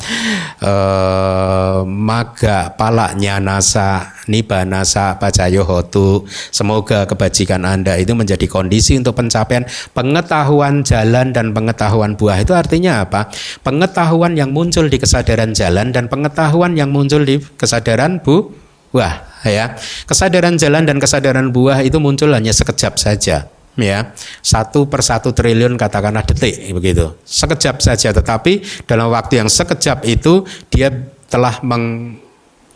Uh, 0.62 1.82
maga 1.86 2.74
palaknya 2.78 3.42
nasa 3.42 4.14
nibanasa 4.30 5.18
pacayo 5.18 5.66
hotu. 5.66 6.24
Semoga 6.54 7.04
kebajikan 7.08 7.66
anda 7.66 7.98
itu 7.98 8.14
menjadi 8.14 8.46
kondisi 8.46 8.94
untuk 8.94 9.18
pencapaian 9.18 9.66
pengetahuan 9.96 10.86
jalan 10.86 11.34
dan 11.34 11.50
pengetahuan 11.50 12.14
buah. 12.14 12.42
Itu 12.42 12.54
artinya 12.54 13.02
apa? 13.02 13.32
Pengetahuan 13.66 14.38
yang 14.38 14.54
muncul 14.54 14.86
di 14.86 14.98
kesadaran 15.02 15.56
jalan 15.56 15.90
dan 15.90 16.06
pengetahuan 16.06 16.78
yang 16.78 16.94
muncul 16.94 17.26
di 17.26 17.42
kesadaran 17.58 18.22
bu 18.22 18.62
buah 18.92 19.42
ya. 19.48 19.74
Kesadaran 20.04 20.60
jalan 20.60 20.84
dan 20.84 21.00
kesadaran 21.00 21.48
buah 21.50 21.80
itu 21.82 21.96
muncul 21.98 22.30
hanya 22.30 22.52
sekejap 22.52 23.00
saja 23.00 23.48
ya. 23.74 23.98
Satu 24.44 24.86
per 24.86 25.00
satu 25.00 25.32
triliun 25.32 25.80
katakanlah 25.80 26.22
detik 26.28 26.60
begitu. 26.76 27.16
Sekejap 27.24 27.80
saja 27.80 28.12
tetapi 28.12 28.84
dalam 28.84 29.08
waktu 29.10 29.40
yang 29.42 29.48
sekejap 29.48 30.04
itu 30.04 30.44
dia 30.68 30.92
telah 31.32 31.58
meng, 31.64 32.20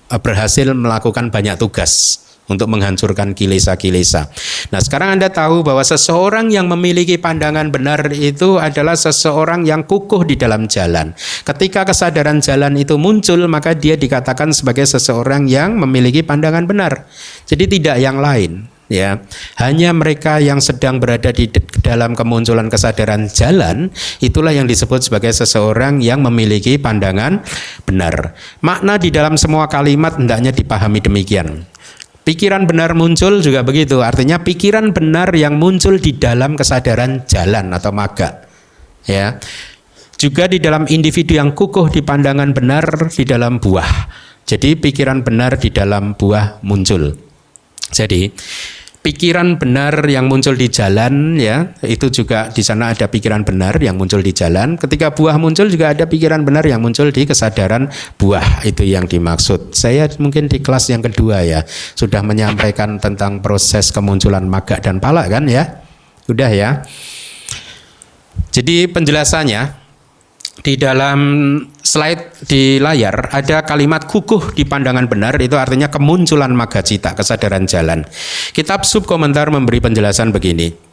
berhasil 0.08 0.72
melakukan 0.72 1.28
banyak 1.28 1.60
tugas 1.60 2.24
untuk 2.46 2.70
menghancurkan 2.70 3.34
kilesa-kilesa. 3.34 4.30
Nah, 4.70 4.80
sekarang 4.82 5.18
Anda 5.18 5.30
tahu 5.30 5.66
bahwa 5.66 5.82
seseorang 5.82 6.50
yang 6.50 6.70
memiliki 6.70 7.18
pandangan 7.18 7.70
benar 7.70 8.10
itu 8.14 8.58
adalah 8.58 8.94
seseorang 8.94 9.66
yang 9.66 9.86
kukuh 9.86 10.26
di 10.26 10.38
dalam 10.38 10.70
jalan. 10.70 11.14
Ketika 11.42 11.86
kesadaran 11.86 12.38
jalan 12.42 12.78
itu 12.78 12.94
muncul, 12.98 13.38
maka 13.50 13.74
dia 13.74 13.98
dikatakan 13.98 14.54
sebagai 14.54 14.86
seseorang 14.86 15.50
yang 15.50 15.78
memiliki 15.78 16.22
pandangan 16.22 16.64
benar. 16.64 17.06
Jadi 17.46 17.78
tidak 17.78 17.96
yang 17.98 18.18
lain 18.22 18.76
ya 18.86 19.18
hanya 19.58 19.90
mereka 19.90 20.38
yang 20.38 20.62
sedang 20.62 21.02
berada 21.02 21.34
di 21.34 21.50
dalam 21.82 22.14
kemunculan 22.14 22.70
kesadaran 22.70 23.26
jalan 23.26 23.90
itulah 24.22 24.54
yang 24.54 24.70
disebut 24.70 25.02
sebagai 25.02 25.34
seseorang 25.34 25.98
yang 25.98 26.22
memiliki 26.22 26.78
pandangan 26.78 27.42
benar 27.82 28.38
makna 28.62 28.94
di 28.98 29.10
dalam 29.10 29.34
semua 29.34 29.66
kalimat 29.66 30.14
hendaknya 30.14 30.54
dipahami 30.54 31.02
demikian 31.02 31.66
Pikiran 32.26 32.66
benar 32.66 32.98
muncul 32.98 33.38
juga 33.38 33.62
begitu. 33.62 34.02
Artinya 34.02 34.42
pikiran 34.42 34.90
benar 34.90 35.30
yang 35.38 35.62
muncul 35.62 35.94
di 36.02 36.10
dalam 36.10 36.58
kesadaran 36.58 37.22
jalan 37.22 37.70
atau 37.70 37.94
maga. 37.94 38.50
Ya. 39.06 39.38
Juga 40.18 40.50
di 40.50 40.58
dalam 40.58 40.90
individu 40.90 41.38
yang 41.38 41.54
kukuh 41.54 41.86
di 41.86 42.02
pandangan 42.02 42.50
benar 42.50 42.82
di 43.14 43.22
dalam 43.22 43.62
buah. 43.62 44.10
Jadi 44.42 44.74
pikiran 44.74 45.22
benar 45.22 45.54
di 45.54 45.70
dalam 45.70 46.18
buah 46.18 46.58
muncul. 46.66 47.14
Jadi 47.94 48.26
pikiran 49.06 49.54
benar 49.54 50.02
yang 50.10 50.26
muncul 50.26 50.58
di 50.58 50.66
jalan 50.66 51.38
ya. 51.38 51.70
Itu 51.78 52.10
juga 52.10 52.50
di 52.50 52.66
sana 52.66 52.90
ada 52.90 53.06
pikiran 53.06 53.46
benar 53.46 53.78
yang 53.78 53.94
muncul 53.94 54.18
di 54.18 54.34
jalan. 54.34 54.74
Ketika 54.74 55.14
buah 55.14 55.38
muncul 55.38 55.70
juga 55.70 55.94
ada 55.94 56.10
pikiran 56.10 56.42
benar 56.42 56.66
yang 56.66 56.82
muncul 56.82 57.14
di 57.14 57.22
kesadaran 57.22 57.86
buah 58.18 58.66
itu 58.66 58.82
yang 58.82 59.06
dimaksud. 59.06 59.78
Saya 59.78 60.10
mungkin 60.18 60.50
di 60.50 60.58
kelas 60.58 60.90
yang 60.90 61.06
kedua 61.06 61.46
ya 61.46 61.62
sudah 61.94 62.26
menyampaikan 62.26 62.98
tentang 62.98 63.38
proses 63.38 63.94
kemunculan 63.94 64.42
maga 64.50 64.82
dan 64.82 64.98
pala 64.98 65.30
kan 65.30 65.46
ya. 65.46 65.86
Sudah 66.26 66.50
ya. 66.50 66.82
Jadi 68.50 68.90
penjelasannya 68.90 69.85
di 70.60 70.74
dalam 70.80 71.18
slide 71.78 72.48
di 72.48 72.80
layar 72.80 73.32
ada 73.32 73.62
kalimat 73.62 74.08
kukuh 74.08 74.56
di 74.56 74.64
pandangan 74.64 75.04
benar 75.04 75.36
itu 75.40 75.54
artinya 75.56 75.92
kemunculan 75.92 76.52
magacita 76.56 77.12
kesadaran 77.12 77.68
jalan. 77.68 78.04
Kitab 78.56 78.88
subkomentar 78.88 79.52
memberi 79.52 79.82
penjelasan 79.84 80.32
begini. 80.32 80.86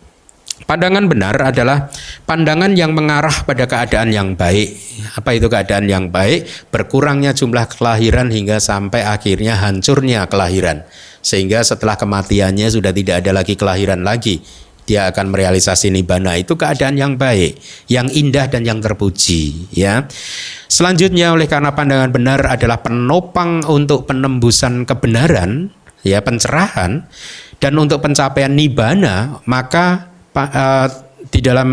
Pandangan 0.64 1.12
benar 1.12 1.36
adalah 1.44 1.92
pandangan 2.24 2.72
yang 2.78 2.96
mengarah 2.96 3.44
pada 3.44 3.68
keadaan 3.68 4.16
yang 4.16 4.40
baik. 4.40 4.80
Apa 5.20 5.36
itu 5.36 5.52
keadaan 5.52 5.92
yang 5.92 6.08
baik? 6.08 6.48
Berkurangnya 6.72 7.36
jumlah 7.36 7.68
kelahiran 7.68 8.32
hingga 8.32 8.64
sampai 8.64 9.04
akhirnya 9.04 9.60
hancurnya 9.60 10.24
kelahiran. 10.32 10.88
Sehingga 11.20 11.64
setelah 11.68 12.00
kematiannya 12.00 12.68
sudah 12.72 12.96
tidak 12.96 13.26
ada 13.26 13.32
lagi 13.36 13.60
kelahiran 13.60 14.08
lagi 14.08 14.40
dia 14.84 15.10
akan 15.12 15.32
merealisasi 15.32 15.90
nibbana 15.90 16.36
itu 16.36 16.60
keadaan 16.60 17.00
yang 17.00 17.14
baik, 17.16 17.60
yang 17.88 18.12
indah 18.12 18.52
dan 18.52 18.68
yang 18.68 18.84
terpuji, 18.84 19.72
ya. 19.72 20.08
Selanjutnya 20.68 21.32
oleh 21.32 21.48
karena 21.48 21.72
pandangan 21.72 22.12
benar 22.12 22.40
adalah 22.50 22.82
penopang 22.84 23.64
untuk 23.70 24.10
penembusan 24.10 24.84
kebenaran, 24.84 25.72
ya, 26.04 26.20
pencerahan 26.20 27.08
dan 27.64 27.74
untuk 27.80 28.04
pencapaian 28.04 28.52
nibbana, 28.52 29.40
maka 29.48 30.12
uh, 30.36 30.88
di 31.34 31.42
dalam 31.42 31.70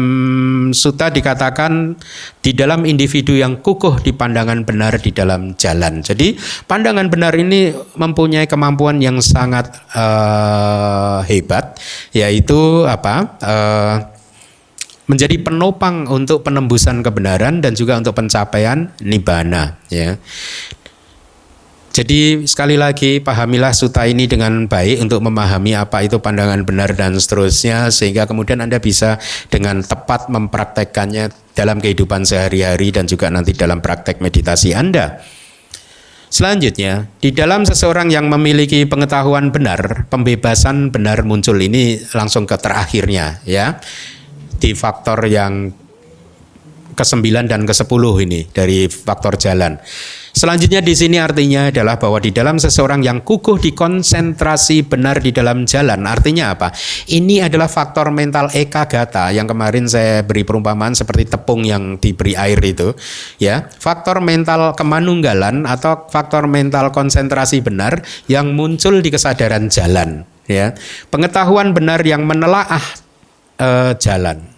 suta 0.73 1.13
dikatakan 1.13 1.93
di 2.41 2.57
dalam 2.57 2.89
individu 2.89 3.37
yang 3.37 3.61
kukuh 3.61 4.01
di 4.01 4.17
pandangan 4.17 4.65
benar 4.65 4.97
di 4.97 5.13
dalam 5.13 5.53
jalan. 5.61 6.01
Jadi 6.01 6.41
pandangan 6.65 7.13
benar 7.13 7.37
ini 7.37 7.69
mempunyai 8.01 8.49
kemampuan 8.49 9.05
yang 9.05 9.21
sangat 9.21 9.69
uh, 9.93 11.21
hebat, 11.29 11.77
yaitu 12.17 12.89
apa? 12.89 13.37
Uh, 13.45 13.97
menjadi 15.11 15.43
penopang 15.43 16.07
untuk 16.07 16.47
penembusan 16.47 17.03
kebenaran 17.03 17.59
dan 17.59 17.75
juga 17.75 17.99
untuk 17.99 18.15
pencapaian 18.15 18.95
nibbana 19.03 19.75
ya. 19.91 20.15
Jadi 21.91 22.47
sekali 22.47 22.78
lagi 22.78 23.18
pahamilah 23.18 23.74
suta 23.74 24.07
ini 24.07 24.30
dengan 24.30 24.70
baik 24.70 25.03
untuk 25.03 25.26
memahami 25.26 25.74
apa 25.74 26.07
itu 26.07 26.22
pandangan 26.22 26.62
benar 26.62 26.95
dan 26.95 27.18
seterusnya 27.18 27.91
sehingga 27.91 28.30
kemudian 28.30 28.62
Anda 28.62 28.78
bisa 28.78 29.18
dengan 29.51 29.82
tepat 29.82 30.30
mempraktekkannya 30.30 31.34
dalam 31.59 31.82
kehidupan 31.82 32.22
sehari-hari 32.22 32.95
dan 32.95 33.11
juga 33.11 33.26
nanti 33.26 33.59
dalam 33.59 33.82
praktek 33.82 34.22
meditasi 34.22 34.70
Anda. 34.70 35.18
Selanjutnya, 36.30 37.11
di 37.18 37.34
dalam 37.34 37.66
seseorang 37.66 38.07
yang 38.07 38.30
memiliki 38.30 38.86
pengetahuan 38.86 39.51
benar, 39.51 40.07
pembebasan 40.07 40.95
benar 40.95 41.26
muncul 41.26 41.59
ini 41.59 41.99
langsung 42.14 42.47
ke 42.47 42.55
terakhirnya 42.55 43.43
ya. 43.43 43.82
Di 44.62 44.78
faktor 44.78 45.26
yang 45.26 45.74
ke-9 46.95 47.51
dan 47.51 47.66
ke-10 47.66 48.05
ini 48.22 48.47
dari 48.47 48.86
faktor 48.86 49.34
jalan. 49.43 49.74
Selanjutnya 50.31 50.81
di 50.81 50.95
sini 50.95 51.16
artinya 51.18 51.70
adalah 51.70 51.99
bahwa 51.99 52.18
di 52.22 52.31
dalam 52.35 52.59
seseorang 52.59 53.03
yang 53.03 53.22
kukuh 53.22 53.59
dikonsentrasi 53.62 54.87
benar 54.87 55.22
di 55.22 55.31
dalam 55.31 55.66
jalan. 55.66 56.07
Artinya 56.07 56.55
apa? 56.55 56.74
Ini 57.11 57.47
adalah 57.47 57.66
faktor 57.70 58.11
mental 58.11 58.51
eka 58.51 58.87
gata 58.87 59.31
yang 59.31 59.47
kemarin 59.47 59.87
saya 59.87 60.26
beri 60.26 60.43
perumpamaan 60.43 60.95
seperti 60.99 61.31
tepung 61.31 61.62
yang 61.62 61.99
diberi 61.99 62.35
air 62.35 62.59
itu, 62.62 62.95
ya. 63.39 63.70
Faktor 63.78 64.18
mental 64.22 64.74
kemanunggalan 64.74 65.66
atau 65.66 66.07
faktor 66.11 66.51
mental 66.51 66.91
konsentrasi 66.91 67.62
benar 67.62 68.03
yang 68.26 68.55
muncul 68.55 68.99
di 68.99 69.11
kesadaran 69.14 69.70
jalan, 69.70 70.26
ya. 70.51 70.74
Pengetahuan 71.11 71.70
benar 71.74 72.03
yang 72.03 72.26
menelaah 72.26 72.83
uh, 73.62 73.93
jalan 73.99 74.50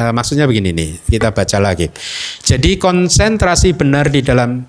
uh, 0.00 0.12
maksudnya 0.16 0.48
begini 0.48 0.72
nih, 0.72 0.90
kita 1.04 1.36
baca 1.36 1.58
lagi. 1.60 1.92
Jadi 2.40 2.80
konsentrasi 2.80 3.76
benar 3.76 4.08
di 4.08 4.24
dalam 4.24 4.64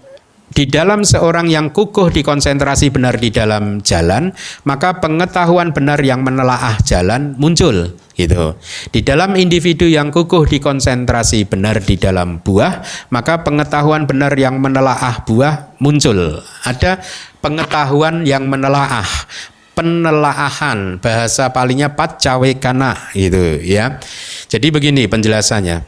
di 0.51 0.67
dalam 0.67 1.07
seorang 1.07 1.47
yang 1.47 1.71
kukuh 1.71 2.11
dikonsentrasi 2.11 2.91
benar 2.91 3.15
di 3.15 3.31
dalam 3.31 3.79
jalan, 3.79 4.35
maka 4.67 4.99
pengetahuan 4.99 5.71
benar 5.71 6.03
yang 6.03 6.27
menelaah 6.27 6.75
jalan 6.83 7.39
muncul 7.39 7.95
gitu. 8.19 8.59
Di 8.91 8.99
dalam 8.99 9.39
individu 9.39 9.87
yang 9.87 10.11
kukuh 10.11 10.43
dikonsentrasi 10.51 11.47
benar 11.47 11.79
di 11.79 11.95
dalam 11.95 12.43
buah, 12.43 12.83
maka 13.15 13.47
pengetahuan 13.47 14.03
benar 14.03 14.35
yang 14.35 14.59
menelaah 14.59 15.23
buah 15.23 15.79
muncul. 15.79 16.43
Ada 16.67 16.99
pengetahuan 17.39 18.27
yang 18.27 18.51
menelaah 18.51 19.07
penelaahan 19.71 20.99
bahasa 20.99 21.49
palingnya 21.49 21.95
pacawekana 21.95 23.15
gitu 23.15 23.59
ya. 23.63 23.99
Jadi 24.51 24.67
begini 24.69 25.07
penjelasannya. 25.07 25.83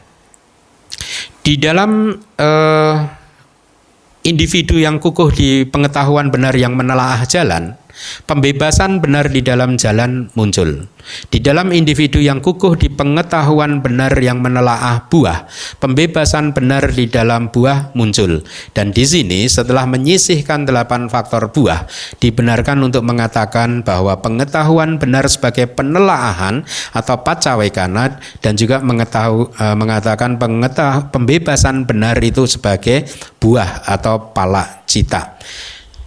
Di 1.44 1.60
dalam 1.60 2.16
uh, 2.16 2.96
individu 4.24 4.80
yang 4.80 4.96
kukuh 4.96 5.28
di 5.30 5.68
pengetahuan 5.68 6.32
benar 6.32 6.56
yang 6.56 6.72
menelaah 6.72 7.28
jalan, 7.28 7.76
Pembebasan 8.24 8.98
benar 8.98 9.30
di 9.30 9.40
dalam 9.44 9.78
jalan 9.78 10.30
muncul. 10.34 10.90
Di 11.28 11.36
dalam 11.36 11.68
individu 11.68 12.16
yang 12.16 12.40
kukuh 12.40 12.80
di 12.80 12.88
pengetahuan 12.88 13.84
benar 13.84 14.16
yang 14.16 14.40
menelaah 14.40 15.04
buah, 15.12 15.44
pembebasan 15.76 16.56
benar 16.56 16.88
di 16.96 17.04
dalam 17.04 17.52
buah 17.52 17.92
muncul. 17.92 18.40
Dan 18.72 18.88
di 18.90 19.04
sini 19.04 19.44
setelah 19.44 19.84
menyisihkan 19.84 20.64
delapan 20.64 21.12
faktor 21.12 21.52
buah, 21.52 21.84
dibenarkan 22.24 22.80
untuk 22.80 23.04
mengatakan 23.04 23.84
bahwa 23.84 24.16
pengetahuan 24.24 24.96
benar 24.96 25.28
sebagai 25.28 25.68
penelaahan 25.68 26.64
atau 26.96 27.20
pacawekanat 27.20 28.40
dan 28.40 28.56
juga 28.56 28.80
mengetahu, 28.80 29.52
e, 29.52 29.64
mengatakan 29.76 30.40
pengetah, 30.40 31.12
pembebasan 31.12 31.84
benar 31.84 32.16
itu 32.24 32.48
sebagai 32.48 33.04
buah 33.36 33.84
atau 33.84 34.32
pala 34.32 34.82
cita. 34.88 35.36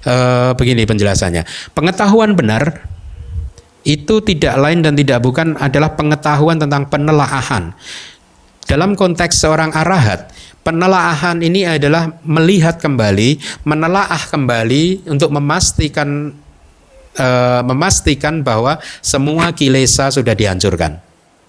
Eh, 0.07 0.51
begini 0.55 0.87
penjelasannya. 0.87 1.43
Pengetahuan 1.75 2.33
benar 2.33 2.87
itu 3.87 4.19
tidak 4.23 4.55
lain 4.59 4.83
dan 4.83 4.95
tidak 4.95 5.19
bukan 5.23 5.55
adalah 5.59 5.95
pengetahuan 5.95 6.59
tentang 6.59 6.87
penelaahan. 6.87 7.75
Dalam 8.67 8.99
konteks 8.99 9.39
seorang 9.39 9.71
arahat, 9.71 10.27
penelaahan 10.67 11.39
ini 11.39 11.63
adalah 11.63 12.19
melihat 12.27 12.83
kembali, 12.83 13.63
menelaah 13.63 14.19
kembali 14.27 15.07
untuk 15.07 15.31
memastikan 15.31 16.35
uh, 17.15 17.61
memastikan 17.63 18.43
bahwa 18.43 18.75
semua 18.99 19.55
kilesa 19.55 20.11
sudah 20.11 20.35
dihancurkan. 20.35 20.99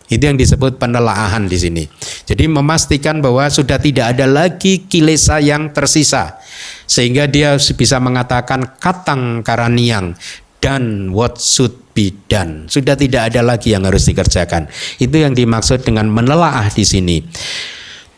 Itu 0.09 0.24
yang 0.24 0.38
disebut 0.40 0.80
penelaahan 0.80 1.50
di 1.50 1.59
sini. 1.59 1.84
Jadi 2.29 2.45
memastikan 2.45 3.24
bahwa 3.24 3.49
sudah 3.49 3.81
tidak 3.81 4.12
ada 4.12 4.29
lagi 4.29 4.85
kilesa 4.85 5.41
yang 5.41 5.72
tersisa. 5.72 6.37
Sehingga 6.85 7.24
dia 7.24 7.57
bisa 7.57 7.97
mengatakan 7.97 8.76
katang 8.76 9.41
karaniang 9.41 10.12
dan 10.61 11.09
what 11.09 11.41
should 11.41 11.72
be 11.97 12.12
done. 12.29 12.68
Sudah 12.68 13.01
tidak 13.01 13.33
ada 13.33 13.41
lagi 13.41 13.72
yang 13.72 13.89
harus 13.89 14.05
dikerjakan. 14.05 14.68
Itu 15.01 15.16
yang 15.16 15.33
dimaksud 15.33 15.89
dengan 15.89 16.12
menelaah 16.12 16.68
di 16.68 16.85
sini. 16.85 17.24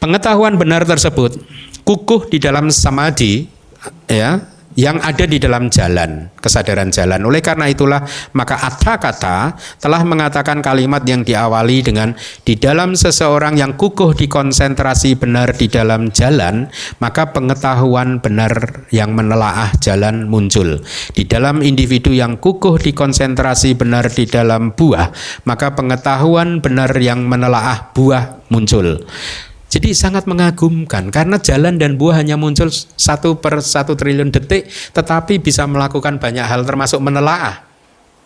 Pengetahuan 0.02 0.58
benar 0.58 0.82
tersebut 0.82 1.38
kukuh 1.86 2.26
di 2.26 2.42
dalam 2.42 2.72
samadhi 2.72 3.46
ya 4.10 4.42
yang 4.80 4.96
ada 5.04 5.28
di 5.28 5.36
dalam 5.36 5.68
jalan, 5.68 6.32
kesadaran 6.40 6.88
jalan. 6.88 7.20
Oleh 7.28 7.44
karena 7.44 7.68
itulah 7.68 8.00
maka 8.32 8.56
atha 8.56 8.96
kata 8.96 9.38
telah 9.76 10.00
mengatakan 10.08 10.64
kalimat 10.64 11.04
yang 11.04 11.20
diawali 11.20 11.84
dengan 11.84 12.16
di 12.48 12.56
dalam 12.56 12.96
seseorang 12.96 13.60
yang 13.60 13.76
kukuh 13.76 14.16
di 14.16 14.24
konsentrasi 14.24 15.20
benar 15.20 15.52
di 15.52 15.68
dalam 15.68 16.08
jalan, 16.08 16.72
maka 16.96 17.28
pengetahuan 17.36 18.24
benar 18.24 18.88
yang 18.88 19.12
menelaah 19.12 19.76
jalan 19.84 20.24
muncul. 20.24 20.80
Di 21.12 21.28
dalam 21.28 21.60
individu 21.60 22.16
yang 22.16 22.40
kukuh 22.40 22.80
di 22.80 22.96
konsentrasi 22.96 23.76
benar 23.76 24.08
di 24.08 24.24
dalam 24.24 24.72
buah, 24.72 25.12
maka 25.44 25.76
pengetahuan 25.76 26.64
benar 26.64 26.96
yang 26.96 27.28
menelaah 27.28 27.92
buah 27.92 28.48
muncul. 28.48 29.04
Jadi 29.70 29.94
sangat 29.94 30.26
mengagumkan 30.26 31.14
karena 31.14 31.38
jalan 31.38 31.78
dan 31.78 31.94
buah 31.94 32.18
hanya 32.18 32.34
muncul 32.34 32.66
satu 32.74 33.38
per 33.38 33.62
satu 33.62 33.94
triliun 33.94 34.34
detik, 34.34 34.66
tetapi 34.90 35.38
bisa 35.38 35.62
melakukan 35.70 36.18
banyak 36.18 36.42
hal 36.42 36.66
termasuk 36.66 36.98
menelaah. 36.98 37.70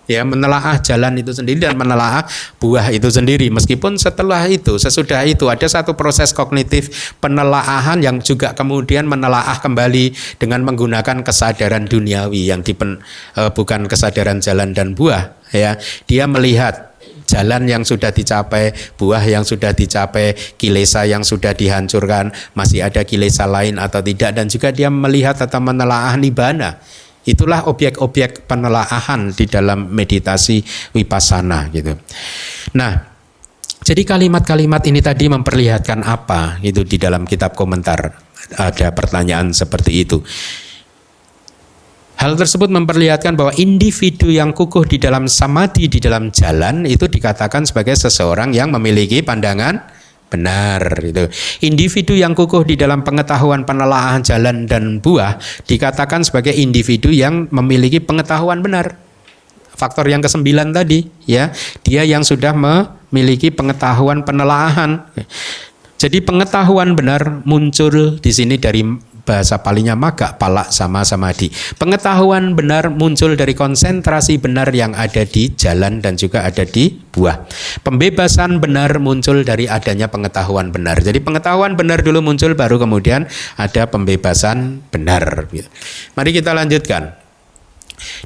Ya, 0.04 0.20
menelaah 0.20 0.84
jalan 0.84 1.16
itu 1.16 1.32
sendiri 1.32 1.64
dan 1.64 1.80
menelaah 1.80 2.28
buah 2.60 2.92
itu 2.92 3.08
sendiri. 3.08 3.48
Meskipun 3.48 3.96
setelah 3.96 4.44
itu, 4.52 4.76
sesudah 4.76 5.24
itu 5.24 5.48
ada 5.48 5.64
satu 5.64 5.96
proses 5.96 6.36
kognitif 6.36 7.16
penelaahan 7.24 8.04
yang 8.04 8.20
juga 8.20 8.52
kemudian 8.52 9.08
menelaah 9.08 9.64
kembali 9.64 10.36
dengan 10.36 10.60
menggunakan 10.68 11.24
kesadaran 11.24 11.88
duniawi 11.88 12.52
yang 12.52 12.60
dipen, 12.60 13.00
uh, 13.40 13.48
bukan 13.48 13.88
kesadaran 13.88 14.44
jalan 14.44 14.76
dan 14.76 14.92
buah. 14.92 15.40
Ya, 15.56 15.80
dia 16.04 16.28
melihat 16.28 16.93
jalan 17.24 17.66
yang 17.66 17.82
sudah 17.82 18.12
dicapai, 18.12 18.72
buah 18.96 19.24
yang 19.24 19.42
sudah 19.42 19.72
dicapai, 19.72 20.36
kilesa 20.56 21.08
yang 21.08 21.24
sudah 21.24 21.56
dihancurkan, 21.56 22.30
masih 22.56 22.84
ada 22.84 23.02
kilesa 23.02 23.48
lain 23.48 23.80
atau 23.80 24.04
tidak 24.04 24.36
dan 24.36 24.46
juga 24.46 24.70
dia 24.70 24.88
melihat 24.92 25.36
atau 25.40 25.60
menelaah 25.60 26.14
nibana. 26.20 26.78
Itulah 27.24 27.64
objek-objek 27.64 28.44
penelaahan 28.44 29.32
di 29.32 29.48
dalam 29.48 29.88
meditasi 29.88 30.60
vipassana 30.92 31.72
gitu. 31.72 31.96
Nah, 32.76 33.14
jadi 33.80 34.04
kalimat-kalimat 34.04 34.84
ini 34.88 35.00
tadi 35.00 35.28
memperlihatkan 35.32 36.04
apa 36.04 36.60
gitu 36.60 36.84
di 36.84 37.00
dalam 37.00 37.24
kitab 37.24 37.56
komentar. 37.56 38.12
Ada 38.60 38.92
pertanyaan 38.92 39.56
seperti 39.56 40.04
itu. 40.04 40.20
Hal 42.14 42.38
tersebut 42.38 42.70
memperlihatkan 42.70 43.34
bahwa 43.34 43.52
individu 43.58 44.30
yang 44.30 44.54
kukuh 44.54 44.86
di 44.86 45.02
dalam 45.02 45.26
samadhi 45.26 45.90
di 45.90 45.98
dalam 45.98 46.30
jalan 46.30 46.86
itu 46.86 47.10
dikatakan 47.10 47.66
sebagai 47.66 47.98
seseorang 47.98 48.54
yang 48.54 48.70
memiliki 48.70 49.20
pandangan 49.20 49.82
benar 50.30 50.82
itu. 51.02 51.30
Individu 51.62 52.18
yang 52.18 52.34
kukuh 52.34 52.66
di 52.66 52.74
dalam 52.74 53.06
pengetahuan 53.06 53.62
penelaahan 53.62 54.22
jalan 54.26 54.66
dan 54.66 54.98
buah 54.98 55.38
dikatakan 55.66 56.26
sebagai 56.26 56.54
individu 56.54 57.14
yang 57.14 57.46
memiliki 57.54 58.02
pengetahuan 58.02 58.62
benar. 58.62 58.98
Faktor 59.74 60.06
yang 60.06 60.22
kesembilan 60.22 60.70
tadi 60.70 61.06
ya, 61.26 61.50
dia 61.82 62.06
yang 62.06 62.22
sudah 62.22 62.54
memiliki 62.54 63.50
pengetahuan 63.50 64.22
penelaahan. 64.22 65.02
Jadi 65.98 66.22
pengetahuan 66.22 66.94
benar 66.94 67.42
muncul 67.42 68.18
di 68.18 68.30
sini 68.30 68.58
dari 68.58 68.82
bahasa 69.24 69.60
palingnya 69.64 69.96
maga, 69.96 70.36
palak 70.36 70.70
sama 70.70 71.02
samadhi. 71.02 71.50
Pengetahuan 71.80 72.52
benar 72.54 72.92
muncul 72.92 73.34
dari 73.34 73.56
konsentrasi 73.56 74.38
benar 74.38 74.70
yang 74.70 74.92
ada 74.92 75.24
di 75.24 75.50
jalan 75.56 76.04
dan 76.04 76.14
juga 76.20 76.44
ada 76.44 76.62
di 76.62 76.92
buah. 76.92 77.48
Pembebasan 77.82 78.60
benar 78.60 79.00
muncul 79.00 79.42
dari 79.42 79.64
adanya 79.66 80.12
pengetahuan 80.12 80.70
benar. 80.70 81.00
Jadi 81.00 81.18
pengetahuan 81.24 81.74
benar 81.74 82.04
dulu 82.04 82.20
muncul 82.20 82.52
baru 82.54 82.76
kemudian 82.76 83.26
ada 83.56 83.88
pembebasan 83.88 84.84
benar. 84.92 85.48
Mari 86.14 86.30
kita 86.30 86.52
lanjutkan. 86.52 87.24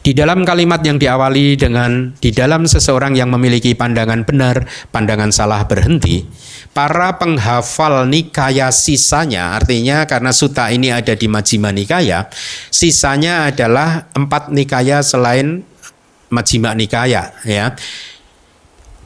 Di 0.02 0.16
dalam 0.16 0.42
kalimat 0.42 0.82
yang 0.82 0.98
diawali 0.98 1.54
dengan 1.54 2.16
di 2.18 2.32
dalam 2.34 2.64
seseorang 2.66 3.14
yang 3.14 3.30
memiliki 3.30 3.76
pandangan 3.76 4.26
benar, 4.26 4.66
pandangan 4.90 5.30
salah 5.30 5.68
berhenti, 5.68 6.24
para 6.72 7.18
penghafal 7.18 8.06
nikaya 8.06 8.70
sisanya, 8.70 9.58
artinya 9.58 10.06
karena 10.06 10.30
suta 10.30 10.70
ini 10.70 10.94
ada 10.94 11.14
di 11.18 11.26
Majjhima 11.26 11.74
Nikaya, 11.74 12.30
sisanya 12.70 13.50
adalah 13.50 14.06
empat 14.14 14.54
nikaya 14.54 15.02
selain 15.02 15.66
Majjhima 16.28 16.76
Nikaya, 16.76 17.34
ya. 17.42 17.74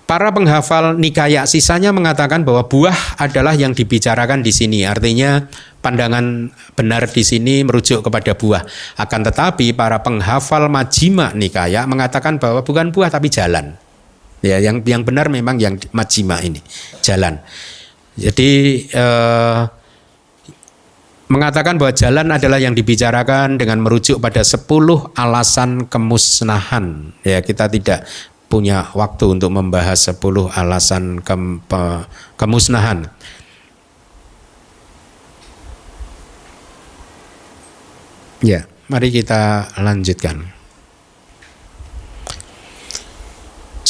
Para 0.03 0.29
penghafal 0.29 1.01
Nikaya 1.01 1.49
sisanya 1.49 1.89
mengatakan 1.89 2.45
bahwa 2.45 2.69
buah 2.69 3.17
adalah 3.17 3.57
yang 3.57 3.73
dibicarakan 3.73 4.45
di 4.45 4.53
sini. 4.53 4.85
Artinya 4.85 5.49
pandangan 5.81 6.53
benar 6.77 7.09
di 7.09 7.25
sini 7.25 7.65
merujuk 7.65 8.05
kepada 8.05 8.37
buah. 8.37 8.61
Akan 9.01 9.25
tetapi 9.25 9.73
para 9.73 10.05
penghafal 10.05 10.69
Majima 10.69 11.33
Nikaya 11.33 11.89
mengatakan 11.89 12.37
bahwa 12.37 12.61
bukan 12.61 12.93
buah 12.93 13.09
tapi 13.09 13.33
jalan. 13.33 13.82
Ya, 14.43 14.59
yang 14.59 14.83
yang 14.83 15.07
benar 15.07 15.31
memang 15.31 15.57
yang 15.63 15.79
Majima 15.95 16.43
ini, 16.43 16.59
jalan. 16.99 17.39
Jadi 18.19 18.85
eh, 18.91 19.61
mengatakan 21.33 21.81
bahwa 21.81 21.97
jalan 21.97 22.29
adalah 22.29 22.59
yang 22.61 22.77
dibicarakan 22.77 23.57
dengan 23.57 23.81
merujuk 23.81 24.21
pada 24.21 24.45
10 24.45 24.69
alasan 25.17 25.89
kemusnahan. 25.89 27.17
Ya, 27.25 27.41
kita 27.41 27.73
tidak 27.73 28.05
punya 28.53 28.93
waktu 28.93 29.33
untuk 29.33 29.49
membahas 29.49 30.13
10 30.13 30.21
alasan 30.53 31.25
ke, 31.25 31.35
kemusnahan. 32.37 33.09
Ya, 38.45 38.67
mari 38.93 39.09
kita 39.09 39.73
lanjutkan. 39.79 40.62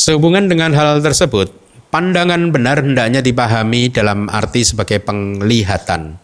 Sehubungan 0.02 0.50
dengan 0.50 0.74
hal 0.74 0.98
tersebut, 0.98 1.54
pandangan 1.94 2.50
benar 2.50 2.82
hendaknya 2.82 3.22
dipahami 3.22 3.86
dalam 3.86 4.26
arti 4.26 4.66
sebagai 4.66 4.98
penglihatan 4.98 6.18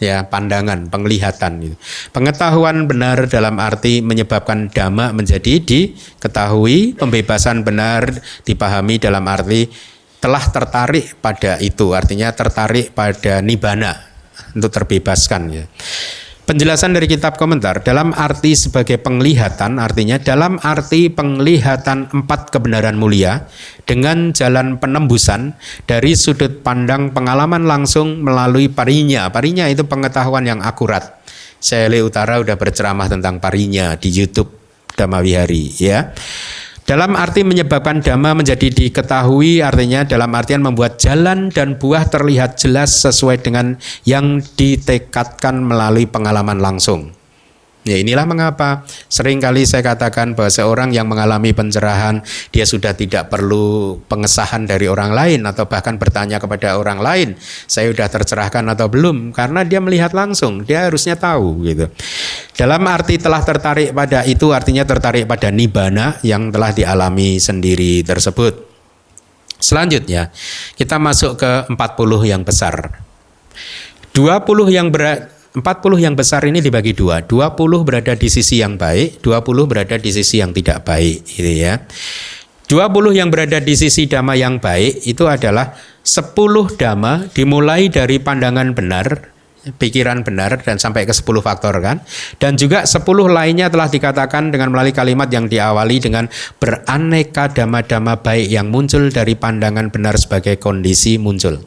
ya 0.00 0.24
pandangan, 0.24 0.88
penglihatan 0.88 1.60
gitu. 1.60 1.76
Pengetahuan 2.08 2.88
benar 2.88 3.28
dalam 3.28 3.60
arti 3.60 4.00
menyebabkan 4.00 4.72
dhamma 4.72 5.12
menjadi 5.12 5.60
diketahui, 5.60 6.96
pembebasan 6.96 7.68
benar 7.68 8.16
dipahami 8.48 8.96
dalam 8.96 9.28
arti 9.28 9.68
telah 10.24 10.48
tertarik 10.48 11.20
pada 11.20 11.60
itu, 11.60 11.92
artinya 11.92 12.32
tertarik 12.32 12.96
pada 12.96 13.44
nibana 13.44 13.92
untuk 14.56 14.72
terbebaskan 14.72 15.42
ya. 15.52 15.64
Penjelasan 16.48 16.96
dari 16.96 17.04
kitab 17.04 17.36
komentar 17.36 17.84
dalam 17.84 18.16
arti 18.16 18.56
sebagai 18.56 18.96
penglihatan 18.96 19.76
artinya 19.76 20.16
dalam 20.16 20.56
arti 20.56 21.12
penglihatan 21.12 22.08
empat 22.08 22.48
kebenaran 22.48 22.96
mulia 22.96 23.44
dengan 23.84 24.32
jalan 24.32 24.80
penembusan 24.80 25.52
dari 25.84 26.16
sudut 26.16 26.64
pandang 26.64 27.12
pengalaman 27.12 27.68
langsung 27.68 28.24
melalui 28.24 28.72
parinya. 28.72 29.28
Parinya 29.28 29.68
itu 29.68 29.84
pengetahuan 29.84 30.48
yang 30.48 30.64
akurat. 30.64 31.20
Saya 31.60 31.84
Utara 32.00 32.40
udah 32.40 32.56
berceramah 32.56 33.12
tentang 33.12 33.44
parinya 33.44 33.92
di 34.00 34.08
YouTube 34.08 34.48
Damawihari 34.96 35.76
ya. 35.76 36.16
Dalam 36.88 37.20
arti 37.20 37.44
menyebabkan 37.44 38.00
dhamma 38.00 38.32
menjadi 38.32 38.72
diketahui 38.72 39.60
artinya 39.60 40.08
dalam 40.08 40.32
artian 40.32 40.64
membuat 40.64 40.96
jalan 40.96 41.52
dan 41.52 41.76
buah 41.76 42.08
terlihat 42.08 42.56
jelas 42.56 43.04
sesuai 43.04 43.44
dengan 43.44 43.76
yang 44.08 44.40
ditekatkan 44.56 45.60
melalui 45.60 46.08
pengalaman 46.08 46.56
langsung. 46.56 47.17
Ya 47.88 47.96
inilah 47.96 48.28
mengapa 48.28 48.84
sering 49.08 49.40
kali 49.40 49.64
saya 49.64 49.80
katakan 49.80 50.36
bahwa 50.36 50.52
seorang 50.52 50.92
yang 50.92 51.08
mengalami 51.08 51.56
pencerahan 51.56 52.20
dia 52.52 52.68
sudah 52.68 52.92
tidak 52.92 53.32
perlu 53.32 53.96
pengesahan 54.04 54.68
dari 54.68 54.92
orang 54.92 55.16
lain 55.16 55.48
atau 55.48 55.64
bahkan 55.64 55.96
bertanya 55.96 56.36
kepada 56.36 56.76
orang 56.76 57.00
lain 57.00 57.28
saya 57.64 57.88
sudah 57.88 58.12
tercerahkan 58.12 58.68
atau 58.68 58.92
belum 58.92 59.32
karena 59.32 59.64
dia 59.64 59.80
melihat 59.80 60.12
langsung 60.12 60.68
dia 60.68 60.84
harusnya 60.84 61.16
tahu 61.16 61.64
gitu. 61.64 61.88
Dalam 62.52 62.84
arti 62.84 63.16
telah 63.16 63.40
tertarik 63.40 63.96
pada 63.96 64.28
itu 64.28 64.52
artinya 64.52 64.84
tertarik 64.84 65.24
pada 65.24 65.48
nibana 65.48 66.20
yang 66.20 66.52
telah 66.52 66.76
dialami 66.76 67.40
sendiri 67.40 68.04
tersebut. 68.04 68.68
Selanjutnya, 69.58 70.30
kita 70.78 71.02
masuk 71.02 71.40
ke 71.40 71.66
40 71.66 72.30
yang 72.30 72.42
besar. 72.46 73.02
20 74.14 74.74
yang 74.74 74.90
berat 74.90 75.37
40 75.58 75.98
yang 75.98 76.14
besar 76.14 76.46
ini 76.46 76.62
dibagi 76.62 76.94
dua. 76.94 77.26
20 77.26 77.82
berada 77.82 78.14
di 78.14 78.28
sisi 78.30 78.62
yang 78.62 78.78
baik 78.78 79.18
20 79.22 79.70
berada 79.70 79.98
di 79.98 80.10
sisi 80.14 80.38
yang 80.38 80.54
tidak 80.54 80.86
baik 80.86 81.26
gitu 81.26 81.50
ya. 81.50 81.82
20 82.68 83.18
yang 83.18 83.32
berada 83.32 83.58
di 83.58 83.74
sisi 83.74 84.06
dhamma 84.06 84.36
yang 84.36 84.60
baik 84.60 85.08
itu 85.08 85.24
adalah 85.26 85.74
10 86.04 86.36
dhamma 86.76 87.32
dimulai 87.32 87.88
dari 87.88 88.20
pandangan 88.20 88.76
benar 88.76 89.34
pikiran 89.68 90.22
benar 90.22 90.62
dan 90.62 90.78
sampai 90.78 91.04
ke 91.04 91.12
10 91.12 91.42
faktor 91.42 91.74
kan? 91.82 92.04
Dan 92.38 92.54
juga 92.54 92.86
10 92.86 93.02
lainnya 93.26 93.66
telah 93.72 93.90
dikatakan 93.90 94.54
dengan 94.54 94.70
melalui 94.70 94.94
kalimat 94.94 95.26
yang 95.32 95.50
diawali 95.50 95.96
dengan 95.98 96.30
beraneka 96.60 97.50
dhamma-dhamma 97.50 98.20
baik 98.22 98.46
yang 98.46 98.70
muncul 98.70 99.10
dari 99.10 99.34
pandangan 99.34 99.90
benar 99.90 100.14
sebagai 100.20 100.60
kondisi 100.60 101.18
muncul. 101.18 101.60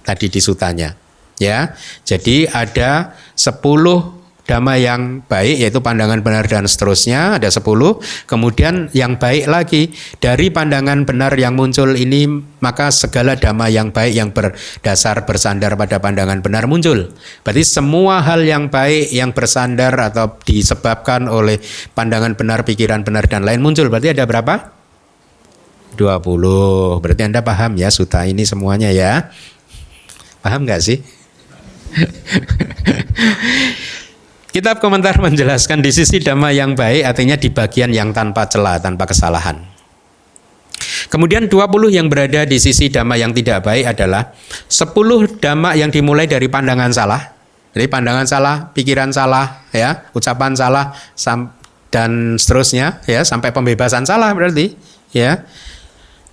Tadi 0.00 0.26
di 0.32 0.40
sutanya 0.40 0.99
ya 1.40 1.74
jadi 2.04 2.46
ada 2.52 3.16
10 3.34 4.20
dhamma 4.50 4.74
yang 4.82 5.22
baik 5.30 5.62
yaitu 5.62 5.78
pandangan 5.78 6.26
benar 6.26 6.42
dan 6.50 6.66
seterusnya 6.66 7.38
ada 7.38 7.46
10 7.46 7.62
kemudian 8.26 8.90
yang 8.90 9.14
baik 9.14 9.46
lagi 9.46 9.94
dari 10.18 10.50
pandangan 10.50 11.06
benar 11.06 11.38
yang 11.38 11.54
muncul 11.54 11.94
ini 11.94 12.26
maka 12.58 12.90
segala 12.90 13.38
dhamma 13.38 13.70
yang 13.70 13.94
baik 13.94 14.10
yang 14.10 14.34
berdasar 14.34 15.22
bersandar 15.22 15.78
pada 15.78 15.96
pandangan 16.02 16.42
benar 16.44 16.68
muncul. 16.68 17.14
Berarti 17.40 17.64
semua 17.64 18.20
hal 18.20 18.44
yang 18.44 18.68
baik 18.68 19.14
yang 19.14 19.32
bersandar 19.32 19.96
atau 19.96 20.36
disebabkan 20.44 21.30
oleh 21.30 21.56
pandangan 21.96 22.36
benar 22.36 22.66
pikiran 22.68 23.00
benar 23.00 23.30
dan 23.30 23.48
lain 23.48 23.64
muncul. 23.64 23.88
Berarti 23.88 24.12
ada 24.12 24.28
berapa? 24.28 24.76
20 25.96 27.00
berarti 27.02 27.22
Anda 27.24 27.40
paham 27.40 27.80
ya 27.80 27.88
suta 27.88 28.28
ini 28.28 28.44
semuanya 28.44 28.92
ya. 28.92 29.32
Paham 30.44 30.68
nggak 30.68 30.80
sih 30.84 31.19
Kitab 34.54 34.82
komentar 34.82 35.14
menjelaskan 35.22 35.78
di 35.78 35.94
sisi 35.94 36.18
dhamma 36.18 36.50
yang 36.50 36.74
baik 36.74 37.06
artinya 37.06 37.38
di 37.38 37.54
bagian 37.54 37.94
yang 37.94 38.10
tanpa 38.10 38.50
celah, 38.50 38.82
tanpa 38.82 39.06
kesalahan. 39.06 39.62
Kemudian 41.06 41.46
20 41.46 41.90
yang 41.90 42.10
berada 42.10 42.42
di 42.46 42.58
sisi 42.58 42.90
dhamma 42.90 43.14
yang 43.14 43.30
tidak 43.30 43.62
baik 43.62 43.94
adalah 43.94 44.34
10 44.66 45.38
dhamma 45.38 45.78
yang 45.78 45.90
dimulai 45.94 46.26
dari 46.26 46.50
pandangan 46.50 46.90
salah. 46.90 47.22
Jadi 47.70 47.86
pandangan 47.86 48.26
salah, 48.26 48.74
pikiran 48.74 49.14
salah, 49.14 49.62
ya, 49.70 50.10
ucapan 50.10 50.58
salah 50.58 50.90
dan 51.90 52.38
seterusnya 52.38 53.02
ya 53.04 53.26
sampai 53.26 53.50
pembebasan 53.50 54.06
salah 54.06 54.30
berarti 54.30 54.78
ya 55.10 55.42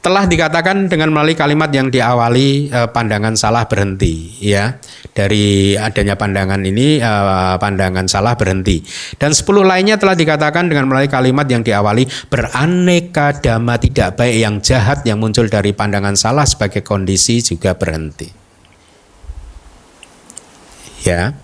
telah 0.02 0.24
dikatakan 0.24 0.88
dengan 0.88 1.12
melalui 1.12 1.36
kalimat 1.36 1.68
yang 1.74 1.92
diawali 1.92 2.72
eh, 2.72 2.90
pandangan 2.90 3.36
salah 3.36 3.68
berhenti 3.68 4.40
ya. 4.40 4.80
Dari 5.12 5.74
adanya 5.74 6.14
pandangan 6.14 6.62
ini 6.62 7.02
eh, 7.02 7.56
pandangan 7.58 8.06
salah 8.08 8.38
berhenti. 8.40 8.82
Dan 9.18 9.36
sepuluh 9.36 9.66
lainnya 9.68 10.00
telah 10.00 10.16
dikatakan 10.16 10.70
dengan 10.72 10.88
melalui 10.88 11.12
kalimat 11.12 11.50
yang 11.50 11.66
diawali 11.66 12.08
beraneka 12.32 13.38
dhamma 13.42 13.76
tidak 13.82 14.16
baik 14.16 14.36
yang 14.38 14.56
jahat 14.64 15.04
yang 15.04 15.20
muncul 15.20 15.46
dari 15.50 15.76
pandangan 15.76 16.16
salah 16.16 16.46
sebagai 16.48 16.86
kondisi 16.86 17.44
juga 17.44 17.76
berhenti. 17.76 18.30
Ya. 21.06 21.36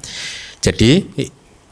Jadi 0.63 1.11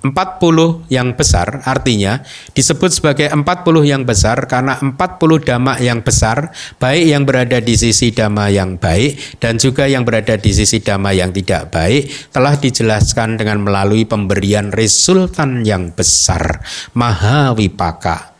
40 0.01 0.89
yang 0.89 1.13
besar 1.13 1.61
artinya 1.61 2.25
disebut 2.57 2.89
sebagai 2.89 3.29
40 3.29 3.45
yang 3.85 4.01
besar 4.01 4.49
karena 4.49 4.73
40 4.81 4.97
dhamma 5.45 5.77
yang 5.77 6.01
besar 6.01 6.49
baik 6.81 7.05
yang 7.05 7.21
berada 7.21 7.61
di 7.61 7.77
sisi 7.77 8.09
dhamma 8.09 8.49
yang 8.49 8.81
baik 8.81 9.37
dan 9.37 9.61
juga 9.61 9.85
yang 9.85 10.01
berada 10.01 10.41
di 10.41 10.51
sisi 10.51 10.81
dhamma 10.81 11.13
yang 11.13 11.29
tidak 11.29 11.69
baik 11.69 12.09
telah 12.33 12.57
dijelaskan 12.57 13.37
dengan 13.37 13.61
melalui 13.61 14.09
pemberian 14.09 14.73
resultan 14.73 15.61
yang 15.61 15.93
besar 15.93 16.65
maha 16.97 17.53
wipaka 17.53 18.33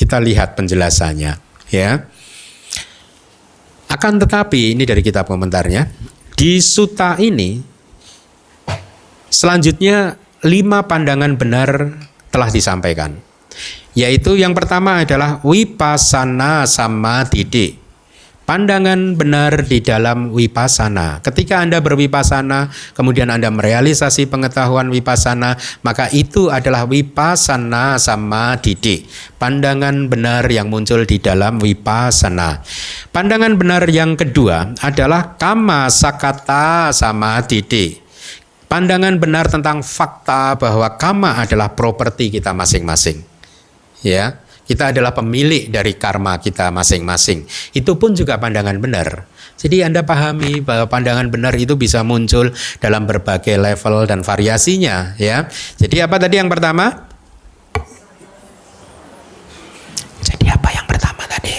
kita 0.00 0.16
lihat 0.16 0.56
penjelasannya 0.56 1.36
ya. 1.68 2.08
Akan 3.86 4.18
tetapi 4.18 4.74
ini 4.74 4.82
dari 4.82 4.98
kitab 5.04 5.30
komentarnya 5.30 5.86
di 6.34 6.58
suta 6.58 7.14
ini 7.22 7.62
selanjutnya 9.30 10.25
lima 10.44 10.84
pandangan 10.84 11.38
benar 11.40 11.96
telah 12.28 12.48
disampaikan. 12.52 13.16
Yaitu 13.96 14.36
yang 14.36 14.52
pertama 14.52 15.00
adalah 15.00 15.40
wipasana 15.40 16.68
sama 16.68 17.24
didik. 17.24 17.80
Pandangan 18.46 19.18
benar 19.18 19.66
di 19.66 19.82
dalam 19.82 20.30
wipasana. 20.30 21.18
Ketika 21.18 21.58
Anda 21.58 21.82
berwipasana, 21.82 22.70
kemudian 22.94 23.26
Anda 23.26 23.50
merealisasi 23.50 24.30
pengetahuan 24.30 24.86
wipasana, 24.86 25.58
maka 25.82 26.06
itu 26.14 26.46
adalah 26.46 26.86
wipasana 26.86 27.98
sama 27.98 28.54
didik. 28.62 29.10
Pandangan 29.42 30.06
benar 30.06 30.46
yang 30.46 30.70
muncul 30.70 31.02
di 31.02 31.18
dalam 31.18 31.58
wipasana. 31.58 32.62
Pandangan 33.10 33.58
benar 33.58 33.82
yang 33.90 34.14
kedua 34.14 34.78
adalah 34.78 35.34
kama 35.34 35.90
sakata 35.90 36.94
sama 36.94 37.42
didik 37.42 38.05
pandangan 38.66 39.16
benar 39.18 39.46
tentang 39.46 39.82
fakta 39.82 40.58
bahwa 40.58 40.98
kama 40.98 41.42
adalah 41.42 41.72
properti 41.72 42.30
kita 42.30 42.50
masing-masing. 42.52 43.22
Ya, 44.04 44.38
kita 44.66 44.90
adalah 44.90 45.14
pemilik 45.14 45.70
dari 45.70 45.94
karma 45.94 46.42
kita 46.42 46.74
masing-masing. 46.74 47.46
Itu 47.70 47.96
pun 47.96 48.18
juga 48.18 48.36
pandangan 48.36 48.76
benar. 48.82 49.26
Jadi 49.56 49.80
Anda 49.80 50.04
pahami 50.04 50.60
bahwa 50.60 50.84
pandangan 50.90 51.32
benar 51.32 51.56
itu 51.56 51.80
bisa 51.80 52.04
muncul 52.04 52.52
dalam 52.82 53.08
berbagai 53.08 53.56
level 53.56 54.04
dan 54.04 54.20
variasinya, 54.20 55.16
ya. 55.16 55.48
Jadi 55.80 55.96
apa 56.04 56.20
tadi 56.20 56.36
yang 56.36 56.52
pertama? 56.52 56.92
Jadi 60.20 60.46
apa 60.52 60.68
yang 60.74 60.86
pertama 60.90 61.22
tadi? 61.24 61.54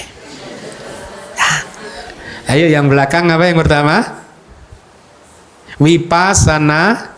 Ayo 2.47 2.69
yang 2.69 2.87
belakang 2.87 3.27
apa 3.33 3.43
yang 3.49 3.57
pertama? 3.59 4.26
Wipasana 5.81 7.13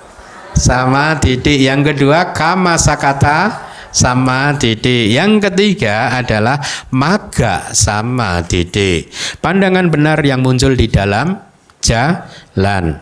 sama 0.55 1.17
didik. 1.19 1.59
Yang 1.59 1.93
kedua 1.93 2.35
kama 2.35 2.75
sakata 2.75 3.69
sama 3.89 4.53
didik. 4.55 5.15
Yang 5.15 5.49
ketiga 5.49 6.13
adalah 6.13 6.61
maga 6.93 7.71
sama 7.73 8.43
didik. 8.45 9.09
Pandangan 9.39 9.89
benar 9.89 10.21
yang 10.21 10.43
muncul 10.43 10.75
di 10.75 10.87
dalam 10.91 11.39
jalan. 11.81 12.99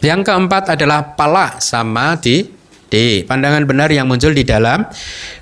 Yang 0.00 0.20
keempat 0.24 0.80
adalah 0.80 1.12
pala 1.12 1.60
sama 1.60 2.16
D. 2.16 2.34
Pandangan 3.22 3.62
benar 3.68 3.86
yang 3.92 4.10
muncul 4.10 4.34
di 4.34 4.42
dalam 4.42 4.82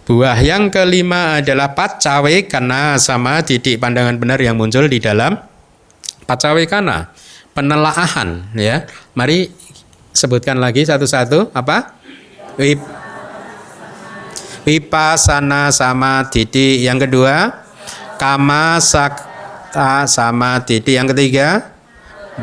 buah. 0.04 0.36
Yang 0.36 0.76
kelima 0.76 1.40
adalah 1.40 1.72
pacawe 1.72 2.34
kana 2.44 3.00
sama 3.00 3.40
didik. 3.40 3.80
Pandangan 3.80 4.20
benar 4.20 4.36
yang 4.42 4.58
muncul 4.58 4.84
di 4.84 5.00
dalam 5.00 5.38
pacawe 6.28 6.60
kana 6.68 7.08
penelaahan 7.58 8.54
ya. 8.54 8.86
Mari 9.18 9.50
sebutkan 10.14 10.62
lagi 10.62 10.86
satu-satu 10.86 11.50
apa? 11.50 11.98
Wip 12.54 12.78
Wipasana 14.62 15.74
sama 15.74 16.28
didi. 16.30 16.86
Yang 16.86 17.10
kedua 17.10 17.66
kama 18.20 18.78
sakta 18.78 20.06
sama 20.06 20.62
didi. 20.62 20.94
Yang 20.94 21.16
ketiga 21.16 21.74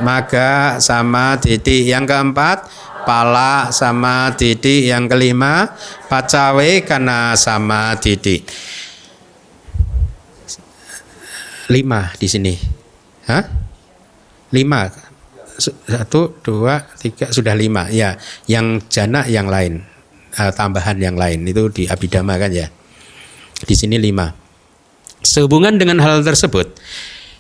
maga 0.03 0.83
sama 0.83 1.39
didi. 1.39 1.87
Yang 1.87 2.11
keempat 2.11 2.67
pala 3.07 3.69
sama 3.71 4.33
didi. 4.35 4.89
Yang 4.89 5.15
kelima 5.15 5.69
pacawe 6.11 6.69
karena 6.83 7.37
sama 7.37 7.93
didi. 8.01 8.41
Lima 11.69 12.09
di 12.17 12.27
sini. 12.27 12.53
Hah? 13.29 13.65
lima 14.55 14.87
satu 15.59 16.39
dua 16.43 16.83
tiga 16.99 17.31
sudah 17.31 17.55
lima. 17.57 17.87
Ya 17.91 18.19
yang 18.45 18.83
jana 18.91 19.25
yang 19.25 19.47
lain. 19.49 19.83
Uh, 20.35 20.51
tambahan 20.51 20.99
yang 20.99 21.15
lain. 21.15 21.47
Itu 21.47 21.71
di 21.71 21.87
abidama 21.87 22.35
kan 22.35 22.51
ya? 22.51 22.67
Di 23.63 23.75
sini 23.75 23.95
lima. 23.95 24.35
Sehubungan 25.23 25.79
dengan 25.79 26.03
hal 26.03 26.21
tersebut 26.21 26.75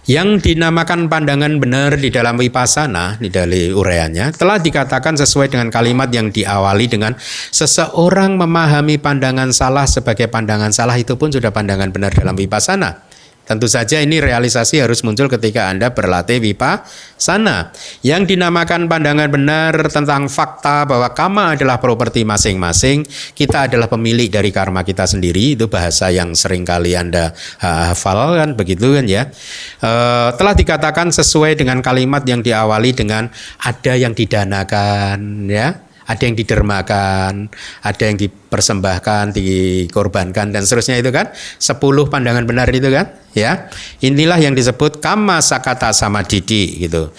yang 0.05 0.37
dinamakan 0.37 1.09
pandangan 1.09 1.57
benar 1.57 1.97
di 1.97 2.13
dalam 2.13 2.37
wipasana 2.37 3.17
di 3.17 3.33
dalam 3.33 3.73
ureannya 3.73 4.37
telah 4.37 4.61
dikatakan 4.61 5.17
sesuai 5.17 5.49
dengan 5.49 5.73
kalimat 5.73 6.13
yang 6.13 6.29
diawali 6.29 6.85
dengan 6.85 7.17
seseorang 7.49 8.37
memahami 8.37 9.01
pandangan 9.01 9.49
salah 9.49 9.89
sebagai 9.89 10.29
pandangan 10.29 10.69
salah 10.69 10.93
itu 10.93 11.17
pun 11.17 11.33
sudah 11.33 11.49
pandangan 11.49 11.89
benar 11.89 12.13
dalam 12.13 12.37
wipasana 12.37 13.01
Tentu 13.45 13.69
saja 13.69 14.01
ini 14.01 14.17
realisasi 14.17 14.81
harus 14.81 15.05
muncul 15.05 15.29
ketika 15.29 15.69
Anda 15.69 15.93
berlatih 15.93 16.41
sana. 17.13 17.69
Yang 18.01 18.33
dinamakan 18.33 18.89
pandangan 18.89 19.29
benar 19.29 19.73
tentang 19.93 20.25
fakta 20.25 20.89
bahwa 20.89 21.13
karma 21.13 21.53
adalah 21.53 21.77
properti 21.77 22.25
masing-masing, 22.25 23.05
kita 23.37 23.69
adalah 23.69 23.85
pemilik 23.85 24.33
dari 24.33 24.49
karma 24.49 24.81
kita 24.81 25.05
sendiri, 25.05 25.53
itu 25.53 25.69
bahasa 25.69 26.09
yang 26.09 26.33
sering 26.33 26.65
kali 26.65 26.97
Anda 26.97 27.37
hafal 27.61 28.41
kan 28.41 28.49
begitu 28.57 28.97
kan 28.97 29.05
ya. 29.05 29.29
E, 29.77 29.91
telah 30.33 30.57
dikatakan 30.57 31.13
sesuai 31.13 31.53
dengan 31.53 31.85
kalimat 31.85 32.25
yang 32.25 32.41
diawali 32.41 32.97
dengan 32.97 33.29
ada 33.61 33.93
yang 33.93 34.17
didanakan 34.17 35.45
ya 35.45 35.84
ada 36.05 36.23
yang 36.25 36.37
didermakan, 36.37 37.49
ada 37.81 38.03
yang 38.05 38.17
dipersembahkan, 38.17 39.33
dikorbankan 39.33 40.53
dan 40.53 40.61
seterusnya 40.65 41.01
itu 41.01 41.09
kan. 41.09 41.33
Sepuluh 41.57 42.09
pandangan 42.09 42.45
benar 42.45 42.69
itu 42.69 42.89
kan, 42.89 43.13
ya. 43.33 43.69
Inilah 44.01 44.37
yang 44.37 44.53
disebut 44.53 45.01
kama 45.01 45.41
sakata 45.41 45.93
sama 45.93 46.21
didi 46.21 46.85
gitu. 46.85 47.09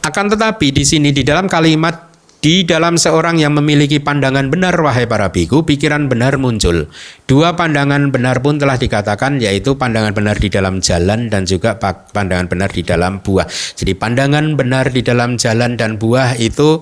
Akan 0.00 0.32
tetapi 0.32 0.72
di 0.72 0.82
sini 0.86 1.12
di 1.12 1.26
dalam 1.26 1.44
kalimat 1.44 2.09
di 2.40 2.64
dalam 2.64 2.96
seorang 2.96 3.36
yang 3.36 3.52
memiliki 3.52 4.00
pandangan 4.00 4.48
benar, 4.48 4.72
wahai 4.80 5.04
para 5.04 5.28
biku, 5.28 5.60
pikiran 5.60 6.08
benar 6.08 6.40
muncul. 6.40 6.88
Dua 7.28 7.52
pandangan 7.52 8.08
benar 8.08 8.40
pun 8.40 8.56
telah 8.56 8.80
dikatakan, 8.80 9.36
yaitu 9.44 9.76
pandangan 9.76 10.16
benar 10.16 10.40
di 10.40 10.48
dalam 10.48 10.80
jalan 10.80 11.28
dan 11.28 11.44
juga 11.44 11.76
pandangan 12.16 12.48
benar 12.48 12.72
di 12.72 12.80
dalam 12.80 13.20
buah. 13.20 13.44
Jadi 13.76 13.92
pandangan 13.92 14.56
benar 14.56 14.88
di 14.88 15.04
dalam 15.04 15.36
jalan 15.36 15.76
dan 15.76 16.00
buah 16.00 16.40
itu 16.40 16.80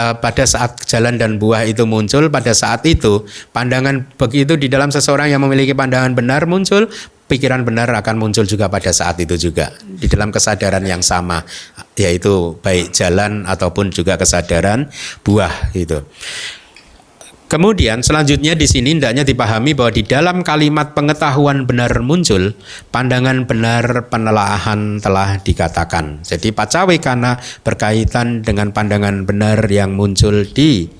uh, 0.00 0.14
pada 0.16 0.48
saat 0.48 0.80
jalan 0.88 1.20
dan 1.20 1.36
buah 1.36 1.68
itu 1.68 1.84
muncul, 1.84 2.32
pada 2.32 2.56
saat 2.56 2.80
itu 2.88 3.28
pandangan 3.52 4.08
begitu 4.16 4.56
di 4.56 4.72
dalam 4.72 4.88
seseorang 4.88 5.28
yang 5.28 5.44
memiliki 5.44 5.76
pandangan 5.76 6.16
benar 6.16 6.48
muncul, 6.48 6.88
pikiran 7.26 7.66
benar 7.66 7.90
akan 7.90 8.16
muncul 8.18 8.46
juga 8.46 8.70
pada 8.70 8.90
saat 8.94 9.18
itu 9.18 9.34
juga 9.38 9.74
di 9.82 10.06
dalam 10.06 10.30
kesadaran 10.30 10.82
yang 10.86 11.02
sama 11.02 11.42
yaitu 11.98 12.58
baik 12.62 12.94
jalan 12.94 13.44
ataupun 13.46 13.90
juga 13.90 14.18
kesadaran 14.18 14.90
buah 15.26 15.74
itu. 15.74 16.02
Kemudian 17.46 18.02
selanjutnya 18.02 18.58
di 18.58 18.66
sini 18.66 18.98
hendaknya 18.98 19.22
dipahami 19.22 19.70
bahwa 19.70 19.94
di 19.94 20.02
dalam 20.02 20.42
kalimat 20.42 20.98
pengetahuan 20.98 21.62
benar 21.62 21.94
muncul, 22.02 22.58
pandangan 22.90 23.46
benar 23.46 24.10
penelaahan 24.10 24.98
telah 24.98 25.38
dikatakan. 25.38 26.26
Jadi 26.26 26.50
pacawekana 26.50 27.38
berkaitan 27.62 28.42
dengan 28.42 28.74
pandangan 28.74 29.22
benar 29.22 29.62
yang 29.70 29.94
muncul 29.94 30.42
di 30.42 30.90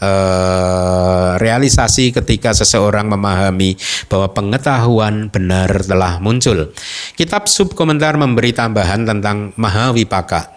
eh, 0.00 1.30
realisasi 1.36 2.16
ketika 2.16 2.56
seseorang 2.56 3.12
memahami 3.12 3.76
bahwa 4.08 4.32
pengetahuan 4.32 5.28
benar 5.28 5.84
telah 5.84 6.18
muncul. 6.18 6.72
Kitab 7.14 7.46
subkomentar 7.46 8.16
memberi 8.16 8.56
tambahan 8.56 9.04
tentang 9.04 9.52
Mahawipaka 9.54 10.55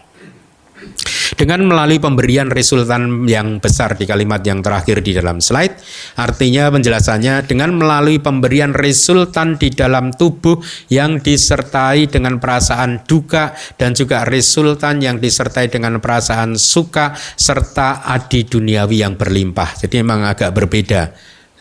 dengan 1.40 1.64
melalui 1.64 2.04
pemberian 2.04 2.52
resultan 2.52 3.24
yang 3.24 3.64
besar 3.64 3.96
di 3.96 4.04
kalimat 4.04 4.44
yang 4.44 4.60
terakhir 4.60 5.00
di 5.00 5.16
dalam 5.16 5.40
slide, 5.40 5.80
artinya 6.20 6.68
penjelasannya 6.68 7.48
dengan 7.48 7.80
melalui 7.80 8.20
pemberian 8.20 8.76
resultan 8.76 9.56
di 9.56 9.72
dalam 9.72 10.12
tubuh 10.12 10.60
yang 10.92 11.24
disertai 11.24 12.12
dengan 12.12 12.44
perasaan 12.44 13.08
duka 13.08 13.56
dan 13.80 13.96
juga 13.96 14.28
resultan 14.28 15.00
yang 15.00 15.24
disertai 15.24 15.72
dengan 15.72 16.04
perasaan 16.04 16.60
suka 16.60 17.16
serta 17.16 18.04
adi 18.04 18.44
duniawi 18.44 19.08
yang 19.08 19.16
berlimpah. 19.16 19.80
Jadi 19.80 20.04
memang 20.04 20.28
agak 20.28 20.52
berbeda 20.52 21.16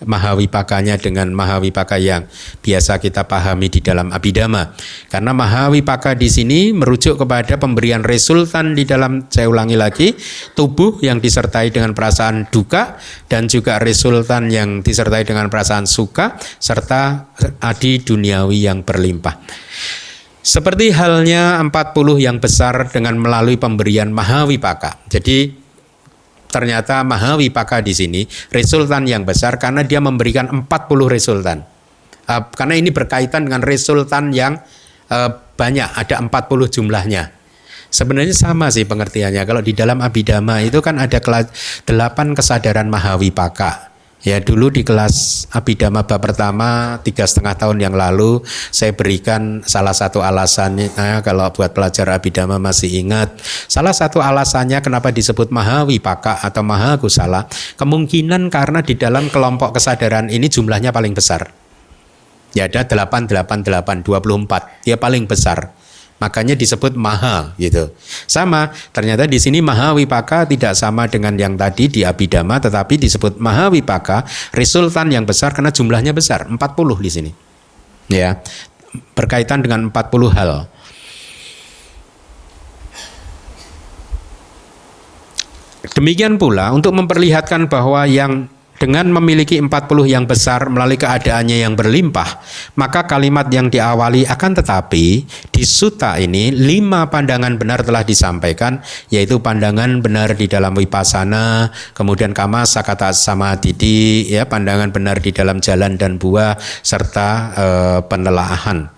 Mahawipakanya 0.05 0.99
dengan 0.99 1.35
Mahawipaka 1.35 1.99
yang 1.99 2.31
biasa 2.63 3.03
kita 3.03 3.27
pahami 3.27 3.67
di 3.67 3.81
dalam 3.83 4.15
Abhidhamma. 4.15 4.75
Karena 5.11 5.35
Mahawipaka 5.35 6.15
di 6.15 6.31
sini 6.31 6.71
merujuk 6.71 7.19
kepada 7.19 7.59
pemberian 7.59 8.07
resultan 8.07 8.79
di 8.79 8.87
dalam 8.87 9.27
saya 9.27 9.51
ulangi 9.51 9.75
lagi 9.75 10.15
tubuh 10.55 11.03
yang 11.03 11.19
disertai 11.19 11.75
dengan 11.75 11.95
perasaan 11.95 12.47
duka 12.51 12.99
dan 13.27 13.51
juga 13.51 13.83
resultan 13.83 14.51
yang 14.51 14.85
disertai 14.85 15.27
dengan 15.27 15.51
perasaan 15.51 15.87
suka 15.91 16.39
serta 16.63 17.35
adi 17.59 17.99
duniawi 18.03 18.69
yang 18.71 18.87
berlimpah. 18.87 19.39
Seperti 20.49 20.97
halnya 20.97 21.61
40 21.61 22.25
yang 22.25 22.41
besar 22.41 22.89
dengan 22.89 23.21
melalui 23.21 23.61
pemberian 23.61 24.09
Mahawipaka. 24.09 25.05
Jadi 25.13 25.68
ternyata 26.49 27.05
Mahawipaka 27.05 27.85
di 27.85 27.93
sini 27.93 28.21
resultan 28.51 29.05
yang 29.05 29.23
besar 29.23 29.61
karena 29.61 29.85
dia 29.85 30.01
memberikan 30.01 30.49
40 30.49 30.67
resultan. 31.07 31.63
Uh, 32.29 32.45
karena 32.53 32.77
ini 32.77 32.93
berkaitan 32.93 33.49
dengan 33.49 33.65
resultan 33.65 34.33
yang 34.37 34.61
uh, 35.09 35.31
banyak, 35.57 35.89
ada 35.97 36.21
40 36.21 36.29
jumlahnya. 36.75 37.33
Sebenarnya 37.89 38.37
sama 38.37 38.69
sih 38.69 38.85
pengertiannya. 38.85 39.49
Kalau 39.49 39.65
di 39.65 39.73
dalam 39.73 40.05
Abhidhamma 40.05 40.61
itu 40.61 40.85
kan 40.85 41.01
ada 41.01 41.17
delapan 41.89 42.37
kesadaran 42.37 42.93
Mahawipaka. 42.93 43.89
Ya 44.19 44.43
dulu 44.43 44.67
di 44.75 44.83
kelas 44.83 45.47
Abhidhamma 45.55 46.03
bab 46.03 46.19
pertama 46.19 46.99
tiga 47.07 47.23
setengah 47.23 47.55
tahun 47.55 47.79
yang 47.79 47.95
lalu 47.95 48.43
saya 48.75 48.91
berikan 48.91 49.63
salah 49.63 49.95
satu 49.95 50.27
alasannya. 50.27 51.23
Kalau 51.23 51.47
buat 51.55 51.71
pelajar 51.71 52.11
Abhidhamma 52.11 52.59
masih 52.59 52.99
ingat 52.99 53.39
salah 53.71 53.95
satu 53.95 54.19
alasannya 54.19 54.83
kenapa 54.83 55.15
disebut 55.15 55.55
Mahawipaka 55.55 56.43
atau 56.43 56.67
Mahakusala 56.67 57.47
kemungkinan 57.79 58.51
karena 58.51 58.83
di 58.83 58.99
dalam 58.99 59.31
kelompok 59.31 59.79
kesadaran 59.79 60.27
ini 60.35 60.51
jumlahnya 60.51 60.91
paling 60.91 61.15
besar. 61.15 61.55
Ya 62.59 62.67
ada 62.67 62.83
888 62.91 64.03
24 64.03 64.83
dia 64.83 64.99
paling 64.99 65.31
besar 65.31 65.71
Makanya 66.19 66.59
disebut 66.59 66.99
maha 66.99 67.55
gitu. 67.63 67.95
Sama, 68.27 68.75
ternyata 68.91 69.31
di 69.31 69.39
sini 69.39 69.63
maha 69.63 69.95
wipaka 69.95 70.51
tidak 70.51 70.75
sama 70.75 71.07
dengan 71.07 71.39
yang 71.39 71.55
tadi 71.55 71.87
di 71.87 72.03
abidama 72.03 72.59
tetapi 72.59 72.99
disebut 72.99 73.39
maha 73.39 73.71
wipaka 73.71 74.27
resultan 74.51 75.15
yang 75.15 75.23
besar 75.23 75.55
karena 75.55 75.71
jumlahnya 75.71 76.11
besar, 76.11 76.51
40 76.51 76.59
di 76.99 77.11
sini. 77.11 77.31
Ya. 78.11 78.43
Berkaitan 79.15 79.63
dengan 79.63 79.95
40 79.95 80.35
hal. 80.35 80.67
Demikian 85.95 86.39
pula 86.39 86.75
untuk 86.75 86.95
memperlihatkan 86.95 87.71
bahwa 87.71 88.07
yang 88.11 88.51
dengan 88.79 89.11
memiliki 89.11 89.59
40 89.59 89.69
yang 90.07 90.25
besar 90.25 90.71
melalui 90.71 90.97
keadaannya 90.97 91.67
yang 91.67 91.75
berlimpah, 91.75 92.39
maka 92.79 93.11
kalimat 93.11 93.51
yang 93.51 93.67
diawali 93.67 94.23
akan 94.25 94.53
tetapi 94.63 95.27
di 95.51 95.63
suta 95.67 96.15
ini 96.17 96.55
lima 96.55 97.11
pandangan 97.11 97.59
benar 97.59 97.83
telah 97.83 98.07
disampaikan, 98.07 98.79
yaitu 99.11 99.43
pandangan 99.43 99.99
benar 99.99 100.39
di 100.39 100.47
dalam 100.47 100.79
wipasana, 100.79 101.75
kemudian 101.93 102.31
kama 102.31 102.63
sakata 102.63 103.11
sama 103.11 103.59
didi, 103.59 104.31
ya 104.31 104.47
pandangan 104.47 104.95
benar 104.95 105.19
di 105.19 105.35
dalam 105.35 105.59
jalan 105.59 105.99
dan 105.99 106.23
buah 106.23 106.55
serta 106.87 107.29
e, 107.53 107.67
penelaahan. 108.07 108.95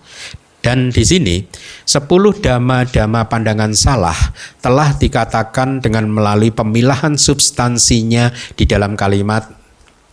Dan 0.61 0.93
di 0.93 1.01
sini 1.09 1.41
sepuluh 1.89 2.37
dama-dama 2.37 3.25
pandangan 3.33 3.73
salah 3.73 4.17
telah 4.61 4.93
dikatakan 4.93 5.81
dengan 5.81 6.05
melalui 6.13 6.53
pemilahan 6.53 7.17
substansinya 7.17 8.29
di 8.61 8.69
dalam 8.69 8.93
kalimat 8.93 9.60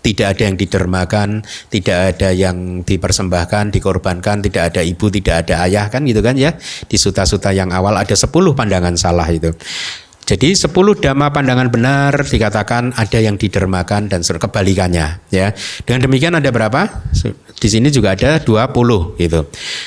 tidak 0.07 0.39
ada 0.39 0.43
yang 0.47 0.55
didermakan, 0.55 1.43
tidak 1.67 2.15
ada 2.15 2.29
yang 2.31 2.87
dipersembahkan, 2.87 3.75
dikorbankan, 3.75 4.39
tidak 4.39 4.71
ada 4.71 4.79
ibu, 4.79 5.11
tidak 5.11 5.43
ada 5.43 5.67
ayah 5.67 5.91
kan 5.91 6.07
gitu 6.07 6.23
kan 6.23 6.39
ya. 6.39 6.55
Di 6.87 6.95
suta-suta 6.95 7.51
yang 7.51 7.75
awal 7.75 7.99
ada 7.99 8.15
10 8.15 8.31
pandangan 8.55 8.95
salah 8.95 9.27
itu. 9.27 9.51
Jadi 10.27 10.55
10 10.55 10.71
dhamma 10.99 11.31
pandangan 11.31 11.71
benar 11.71 12.11
dikatakan 12.23 12.95
ada 12.99 13.19
yang 13.19 13.39
didermakan 13.39 14.11
dan 14.11 14.23
kebalikannya 14.23 15.23
ya. 15.31 15.51
Dengan 15.83 16.07
demikian 16.07 16.35
ada 16.35 16.51
berapa? 16.51 17.03
Di 17.57 17.67
sini 17.67 17.91
juga 17.91 18.15
ada 18.15 18.39
20 18.43 19.19
gitu. 19.19 19.39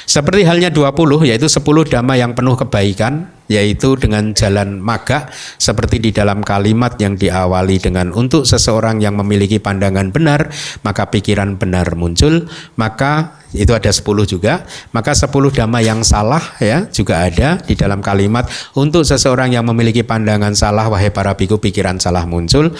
Seperti 0.04 0.44
halnya 0.44 0.68
20 0.72 1.28
yaitu 1.28 1.48
10 1.48 1.64
dhamma 1.64 2.16
yang 2.16 2.32
penuh 2.32 2.56
kebaikan 2.56 3.39
yaitu 3.50 3.98
dengan 3.98 4.30
jalan 4.30 4.78
maga 4.78 5.26
seperti 5.58 5.98
di 5.98 6.10
dalam 6.14 6.46
kalimat 6.46 6.94
yang 7.02 7.18
diawali 7.18 7.82
dengan 7.82 8.14
untuk 8.14 8.46
seseorang 8.46 9.02
yang 9.02 9.18
memiliki 9.18 9.58
pandangan 9.58 10.14
benar 10.14 10.54
maka 10.86 11.10
pikiran 11.10 11.58
benar 11.58 11.98
muncul. 11.98 12.46
Maka 12.78 13.42
itu 13.50 13.74
ada 13.74 13.90
10 13.90 14.06
juga. 14.30 14.62
Maka 14.94 15.12
10 15.12 15.50
dhamma 15.50 15.82
yang 15.82 16.06
salah 16.06 16.42
ya 16.62 16.86
juga 16.94 17.26
ada 17.26 17.58
di 17.58 17.74
dalam 17.74 17.98
kalimat 17.98 18.46
untuk 18.78 19.02
seseorang 19.02 19.50
yang 19.50 19.66
memiliki 19.66 20.06
pandangan 20.06 20.54
salah 20.54 20.86
wahai 20.86 21.10
para 21.10 21.34
biku 21.34 21.58
pikiran 21.58 21.98
salah 21.98 22.24
muncul. 22.24 22.70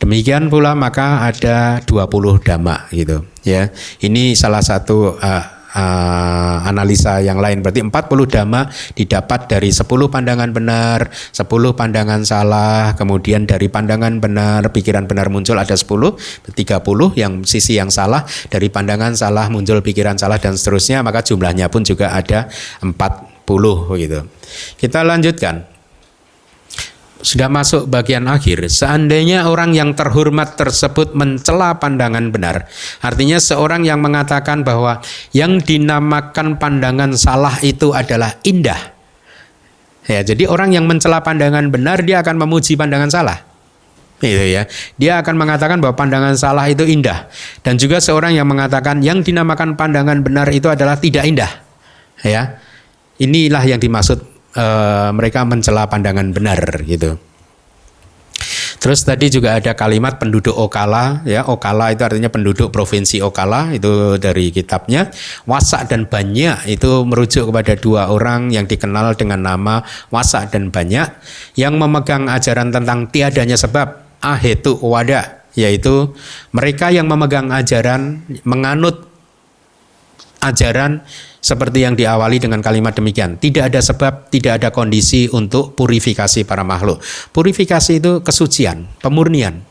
Demikian 0.00 0.48
pula 0.48 0.72
maka 0.78 1.26
ada 1.26 1.82
20 1.84 2.46
dhamma 2.46 2.86
gitu 2.94 3.26
ya. 3.42 3.68
Ini 4.00 4.38
salah 4.38 4.62
satu 4.62 5.18
uh, 5.18 5.59
uh, 5.74 6.56
analisa 6.66 7.22
yang 7.22 7.38
lain. 7.38 7.62
Berarti 7.62 7.82
40 7.82 8.32
dhamma 8.32 8.70
didapat 8.94 9.50
dari 9.50 9.70
10 9.70 9.86
pandangan 9.86 10.50
benar 10.50 11.10
10 11.10 11.46
pandangan 11.74 12.20
salah 12.26 12.94
kemudian 12.94 13.46
dari 13.46 13.70
pandangan 13.70 14.18
benar 14.18 14.70
pikiran 14.70 15.06
benar 15.06 15.30
muncul 15.32 15.58
ada 15.58 15.74
10 15.74 16.54
30 16.54 16.54
yang 17.18 17.32
sisi 17.46 17.78
yang 17.78 17.90
salah 17.90 18.26
dari 18.50 18.68
pandangan 18.68 19.14
salah 19.14 19.46
muncul 19.48 19.78
pikiran 19.82 20.18
salah 20.18 20.38
dan 20.38 20.54
seterusnya 20.54 21.02
maka 21.02 21.22
jumlahnya 21.24 21.70
pun 21.70 21.82
juga 21.86 22.14
ada 22.14 22.50
40 22.82 22.94
gitu. 23.98 24.20
Kita 24.78 25.06
lanjutkan 25.06 25.79
sudah 27.20 27.48
masuk 27.52 27.86
bagian 27.86 28.26
akhir, 28.26 28.66
seandainya 28.72 29.48
orang 29.48 29.76
yang 29.76 29.92
terhormat 29.92 30.56
tersebut 30.56 31.12
mencela 31.12 31.76
pandangan 31.76 32.32
benar, 32.32 32.68
artinya 33.04 33.36
seorang 33.36 33.84
yang 33.84 34.00
mengatakan 34.00 34.64
bahwa 34.64 35.04
yang 35.36 35.60
dinamakan 35.60 36.56
pandangan 36.56 37.12
salah 37.16 37.56
itu 37.60 37.92
adalah 37.92 38.36
indah. 38.44 38.96
Ya, 40.08 40.24
jadi 40.26 40.48
orang 40.50 40.74
yang 40.74 40.88
mencela 40.88 41.22
pandangan 41.22 41.70
benar 41.70 42.02
dia 42.02 42.24
akan 42.24 42.40
memuji 42.40 42.74
pandangan 42.74 43.12
salah. 43.12 43.38
Itu 44.20 44.44
ya. 44.44 44.68
Dia 45.00 45.24
akan 45.24 45.34
mengatakan 45.36 45.80
bahwa 45.80 45.96
pandangan 45.96 46.36
salah 46.36 46.68
itu 46.68 46.84
indah 46.84 47.28
dan 47.64 47.80
juga 47.80 48.04
seorang 48.04 48.36
yang 48.36 48.44
mengatakan 48.44 49.00
yang 49.00 49.24
dinamakan 49.24 49.80
pandangan 49.80 50.20
benar 50.20 50.44
itu 50.52 50.68
adalah 50.68 51.00
tidak 51.00 51.24
indah. 51.24 51.52
Ya. 52.20 52.60
Inilah 53.20 53.64
yang 53.64 53.80
dimaksud 53.80 54.29
uh, 54.56 55.10
mereka 55.14 55.46
mencela 55.46 55.86
pandangan 55.86 56.30
benar 56.34 56.60
gitu. 56.86 57.18
Terus 58.80 59.04
tadi 59.04 59.28
juga 59.28 59.60
ada 59.60 59.76
kalimat 59.76 60.16
penduduk 60.16 60.56
Okala 60.56 61.20
ya 61.28 61.44
Okala 61.44 61.92
itu 61.92 62.00
artinya 62.00 62.32
penduduk 62.32 62.72
provinsi 62.72 63.20
Okala 63.20 63.76
itu 63.76 64.16
dari 64.16 64.48
kitabnya 64.48 65.12
Wasak 65.44 65.92
dan 65.92 66.08
Banyak 66.08 66.64
itu 66.64 67.04
merujuk 67.04 67.52
kepada 67.52 67.76
dua 67.76 68.08
orang 68.08 68.48
yang 68.48 68.64
dikenal 68.64 69.20
dengan 69.20 69.44
nama 69.44 69.84
Wasak 70.08 70.56
dan 70.56 70.72
Banyak 70.72 71.12
yang 71.60 71.76
memegang 71.76 72.32
ajaran 72.32 72.72
tentang 72.72 73.12
tiadanya 73.12 73.60
sebab 73.60 74.00
ahetu 74.24 74.80
wada 74.80 75.44
yaitu 75.52 76.16
mereka 76.56 76.88
yang 76.88 77.04
memegang 77.04 77.52
ajaran 77.52 78.24
menganut 78.48 79.12
ajaran 80.40 81.04
seperti 81.40 81.88
yang 81.88 81.96
diawali 81.96 82.36
dengan 82.36 82.60
kalimat 82.60 82.92
demikian. 82.92 83.40
Tidak 83.40 83.72
ada 83.72 83.80
sebab, 83.80 84.28
tidak 84.28 84.60
ada 84.60 84.68
kondisi 84.68 85.26
untuk 85.32 85.72
purifikasi 85.72 86.44
para 86.44 86.62
makhluk. 86.62 87.00
Purifikasi 87.32 87.96
itu 87.96 88.20
kesucian, 88.20 88.86
pemurnian. 89.00 89.64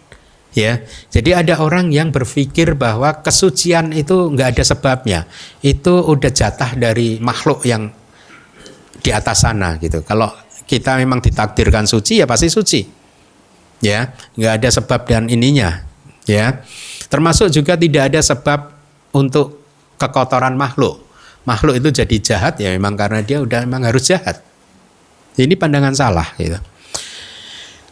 Ya, 0.58 0.82
jadi 1.14 1.46
ada 1.46 1.62
orang 1.62 1.94
yang 1.94 2.10
berpikir 2.10 2.74
bahwa 2.74 3.22
kesucian 3.22 3.94
itu 3.94 4.34
nggak 4.34 4.58
ada 4.58 4.64
sebabnya. 4.66 5.20
Itu 5.62 6.02
udah 6.02 6.34
jatah 6.34 6.74
dari 6.74 7.22
makhluk 7.22 7.70
yang 7.70 7.94
di 9.00 9.14
atas 9.14 9.46
sana 9.46 9.78
gitu. 9.78 10.02
Kalau 10.02 10.34
kita 10.66 10.98
memang 10.98 11.22
ditakdirkan 11.22 11.86
suci 11.86 12.20
ya 12.20 12.26
pasti 12.26 12.50
suci. 12.50 12.82
Ya, 13.86 14.18
nggak 14.36 14.54
ada 14.60 14.70
sebab 14.74 15.06
dan 15.06 15.30
ininya. 15.30 15.86
Ya, 16.26 16.66
termasuk 17.14 17.54
juga 17.54 17.78
tidak 17.78 18.10
ada 18.10 18.20
sebab 18.20 18.74
untuk 19.14 19.62
kekotoran 20.02 20.58
makhluk 20.58 21.09
makhluk 21.50 21.82
itu 21.82 21.89
jadi 21.89 22.16
jahat 22.22 22.62
ya 22.62 22.70
memang 22.70 22.93
karena 22.93 23.26
dia 23.26 23.41
udah 23.41 23.66
memang 23.66 23.89
harus 23.89 24.06
jahat. 24.06 24.45
Ini 25.34 25.58
pandangan 25.58 25.97
salah 25.97 26.30
gitu. 26.38 26.62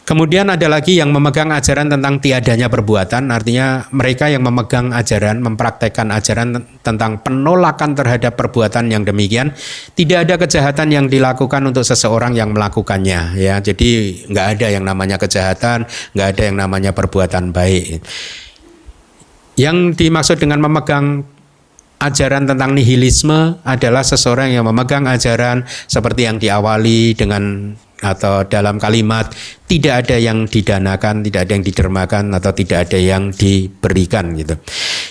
Kemudian 0.08 0.48
ada 0.48 0.72
lagi 0.72 0.96
yang 0.96 1.12
memegang 1.12 1.52
ajaran 1.52 1.92
tentang 1.92 2.24
tiadanya 2.24 2.72
perbuatan, 2.72 3.28
artinya 3.28 3.92
mereka 3.92 4.32
yang 4.32 4.40
memegang 4.40 4.96
ajaran, 4.96 5.44
mempraktekkan 5.44 6.16
ajaran 6.16 6.64
tentang 6.80 7.20
penolakan 7.20 7.92
terhadap 7.92 8.40
perbuatan 8.40 8.88
yang 8.88 9.04
demikian, 9.04 9.52
tidak 10.00 10.24
ada 10.24 10.40
kejahatan 10.40 10.96
yang 10.96 11.06
dilakukan 11.12 11.60
untuk 11.60 11.84
seseorang 11.84 12.40
yang 12.40 12.56
melakukannya, 12.56 13.36
ya. 13.36 13.60
Jadi 13.60 14.24
nggak 14.32 14.48
ada 14.56 14.68
yang 14.72 14.88
namanya 14.88 15.20
kejahatan, 15.20 15.84
nggak 16.16 16.28
ada 16.32 16.42
yang 16.48 16.56
namanya 16.56 16.96
perbuatan 16.96 17.52
baik. 17.52 18.00
Yang 19.60 19.78
dimaksud 20.08 20.40
dengan 20.40 20.64
memegang 20.64 21.28
ajaran 21.98 22.46
tentang 22.46 22.78
nihilisme 22.78 23.58
adalah 23.66 24.06
seseorang 24.06 24.54
yang 24.54 24.66
memegang 24.70 25.10
ajaran 25.10 25.66
seperti 25.90 26.30
yang 26.30 26.38
diawali 26.38 27.18
dengan 27.18 27.74
atau 27.98 28.46
dalam 28.46 28.78
kalimat 28.78 29.34
tidak 29.66 30.06
ada 30.06 30.22
yang 30.22 30.46
didanakan, 30.46 31.26
tidak 31.26 31.50
ada 31.50 31.52
yang 31.58 31.66
didermakan 31.66 32.30
atau 32.30 32.52
tidak 32.54 32.88
ada 32.90 33.00
yang 33.02 33.34
diberikan 33.34 34.38
gitu. 34.38 34.54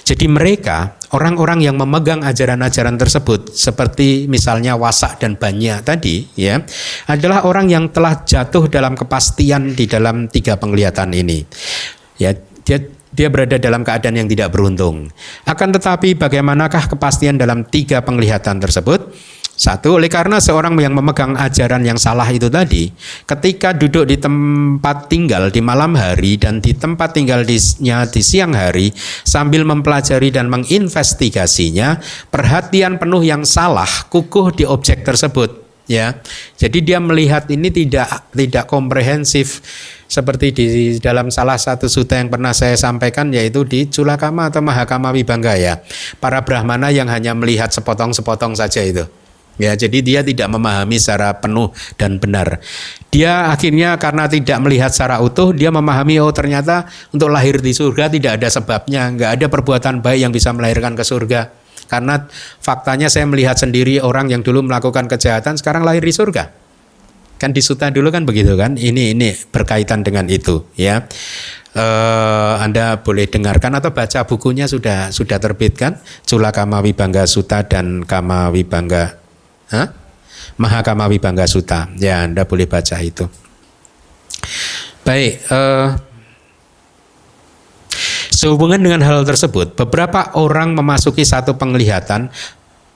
Jadi 0.06 0.26
mereka 0.30 0.94
orang-orang 1.10 1.66
yang 1.66 1.74
memegang 1.74 2.22
ajaran-ajaran 2.22 2.94
tersebut 2.94 3.58
seperti 3.58 4.30
misalnya 4.30 4.78
wasak 4.78 5.18
dan 5.18 5.34
banyak 5.34 5.82
tadi 5.82 6.30
ya 6.38 6.62
adalah 7.10 7.42
orang 7.42 7.66
yang 7.66 7.90
telah 7.90 8.22
jatuh 8.22 8.70
dalam 8.70 8.94
kepastian 8.94 9.74
di 9.74 9.90
dalam 9.90 10.30
tiga 10.30 10.54
penglihatan 10.54 11.10
ini. 11.10 11.42
Ya, 12.22 12.32
dia 12.38 12.95
dia 13.16 13.32
berada 13.32 13.56
dalam 13.56 13.80
keadaan 13.80 14.20
yang 14.20 14.28
tidak 14.28 14.52
beruntung. 14.52 15.08
Akan 15.48 15.72
tetapi 15.72 16.14
bagaimanakah 16.14 16.92
kepastian 16.92 17.40
dalam 17.40 17.64
tiga 17.64 18.04
penglihatan 18.04 18.60
tersebut? 18.60 19.10
Satu, 19.56 19.96
oleh 19.96 20.12
karena 20.12 20.36
seorang 20.36 20.76
yang 20.76 20.92
memegang 20.92 21.32
ajaran 21.32 21.80
yang 21.80 21.96
salah 21.96 22.28
itu 22.28 22.52
tadi, 22.52 22.92
ketika 23.24 23.72
duduk 23.72 24.04
di 24.04 24.20
tempat 24.20 25.08
tinggal 25.08 25.48
di 25.48 25.64
malam 25.64 25.96
hari 25.96 26.36
dan 26.36 26.60
di 26.60 26.76
tempat 26.76 27.16
tinggalnya 27.16 28.04
di 28.04 28.20
siang 28.20 28.52
hari, 28.52 28.92
sambil 29.24 29.64
mempelajari 29.64 30.28
dan 30.28 30.52
menginvestigasinya, 30.52 32.04
perhatian 32.28 33.00
penuh 33.00 33.24
yang 33.24 33.48
salah 33.48 33.88
kukuh 34.12 34.52
di 34.52 34.68
objek 34.68 35.08
tersebut. 35.08 35.64
Ya, 35.88 36.20
jadi 36.60 36.78
dia 36.82 36.98
melihat 37.00 37.48
ini 37.48 37.70
tidak 37.70 38.28
tidak 38.34 38.66
komprehensif 38.66 39.62
seperti 40.06 40.54
di 40.54 40.66
dalam 41.02 41.28
salah 41.34 41.58
satu 41.58 41.90
suta 41.90 42.18
yang 42.18 42.30
pernah 42.30 42.54
saya 42.54 42.78
sampaikan 42.78 43.30
yaitu 43.34 43.66
di 43.66 43.90
Culakama 43.90 44.48
atau 44.48 44.62
Mahakama 44.62 45.10
Wibangga 45.10 45.58
ya. 45.58 45.82
Para 46.22 46.42
brahmana 46.42 46.94
yang 46.94 47.10
hanya 47.10 47.34
melihat 47.34 47.74
sepotong-sepotong 47.74 48.54
saja 48.54 48.82
itu. 48.82 49.04
Ya, 49.56 49.72
jadi 49.72 50.04
dia 50.04 50.20
tidak 50.20 50.52
memahami 50.52 51.00
secara 51.00 51.32
penuh 51.40 51.72
dan 51.96 52.20
benar. 52.20 52.60
Dia 53.08 53.48
akhirnya 53.48 53.96
karena 53.96 54.28
tidak 54.28 54.60
melihat 54.60 54.92
secara 54.92 55.24
utuh, 55.24 55.56
dia 55.56 55.72
memahami 55.72 56.20
oh 56.20 56.28
ternyata 56.28 56.84
untuk 57.08 57.32
lahir 57.32 57.64
di 57.64 57.72
surga 57.72 58.12
tidak 58.12 58.36
ada 58.36 58.52
sebabnya, 58.52 59.08
nggak 59.16 59.30
ada 59.40 59.46
perbuatan 59.48 60.04
baik 60.04 60.28
yang 60.28 60.32
bisa 60.32 60.52
melahirkan 60.52 60.92
ke 60.92 61.00
surga. 61.00 61.48
Karena 61.88 62.28
faktanya 62.60 63.08
saya 63.08 63.24
melihat 63.24 63.56
sendiri 63.56 64.02
orang 64.04 64.28
yang 64.28 64.44
dulu 64.44 64.60
melakukan 64.60 65.08
kejahatan 65.08 65.56
sekarang 65.56 65.88
lahir 65.88 66.04
di 66.04 66.12
surga. 66.12 66.65
Kan 67.36 67.52
di 67.52 67.60
suta 67.60 67.92
dulu 67.92 68.08
kan 68.08 68.24
begitu 68.24 68.56
kan? 68.56 68.80
Ini 68.80 69.12
ini 69.16 69.32
berkaitan 69.52 70.02
dengan 70.02 70.26
itu 70.28 70.64
ya. 70.76 71.04
Uh, 71.76 72.56
anda 72.64 73.04
boleh 73.04 73.28
dengarkan 73.28 73.76
atau 73.76 73.92
baca 73.92 74.24
bukunya 74.24 74.64
sudah 74.64 75.12
sudah 75.12 75.36
terbit 75.36 75.76
kan? 75.76 76.00
Cula 76.24 76.48
Kama 76.48 76.80
Wibangga 76.80 77.28
Suta 77.28 77.68
dan 77.68 78.00
Kama 78.08 78.48
Wibangga 78.48 79.20
huh? 79.68 79.88
Mahakama 80.56 81.04
Wibangga 81.12 81.44
Suta. 81.44 81.92
Ya, 82.00 82.24
Anda 82.24 82.48
boleh 82.48 82.64
baca 82.64 82.96
itu. 83.04 83.28
Baik, 85.04 85.44
uh, 85.52 86.00
Sehubungan 88.36 88.76
dengan 88.76 89.00
hal 89.00 89.24
tersebut, 89.24 89.80
beberapa 89.80 90.36
orang 90.36 90.76
memasuki 90.76 91.24
satu 91.24 91.56
penglihatan 91.56 92.28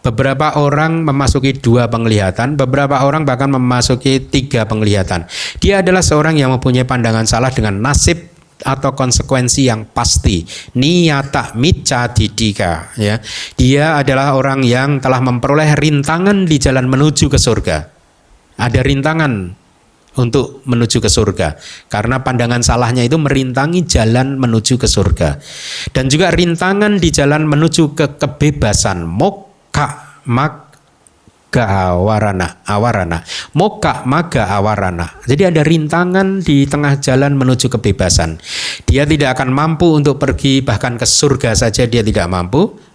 Beberapa 0.01 0.57
orang 0.57 1.05
memasuki 1.05 1.53
dua 1.61 1.85
penglihatan, 1.93 2.57
beberapa 2.57 3.05
orang 3.05 3.29
bahkan 3.29 3.53
memasuki 3.53 4.17
tiga 4.17 4.65
penglihatan. 4.65 5.29
Dia 5.61 5.85
adalah 5.85 6.01
seorang 6.01 6.41
yang 6.41 6.57
mempunyai 6.57 6.89
pandangan 6.89 7.29
salah 7.29 7.53
dengan 7.53 7.77
nasib 7.85 8.31
atau 8.65 8.97
konsekuensi 8.97 9.69
yang 9.69 9.85
pasti. 9.93 10.45
Niyata 10.77 11.53
mica 11.57 12.09
didika. 12.13 12.97
Ya. 12.97 13.21
Dia 13.61 14.01
adalah 14.01 14.37
orang 14.37 14.65
yang 14.65 15.05
telah 15.05 15.21
memperoleh 15.21 15.77
rintangan 15.77 16.49
di 16.49 16.57
jalan 16.57 16.89
menuju 16.89 17.29
ke 17.29 17.37
surga. 17.37 17.93
Ada 18.57 18.81
rintangan 18.81 19.61
untuk 20.17 20.67
menuju 20.67 20.99
ke 20.99 21.07
surga 21.07 21.55
karena 21.87 22.19
pandangan 22.27 22.67
salahnya 22.67 23.07
itu 23.07 23.15
merintangi 23.15 23.87
jalan 23.87 24.43
menuju 24.43 24.75
ke 24.75 24.91
surga 24.91 25.39
dan 25.95 26.11
juga 26.11 26.35
rintangan 26.35 26.99
di 26.99 27.15
jalan 27.15 27.47
menuju 27.47 27.95
ke 27.95 28.19
kebebasan 28.19 29.07
mok 29.07 29.50
ka 29.71 30.19
maga 30.27 31.95
awarana. 31.95 32.63
Awarana 32.67 33.23
moka 33.57 34.07
maga 34.07 34.47
awarana 34.51 35.19
jadi 35.27 35.51
ada 35.51 35.67
rintangan 35.67 36.45
di 36.45 36.67
tengah 36.67 36.99
jalan 37.03 37.35
menuju 37.35 37.67
kebebasan. 37.73 38.39
Dia 38.87 39.07
tidak 39.07 39.39
akan 39.39 39.51
mampu 39.55 39.91
untuk 39.95 40.19
pergi 40.21 40.63
bahkan 40.63 40.99
ke 40.99 41.07
surga 41.07 41.55
saja 41.57 41.87
dia 41.87 42.03
tidak 42.03 42.27
mampu 42.31 42.90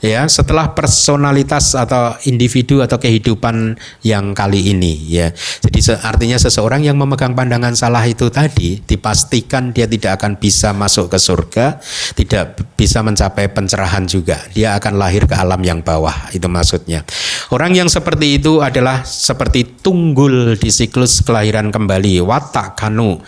ya 0.00 0.24
setelah 0.26 0.72
personalitas 0.72 1.76
atau 1.76 2.16
individu 2.24 2.80
atau 2.80 2.96
kehidupan 2.96 3.76
yang 4.00 4.32
kali 4.32 4.72
ini 4.72 4.96
ya. 5.08 5.28
Jadi 5.60 5.80
artinya 6.00 6.40
seseorang 6.40 6.84
yang 6.84 6.96
memegang 6.96 7.36
pandangan 7.36 7.76
salah 7.76 8.04
itu 8.08 8.32
tadi 8.32 8.80
dipastikan 8.80 9.76
dia 9.76 9.84
tidak 9.84 10.20
akan 10.20 10.40
bisa 10.40 10.72
masuk 10.72 11.12
ke 11.12 11.18
surga 11.20 11.80
tidak 12.16 12.58
bisa 12.74 13.04
mencapai 13.04 13.52
pencerahan 13.52 14.08
juga. 14.08 14.40
Dia 14.56 14.80
akan 14.80 14.96
lahir 14.96 15.28
ke 15.28 15.36
alam 15.36 15.60
yang 15.60 15.84
bawah 15.84 16.32
itu 16.32 16.48
maksudnya. 16.48 17.04
Orang 17.52 17.76
yang 17.76 17.92
seperti 17.92 18.40
itu 18.40 18.64
adalah 18.64 19.04
seperti 19.04 19.84
tunggul 19.84 20.56
di 20.56 20.70
siklus 20.72 21.20
kelahiran 21.20 21.68
kembali 21.68 22.24
watak 22.24 22.80
kanu. 22.80 23.20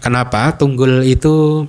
Kenapa? 0.00 0.56
Tunggul 0.56 1.06
itu 1.06 1.66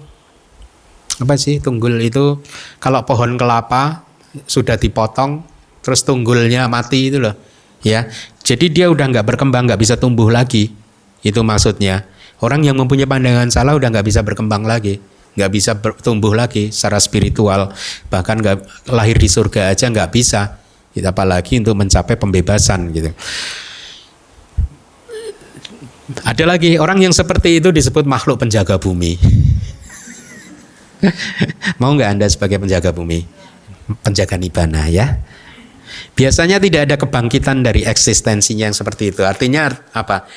apa 1.22 1.36
sih? 1.38 1.62
Tunggul 1.62 2.02
itu 2.02 2.42
kalau 2.82 3.06
pohon 3.06 3.38
kelapa 3.38 4.05
sudah 4.44 4.76
dipotong 4.76 5.40
terus 5.80 6.04
tunggulnya 6.04 6.68
mati 6.68 7.14
itu 7.14 7.22
loh 7.22 7.38
ya. 7.86 8.10
Jadi 8.42 8.74
dia 8.74 8.90
udah 8.90 9.06
nggak 9.08 9.26
berkembang 9.26 9.70
nggak 9.70 9.80
bisa 9.80 9.96
tumbuh 9.96 10.28
lagi 10.28 10.74
itu 11.22 11.40
maksudnya. 11.46 12.04
Orang 12.44 12.68
yang 12.68 12.76
mempunyai 12.76 13.08
pandangan 13.08 13.48
salah 13.48 13.80
udah 13.80 13.88
nggak 13.94 14.06
bisa 14.06 14.20
berkembang 14.20 14.68
lagi 14.68 15.00
nggak 15.36 15.52
bisa 15.52 15.76
bertumbuh 15.76 16.32
lagi 16.32 16.72
secara 16.72 16.98
spiritual. 16.98 17.70
Bahkan 18.10 18.36
nggak 18.40 18.58
lahir 18.92 19.20
di 19.20 19.28
surga 19.28 19.76
aja 19.76 19.92
nggak 19.92 20.10
bisa 20.12 20.64
kita 20.96 21.12
apalagi 21.12 21.60
untuk 21.60 21.76
mencapai 21.76 22.16
pembebasan 22.16 22.88
gitu. 22.96 23.12
Ada 26.24 26.48
lagi 26.48 26.80
orang 26.80 27.04
yang 27.04 27.12
seperti 27.12 27.60
itu 27.60 27.74
disebut 27.74 28.08
makhluk 28.08 28.40
penjaga 28.40 28.80
bumi. 28.80 29.20
Mau 31.82 31.92
nggak 31.92 32.10
anda 32.16 32.28
sebagai 32.32 32.64
penjaga 32.64 32.96
bumi 32.96 33.28
penjaga 34.02 34.36
nibana 34.38 34.90
ya. 34.90 35.22
Biasanya 36.16 36.58
tidak 36.60 36.82
ada 36.92 36.96
kebangkitan 37.00 37.64
dari 37.64 37.84
eksistensinya 37.84 38.72
yang 38.72 38.76
seperti 38.76 39.12
itu. 39.12 39.22
Artinya 39.24 39.70
apa? 39.94 40.28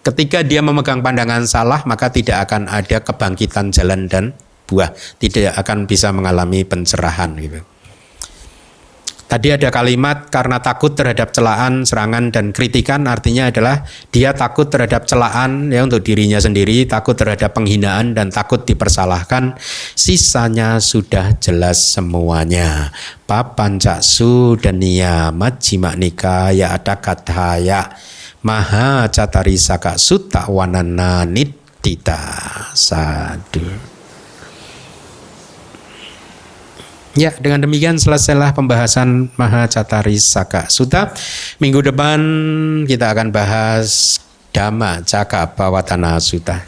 Ketika 0.00 0.40
dia 0.40 0.64
memegang 0.64 1.04
pandangan 1.04 1.44
salah, 1.44 1.84
maka 1.84 2.08
tidak 2.08 2.48
akan 2.48 2.66
ada 2.66 3.04
kebangkitan 3.04 3.68
jalan 3.70 4.08
dan 4.08 4.32
buah. 4.64 4.90
Tidak 5.20 5.54
akan 5.54 5.84
bisa 5.84 6.10
mengalami 6.10 6.64
pencerahan 6.64 7.36
gitu. 7.36 7.60
Tadi 9.30 9.54
ada 9.54 9.70
kalimat 9.70 10.26
karena 10.26 10.58
takut 10.58 10.90
terhadap 10.98 11.30
celaan, 11.30 11.86
serangan 11.86 12.34
dan 12.34 12.50
kritikan 12.50 13.06
artinya 13.06 13.46
adalah 13.46 13.86
dia 14.10 14.34
takut 14.34 14.66
terhadap 14.66 15.06
celaan 15.06 15.70
ya 15.70 15.86
untuk 15.86 16.02
dirinya 16.02 16.42
sendiri, 16.42 16.82
takut 16.90 17.14
terhadap 17.14 17.54
penghinaan 17.54 18.10
dan 18.10 18.34
takut 18.34 18.66
dipersalahkan. 18.66 19.54
Sisanya 19.94 20.82
sudah 20.82 21.38
jelas 21.38 21.78
semuanya. 21.78 22.90
Papancaksu 23.30 24.58
dan 24.58 24.82
niyamat 24.82 25.62
jimak 25.62 25.94
nikaya 25.94 26.74
ada 26.74 26.98
kataya 26.98 27.86
maha 28.42 29.06
catari 29.14 29.54
saka 29.54 29.94
sutta 29.94 30.50
wanana 30.50 31.22
nidita 31.22 32.18
sadu. 32.74 33.89
Ya, 37.18 37.34
dengan 37.34 37.66
demikian 37.66 37.98
selesailah 37.98 38.54
pembahasan 38.54 39.34
Maha 39.34 39.66
Catari 39.66 40.14
Saka 40.22 40.70
Sutta. 40.70 41.10
Minggu 41.58 41.82
depan 41.82 42.22
kita 42.86 43.10
akan 43.10 43.34
bahas 43.34 44.22
Dhamma 44.54 45.02
Caka 45.02 45.50
Bawatana 45.50 46.22
Sutta. 46.22 46.62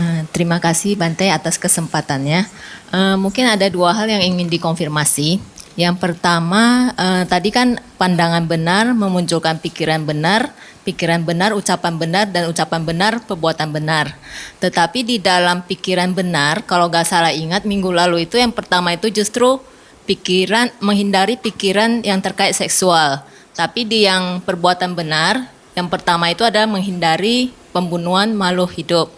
Uh, 0.00 0.24
terima 0.32 0.56
kasih 0.64 0.96
Bante 0.96 1.28
atas 1.28 1.60
kesempatannya. 1.60 2.48
Uh, 2.88 3.20
mungkin 3.20 3.44
ada 3.44 3.68
dua 3.68 3.92
hal 3.92 4.08
yang 4.08 4.24
ingin 4.24 4.48
dikonfirmasi. 4.48 5.44
Yang 5.76 5.96
pertama, 6.00 6.96
uh, 6.96 7.28
tadi 7.28 7.52
kan 7.52 7.76
pandangan 8.00 8.48
benar 8.48 8.96
memunculkan 8.96 9.60
pikiran 9.60 10.08
benar 10.08 10.56
pikiran 10.86 11.26
benar, 11.26 11.50
ucapan 11.50 11.98
benar, 11.98 12.30
dan 12.30 12.46
ucapan 12.46 12.86
benar, 12.86 13.18
perbuatan 13.26 13.74
benar. 13.74 14.14
Tetapi 14.62 15.02
di 15.02 15.18
dalam 15.18 15.66
pikiran 15.66 16.14
benar, 16.14 16.62
kalau 16.62 16.86
gak 16.86 17.10
salah 17.10 17.34
ingat 17.34 17.66
minggu 17.66 17.90
lalu 17.90 18.30
itu 18.30 18.38
yang 18.38 18.54
pertama 18.54 18.94
itu 18.94 19.10
justru 19.10 19.58
pikiran 20.06 20.70
menghindari 20.78 21.34
pikiran 21.34 22.06
yang 22.06 22.22
terkait 22.22 22.54
seksual. 22.54 23.26
Tapi 23.58 23.82
di 23.82 24.06
yang 24.06 24.38
perbuatan 24.46 24.94
benar, 24.94 25.50
yang 25.74 25.90
pertama 25.90 26.30
itu 26.30 26.46
adalah 26.46 26.70
menghindari 26.70 27.50
pembunuhan 27.74 28.30
makhluk 28.30 28.70
hidup. 28.78 29.10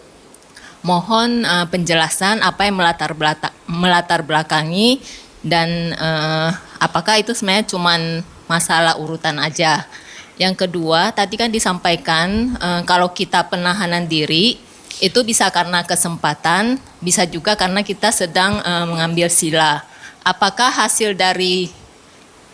Mohon 0.81 1.45
uh, 1.45 1.69
penjelasan 1.69 2.41
apa 2.41 2.65
yang 2.65 2.75
melatar 2.81 3.13
belata, 3.13 3.53
melatar 3.69 4.25
belakangi 4.25 4.99
dan 5.45 5.95
uh, 5.95 6.51
apakah 6.81 7.19
itu 7.19 7.31
sebenarnya 7.35 7.67
cuma 7.69 7.93
masalah 8.49 8.97
urutan 8.97 9.37
aja. 9.37 9.85
Yang 10.39 10.65
kedua, 10.65 11.11
tadi 11.11 11.35
kan 11.35 11.51
disampaikan 11.51 12.55
uh, 12.63 12.81
kalau 12.87 13.11
kita 13.11 13.43
penahanan 13.51 14.07
diri 14.07 14.55
itu 15.03 15.19
bisa 15.27 15.51
karena 15.51 15.83
kesempatan, 15.83 16.79
bisa 17.03 17.27
juga 17.27 17.59
karena 17.59 17.83
kita 17.83 18.15
sedang 18.15 18.63
uh, 18.63 18.87
mengambil 18.87 19.27
sila. 19.27 19.83
Apakah 20.23 20.71
hasil 20.71 21.11
dari 21.11 21.67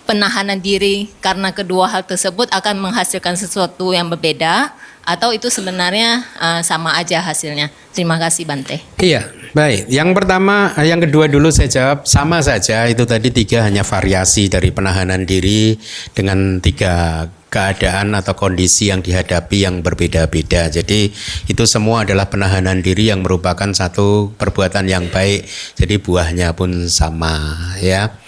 penahanan 0.09 0.57
diri 0.57 1.13
karena 1.21 1.53
kedua 1.53 1.85
hal 1.89 2.05
tersebut 2.05 2.49
akan 2.53 2.89
menghasilkan 2.89 3.37
sesuatu 3.37 3.93
yang 3.93 4.09
berbeda 4.09 4.73
atau 5.05 5.33
itu 5.33 5.53
sebenarnya 5.53 6.25
uh, 6.41 6.61
sama 6.65 6.97
aja 6.97 7.21
hasilnya? 7.21 7.69
Terima 7.93 8.17
kasih 8.17 8.49
Bante. 8.49 8.81
Iya, 8.97 9.29
baik. 9.53 9.93
Yang 9.93 10.09
pertama, 10.17 10.73
yang 10.81 11.05
kedua 11.05 11.29
dulu 11.29 11.53
saya 11.53 11.69
jawab 11.69 12.09
sama 12.09 12.41
saja. 12.41 12.89
Itu 12.89 13.05
tadi 13.05 13.29
tiga 13.29 13.61
hanya 13.61 13.85
variasi 13.85 14.49
dari 14.49 14.73
penahanan 14.73 15.21
diri 15.25 15.77
dengan 16.17 16.57
tiga 16.61 17.25
keadaan 17.55 18.11
atau 18.11 18.35
kondisi 18.35 18.91
yang 18.91 18.99
dihadapi 18.99 19.63
yang 19.63 19.79
berbeda-beda. 19.79 20.67
Jadi 20.67 21.15
itu 21.47 21.63
semua 21.63 22.03
adalah 22.03 22.27
penahanan 22.27 22.83
diri 22.83 23.07
yang 23.07 23.23
merupakan 23.23 23.71
satu 23.71 24.35
perbuatan 24.35 24.91
yang 24.91 25.07
baik. 25.07 25.47
Jadi 25.79 25.95
buahnya 26.03 26.51
pun 26.59 26.91
sama 26.91 27.55
ya. 27.79 28.24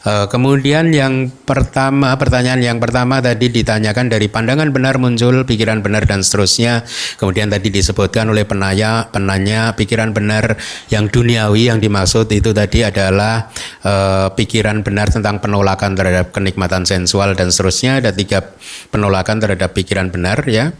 Eh, 0.00 0.26
kemudian 0.32 0.96
yang 0.96 1.28
pertama, 1.28 2.16
pertanyaan 2.16 2.64
yang 2.64 2.80
pertama 2.80 3.20
tadi 3.20 3.52
ditanyakan 3.52 4.08
dari 4.08 4.32
pandangan 4.32 4.72
benar 4.72 4.96
muncul, 4.96 5.44
pikiran 5.44 5.84
benar 5.84 6.08
dan 6.08 6.24
seterusnya. 6.24 6.88
Kemudian 7.20 7.52
tadi 7.52 7.68
disebutkan 7.68 8.32
oleh 8.32 8.48
penanya, 8.48 9.12
penanya 9.12 9.76
pikiran 9.76 10.16
benar 10.16 10.56
yang 10.88 11.12
duniawi 11.12 11.68
yang 11.68 11.84
dimaksud 11.84 12.32
itu 12.32 12.56
tadi 12.56 12.80
adalah 12.80 13.52
uh, 13.84 14.32
pikiran 14.32 14.80
benar 14.80 15.12
tentang 15.12 15.36
penolakan 15.36 15.92
terhadap 15.92 16.32
kenikmatan 16.32 16.88
sensual 16.88 17.36
dan 17.36 17.52
seterusnya. 17.52 18.00
Ada 18.00 18.16
tiga 18.16 18.40
penolakan 18.88 19.36
terhadap 19.36 19.76
pikiran 19.76 20.08
benar 20.08 20.48
ya. 20.48 20.72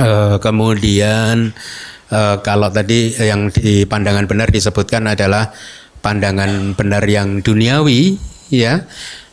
Uh, 0.00 0.40
kemudian 0.40 1.52
kalau 2.46 2.70
tadi 2.70 3.18
yang 3.18 3.50
di 3.50 3.82
pandangan 3.82 4.30
benar 4.30 4.46
disebutkan 4.54 5.10
adalah 5.10 5.50
pandangan 6.06 6.78
benar 6.78 7.02
yang 7.10 7.42
duniawi 7.42 8.14
ya 8.46 8.86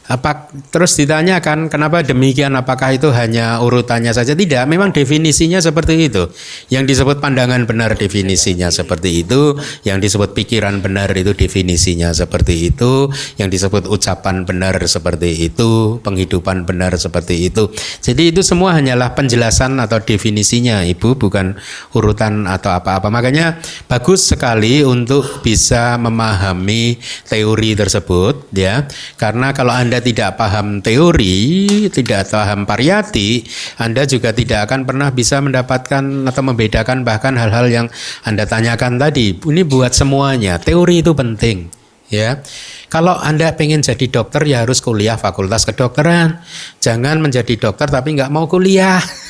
apa 0.04 0.52
terus 0.68 1.00
ditanyakan 1.00 1.72
kenapa 1.72 2.04
demikian? 2.04 2.52
Apakah 2.60 2.92
itu 2.92 3.08
hanya 3.16 3.64
urutannya 3.64 4.12
saja? 4.12 4.36
Tidak 4.36 4.68
memang 4.68 4.92
definisinya 4.92 5.64
seperti 5.64 6.12
itu. 6.12 6.28
Yang 6.68 6.96
disebut 6.96 7.24
pandangan 7.24 7.64
benar 7.64 7.96
definisinya 7.96 8.68
seperti 8.68 9.24
itu. 9.24 9.56
Yang 9.88 10.10
disebut 10.10 10.36
pikiran 10.36 10.84
benar 10.84 11.08
itu 11.16 11.32
definisinya 11.32 12.12
seperti 12.12 12.74
itu. 12.74 13.08
Yang 13.40 13.60
disebut 13.60 13.88
ucapan 13.88 14.44
benar 14.44 14.76
seperti 14.84 15.48
itu. 15.48 16.02
Penghidupan 16.04 16.68
benar 16.68 17.00
seperti 17.00 17.48
itu. 17.48 17.72
Jadi 18.04 18.36
itu 18.36 18.44
semua 18.44 18.76
hanyalah 18.76 19.16
penjelasan 19.16 19.80
atau 19.80 20.04
definisinya 20.04 20.84
ibu 20.84 21.16
bukan 21.16 21.56
urutan 21.96 22.44
atau 22.44 22.76
apa-apa. 22.76 23.08
Makanya 23.08 23.64
bagus 23.88 24.28
sekali 24.28 24.84
untuk 24.84 25.44
bisa 25.46 25.96
memahami 25.96 27.00
teori 27.28 27.72
tersebut 27.72 28.52
ya. 28.52 28.84
Karena 29.16 29.56
kalau 29.56 29.72
anda 29.72 29.93
anda 29.94 30.10
tidak 30.10 30.41
paham 30.41 30.82
teori, 30.82 31.86
tidak 31.94 32.26
paham 32.26 32.65
pariyati, 32.65 33.45
Anda 33.78 34.10
juga 34.10 34.34
tidak 34.34 34.65
akan 34.65 34.90
pernah 34.90 35.14
bisa 35.14 35.38
mendapatkan 35.38 36.02
atau 36.34 36.41
membedakan 36.49 37.06
bahkan 37.06 37.38
hal-hal 37.38 37.70
yang 37.70 37.88
Anda 38.26 38.49
tanyakan 38.49 38.98
tadi. 38.98 39.38
Ini 39.38 39.61
buat 39.61 39.94
semuanya. 39.94 40.57
Teori 40.57 41.06
itu 41.06 41.14
penting 41.14 41.70
ya. 42.10 42.41
Kalau 42.90 43.14
Anda 43.22 43.53
pengen 43.53 43.86
jadi 43.86 44.10
dokter 44.10 44.41
ya 44.49 44.65
harus 44.65 44.82
kuliah 44.82 45.14
fakultas 45.14 45.61
kedokteran. 45.70 46.41
Jangan 46.82 47.22
menjadi 47.22 47.53
dokter 47.53 47.86
tapi 47.86 48.18
nggak 48.18 48.34
mau 48.34 48.49
kuliah. 48.49 48.98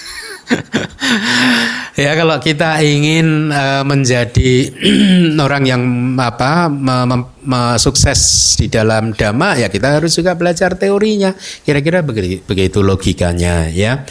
ya 2.04 2.14
kalau 2.18 2.38
kita 2.38 2.82
ingin 2.84 3.50
uh, 3.50 3.84
menjadi 3.86 4.70
orang 5.46 5.64
yang 5.66 5.82
apa 6.20 6.70
me, 6.70 7.06
me, 7.08 7.18
me, 7.44 7.62
sukses 7.82 8.54
di 8.60 8.70
dalam 8.70 9.14
dhamma 9.14 9.58
ya 9.58 9.68
kita 9.70 10.00
harus 10.00 10.14
juga 10.16 10.38
belajar 10.38 10.78
teorinya. 10.78 11.34
Kira-kira 11.66 12.06
begitu, 12.06 12.44
begitu 12.46 12.80
logikanya 12.86 13.70
ya. 13.72 14.06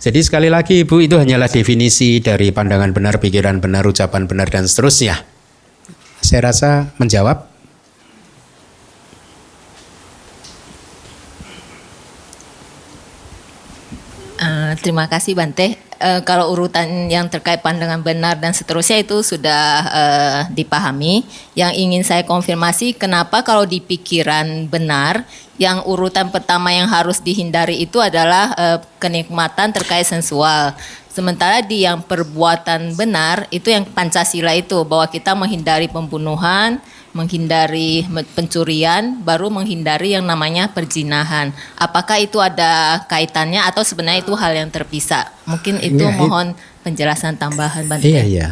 Jadi 0.00 0.20
sekali 0.24 0.48
lagi 0.48 0.86
ibu 0.86 0.96
itu 1.02 1.20
hanyalah 1.20 1.50
definisi 1.50 2.22
dari 2.24 2.54
pandangan 2.54 2.94
benar 2.94 3.20
pikiran 3.20 3.60
benar 3.60 3.84
ucapan 3.84 4.24
benar 4.24 4.48
dan 4.48 4.64
seterusnya. 4.64 5.20
Saya 6.20 6.52
rasa 6.52 6.92
menjawab 7.00 7.49
terima 14.76 15.08
kasih 15.08 15.34
Bante. 15.34 15.78
Uh, 16.00 16.24
kalau 16.24 16.52
urutan 16.52 17.08
yang 17.12 17.28
terkait 17.28 17.60
pandangan 17.60 18.00
benar 18.00 18.36
dan 18.40 18.52
seterusnya 18.56 19.00
itu 19.00 19.20
sudah 19.20 19.64
uh, 19.88 20.40
dipahami. 20.52 21.24
Yang 21.56 21.72
ingin 21.76 22.02
saya 22.04 22.22
konfirmasi, 22.24 22.96
kenapa 22.96 23.40
kalau 23.40 23.64
di 23.64 23.80
pikiran 23.80 24.68
benar, 24.68 25.24
yang 25.60 25.84
urutan 25.84 26.32
pertama 26.32 26.72
yang 26.72 26.88
harus 26.88 27.20
dihindari 27.20 27.84
itu 27.84 28.00
adalah 28.00 28.52
uh, 28.56 28.78
kenikmatan 28.96 29.76
terkait 29.76 30.08
sensual. 30.08 30.72
Sementara 31.10 31.60
di 31.60 31.84
yang 31.84 32.00
perbuatan 32.00 32.94
benar 32.94 33.44
itu 33.50 33.68
yang 33.68 33.82
Pancasila 33.82 34.54
itu 34.54 34.80
bahwa 34.86 35.10
kita 35.10 35.34
menghindari 35.34 35.90
pembunuhan, 35.90 36.78
menghindari 37.10 38.06
pencurian, 38.38 39.18
baru 39.26 39.50
menghindari 39.50 40.14
yang 40.14 40.22
namanya 40.26 40.70
perjinahan. 40.70 41.50
Apakah 41.74 42.22
itu 42.22 42.38
ada 42.38 43.02
kaitannya 43.10 43.58
atau 43.66 43.82
sebenarnya 43.82 44.22
itu 44.22 44.34
hal 44.38 44.52
yang 44.54 44.70
terpisah? 44.70 45.26
Mungkin 45.46 45.82
itu 45.82 46.06
ya, 46.06 46.14
mohon 46.14 46.54
penjelasan 46.86 47.34
tambahan 47.34 47.90
Bante. 47.90 48.06
Iya, 48.06 48.22
iya. 48.22 48.48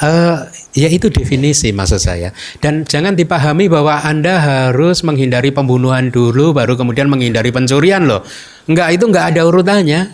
Uh, 0.00 0.48
ya 0.72 0.88
itu 0.88 1.12
definisi 1.12 1.76
maksud 1.76 2.00
saya. 2.00 2.32
Dan 2.56 2.88
jangan 2.88 3.12
dipahami 3.12 3.68
bahwa 3.68 4.00
Anda 4.00 4.40
harus 4.40 5.04
menghindari 5.04 5.52
pembunuhan 5.52 6.08
dulu 6.08 6.56
baru 6.56 6.80
kemudian 6.80 7.12
menghindari 7.12 7.52
pencurian 7.52 8.08
loh. 8.08 8.24
Enggak, 8.64 8.96
itu 8.96 9.04
enggak 9.04 9.36
ada 9.36 9.44
urutannya 9.44 10.08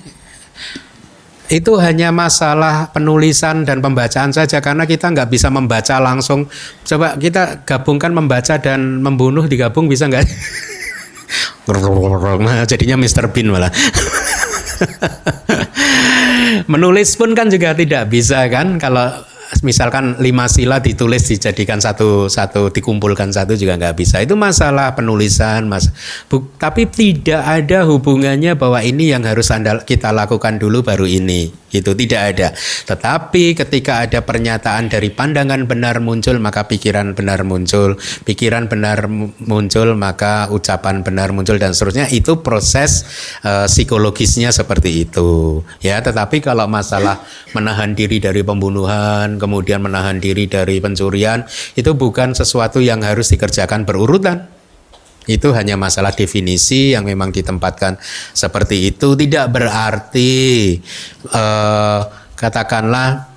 itu 1.46 1.78
hanya 1.78 2.10
masalah 2.10 2.90
penulisan 2.90 3.62
dan 3.62 3.78
pembacaan 3.78 4.34
saja 4.34 4.58
karena 4.58 4.82
kita 4.82 5.14
nggak 5.14 5.30
bisa 5.30 5.46
membaca 5.46 6.02
langsung. 6.02 6.50
Coba 6.82 7.14
kita 7.14 7.62
gabungkan 7.62 8.10
membaca 8.10 8.58
dan 8.58 8.98
membunuh 9.02 9.46
digabung 9.46 9.86
bisa 9.86 10.10
nggak? 10.10 10.26
Jadinya 12.70 12.96
Mr. 12.98 13.30
Bean 13.30 13.50
malah. 13.50 13.70
Menulis 16.72 17.18
pun 17.18 17.34
kan 17.34 17.50
juga 17.50 17.74
tidak 17.74 18.10
bisa 18.10 18.46
kan 18.46 18.78
kalau 18.78 19.10
misalkan 19.62 20.18
lima 20.18 20.50
sila 20.50 20.82
ditulis 20.82 21.22
dijadikan 21.30 21.78
satu 21.78 22.26
satu 22.26 22.74
dikumpulkan 22.74 23.30
satu 23.30 23.54
juga 23.54 23.78
nggak 23.78 23.96
bisa. 23.96 24.18
Itu 24.18 24.34
masalah 24.34 24.98
penulisan 24.98 25.70
mas. 25.70 25.90
Bu, 26.26 26.50
tapi 26.58 26.90
tidak 26.90 27.42
ada 27.46 27.86
hubungannya 27.86 28.58
bahwa 28.58 28.82
ini 28.82 29.14
yang 29.14 29.22
harus 29.22 29.54
anda 29.54 29.78
kita 29.82 30.10
lakukan 30.10 30.58
dulu 30.58 30.82
baru 30.82 31.06
ini. 31.06 31.54
Gitu 31.66 31.92
tidak 31.98 32.20
ada. 32.34 32.48
Tetapi 32.86 33.58
ketika 33.58 34.06
ada 34.06 34.22
pernyataan 34.22 34.86
dari 34.86 35.10
pandangan 35.10 35.66
benar 35.66 35.98
muncul 35.98 36.38
maka 36.38 36.66
pikiran 36.66 37.14
benar 37.14 37.42
muncul. 37.42 37.98
Pikiran 38.22 38.66
benar 38.70 39.06
muncul 39.42 39.94
maka 39.98 40.48
ucapan 40.50 41.02
benar 41.02 41.30
muncul 41.30 41.58
dan 41.58 41.74
seterusnya. 41.74 42.10
Itu 42.10 42.42
proses 42.42 43.06
uh, 43.42 43.66
psikologisnya 43.70 44.50
seperti 44.50 45.06
itu. 45.06 45.62
Ya 45.82 46.00
tetapi 46.02 46.42
kalau 46.42 46.66
masalah 46.70 47.22
menahan 47.52 47.92
diri 47.94 48.18
dari 48.22 48.40
pembunuhan 48.46 49.36
kemudian 49.46 49.78
menahan 49.78 50.18
diri 50.18 50.50
dari 50.50 50.82
pencurian 50.82 51.46
itu 51.78 51.94
bukan 51.94 52.34
sesuatu 52.34 52.82
yang 52.82 53.06
harus 53.06 53.30
dikerjakan 53.30 53.86
berurutan. 53.86 54.50
Itu 55.26 55.50
hanya 55.54 55.74
masalah 55.74 56.14
definisi 56.14 56.94
yang 56.94 57.06
memang 57.06 57.34
ditempatkan 57.34 57.98
seperti 58.34 58.90
itu. 58.94 59.14
Tidak 59.14 59.46
berarti 59.50 60.30
eh, 61.30 62.00
katakanlah 62.34 63.36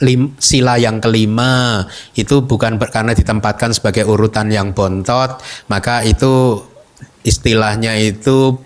lim, 0.00 0.34
sila 0.40 0.80
yang 0.80 0.98
kelima 0.98 1.84
itu 2.16 2.42
bukan 2.42 2.80
karena 2.80 3.12
ditempatkan 3.12 3.76
sebagai 3.76 4.08
urutan 4.08 4.48
yang 4.48 4.72
bontot 4.72 5.38
maka 5.68 6.00
itu 6.02 6.64
istilahnya 7.20 8.00
itu 8.00 8.56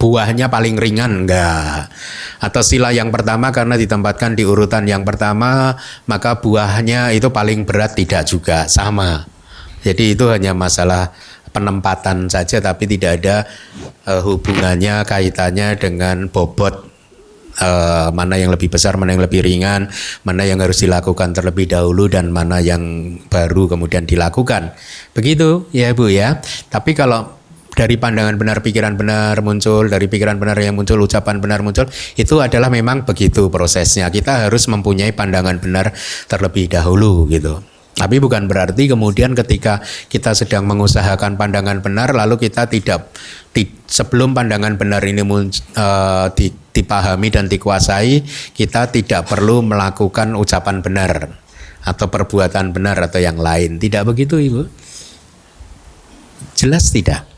buahnya 0.00 0.48
paling 0.48 0.80
ringan 0.80 1.28
enggak 1.28 1.92
atau 2.40 2.62
sila 2.64 2.88
yang 2.88 3.12
pertama 3.12 3.52
karena 3.52 3.76
ditempatkan 3.76 4.32
di 4.32 4.48
urutan 4.48 4.88
yang 4.88 5.04
pertama 5.04 5.76
maka 6.08 6.40
buahnya 6.40 7.12
itu 7.12 7.28
paling 7.28 7.68
berat 7.68 7.92
tidak 7.92 8.24
juga 8.24 8.64
sama 8.64 9.28
jadi 9.84 10.16
itu 10.16 10.32
hanya 10.32 10.56
masalah 10.56 11.12
penempatan 11.52 12.32
saja 12.32 12.64
tapi 12.64 12.88
tidak 12.88 13.20
ada 13.20 13.36
uh, 14.08 14.24
hubungannya 14.24 15.04
kaitannya 15.04 15.76
dengan 15.76 16.32
bobot 16.32 16.90
uh, 17.60 18.08
mana 18.14 18.38
yang 18.38 18.54
lebih 18.54 18.70
besar, 18.70 18.94
mana 18.96 19.14
yang 19.16 19.24
lebih 19.24 19.42
ringan, 19.42 19.90
mana 20.22 20.46
yang 20.46 20.62
harus 20.62 20.80
dilakukan 20.84 21.34
terlebih 21.34 21.66
dahulu 21.66 22.06
dan 22.06 22.30
mana 22.30 22.62
yang 22.62 23.16
baru 23.28 23.66
kemudian 23.66 24.06
dilakukan. 24.06 24.72
Begitu 25.12 25.66
ya 25.74 25.90
Bu 25.92 26.08
ya. 26.08 26.38
Tapi 26.70 26.94
kalau 26.94 27.39
dari 27.80 27.96
pandangan 27.96 28.36
benar, 28.36 28.60
pikiran 28.60 29.00
benar 29.00 29.40
muncul, 29.40 29.88
dari 29.88 30.04
pikiran 30.04 30.36
benar 30.36 30.60
yang 30.60 30.76
muncul, 30.76 31.00
ucapan 31.00 31.40
benar 31.40 31.64
muncul, 31.64 31.88
itu 32.20 32.36
adalah 32.36 32.68
memang 32.68 33.08
begitu 33.08 33.48
prosesnya. 33.48 34.12
Kita 34.12 34.44
harus 34.44 34.68
mempunyai 34.68 35.16
pandangan 35.16 35.56
benar 35.56 35.96
terlebih 36.28 36.68
dahulu 36.68 37.24
gitu. 37.32 37.64
Tapi 37.96 38.16
bukan 38.20 38.46
berarti 38.46 38.86
kemudian 38.86 39.32
ketika 39.32 39.80
kita 40.12 40.36
sedang 40.36 40.68
mengusahakan 40.68 41.40
pandangan 41.40 41.82
benar 41.84 42.14
lalu 42.14 42.48
kita 42.48 42.68
tidak 42.70 43.12
di, 43.50 43.66
sebelum 43.84 44.32
pandangan 44.32 44.78
benar 44.78 45.04
ini 45.04 45.20
uh, 45.26 46.30
di, 46.32 46.48
dipahami 46.48 47.28
dan 47.28 47.50
dikuasai 47.50 48.24
kita 48.56 48.88
tidak 48.94 49.26
perlu 49.26 49.60
melakukan 49.66 50.32
ucapan 50.38 50.80
benar 50.80 51.34
atau 51.82 52.06
perbuatan 52.08 52.72
benar 52.72 52.96
atau 53.04 53.20
yang 53.20 53.36
lain. 53.36 53.76
Tidak 53.76 54.06
begitu 54.06 54.38
Ibu? 54.38 54.62
Jelas 56.56 56.88
tidak? 56.94 57.29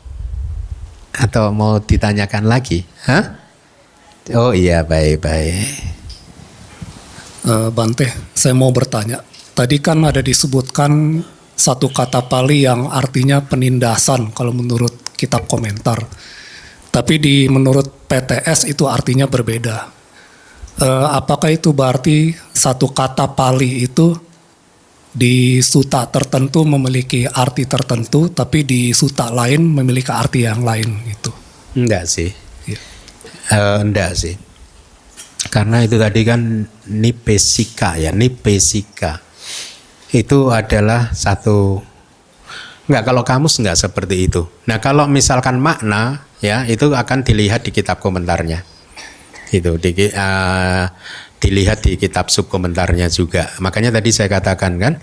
Atau 1.13 1.53
mau 1.53 1.77
ditanyakan 1.77 2.49
lagi? 2.49 2.83
Hah? 3.05 3.37
Oh 4.33 4.51
iya 4.55 4.81
baik-baik. 4.81 5.93
Uh, 7.43 7.69
Bante, 7.69 8.07
saya 8.33 8.55
mau 8.55 8.71
bertanya 8.71 9.19
Tadi 9.53 9.77
kan 9.77 10.01
ada 10.01 10.17
disebutkan 10.17 11.21
satu 11.53 11.93
kata 11.93 12.25
Pali 12.25 12.65
yang 12.65 12.89
artinya 12.89 13.37
penindasan 13.37 14.33
kalau 14.33 14.49
menurut 14.49 15.13
kitab 15.13 15.45
komentar. 15.45 16.01
Tapi 16.89 17.21
di 17.21 17.45
menurut 17.45 18.09
PTS 18.09 18.65
itu 18.65 18.89
artinya 18.89 19.29
berbeda. 19.29 19.77
E, 20.81 20.87
apakah 20.89 21.53
itu 21.53 21.69
berarti 21.69 22.33
satu 22.49 22.89
kata 22.89 23.37
Pali 23.37 23.85
itu 23.85 24.17
di 25.13 25.61
suta 25.61 26.09
tertentu 26.09 26.65
memiliki 26.65 27.29
arti 27.29 27.69
tertentu, 27.69 28.33
tapi 28.33 28.65
di 28.65 28.91
suta 28.91 29.29
lain 29.29 29.61
memiliki 29.61 30.09
arti 30.09 30.43
yang 30.43 30.65
lain 30.65 31.05
gitu? 31.05 31.31
Enggak 31.77 32.09
sih. 32.09 32.33
Ya. 32.65 32.79
Uh, 33.53 33.85
enggak 33.85 34.17
sih. 34.17 34.35
Karena 35.53 35.85
itu 35.85 36.01
tadi 36.01 36.25
kan 36.25 36.65
nipesika 36.89 38.01
ya, 38.01 38.09
nipesika 38.09 39.21
itu 40.13 40.53
adalah 40.53 41.13
satu 41.13 41.81
Enggak, 42.83 43.03
kalau 43.07 43.23
kamus 43.23 43.63
enggak 43.63 43.79
seperti 43.79 44.27
itu. 44.27 44.43
Nah, 44.67 44.83
kalau 44.83 45.07
misalkan 45.07 45.55
makna 45.55 46.27
ya 46.43 46.67
itu 46.67 46.91
akan 46.91 47.23
dilihat 47.23 47.63
di 47.63 47.71
kitab 47.71 48.03
komentarnya. 48.03 48.59
Itu 49.55 49.79
di, 49.79 50.11
uh, 50.11 50.85
dilihat 51.43 51.83
di 51.83 51.99
kitab 51.99 52.31
subkomentarnya 52.31 53.11
juga. 53.11 53.51
Makanya 53.59 53.99
tadi 53.99 54.15
saya 54.15 54.31
katakan 54.31 54.79
kan 54.79 54.93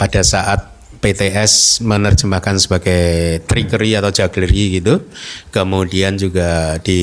pada 0.00 0.24
saat 0.24 0.72
PTS 1.00 1.84
menerjemahkan 1.84 2.56
sebagai 2.56 3.44
trickery 3.44 4.00
atau 4.00 4.08
jugglery 4.08 4.80
gitu. 4.80 5.04
Kemudian 5.52 6.16
juga 6.16 6.80
di 6.80 7.00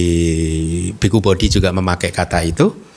Biku 0.97 1.21
Body 1.21 1.45
juga 1.53 1.69
memakai 1.69 2.09
kata 2.09 2.41
itu 2.41 2.87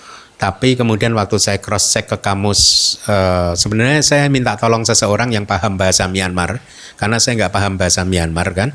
tapi 0.41 0.73
kemudian 0.73 1.13
waktu 1.13 1.37
saya 1.37 1.61
cross 1.61 1.93
check 1.93 2.09
ke 2.09 2.17
kamus 2.17 2.97
uh, 3.05 3.53
sebenarnya 3.53 4.01
saya 4.01 4.25
minta 4.33 4.57
tolong 4.57 4.89
seseorang 4.89 5.37
yang 5.37 5.45
paham 5.45 5.77
bahasa 5.77 6.09
Myanmar 6.09 6.65
karena 6.97 7.21
saya 7.21 7.45
nggak 7.45 7.53
paham 7.53 7.77
bahasa 7.77 8.09
Myanmar 8.09 8.49
kan 8.57 8.73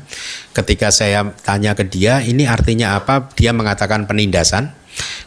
ketika 0.54 0.94
saya 0.94 1.26
tanya 1.42 1.74
ke 1.74 1.82
dia 1.82 2.22
ini 2.22 2.46
artinya 2.46 2.94
apa 2.94 3.34
dia 3.34 3.50
mengatakan 3.50 4.06
penindasan 4.06 4.70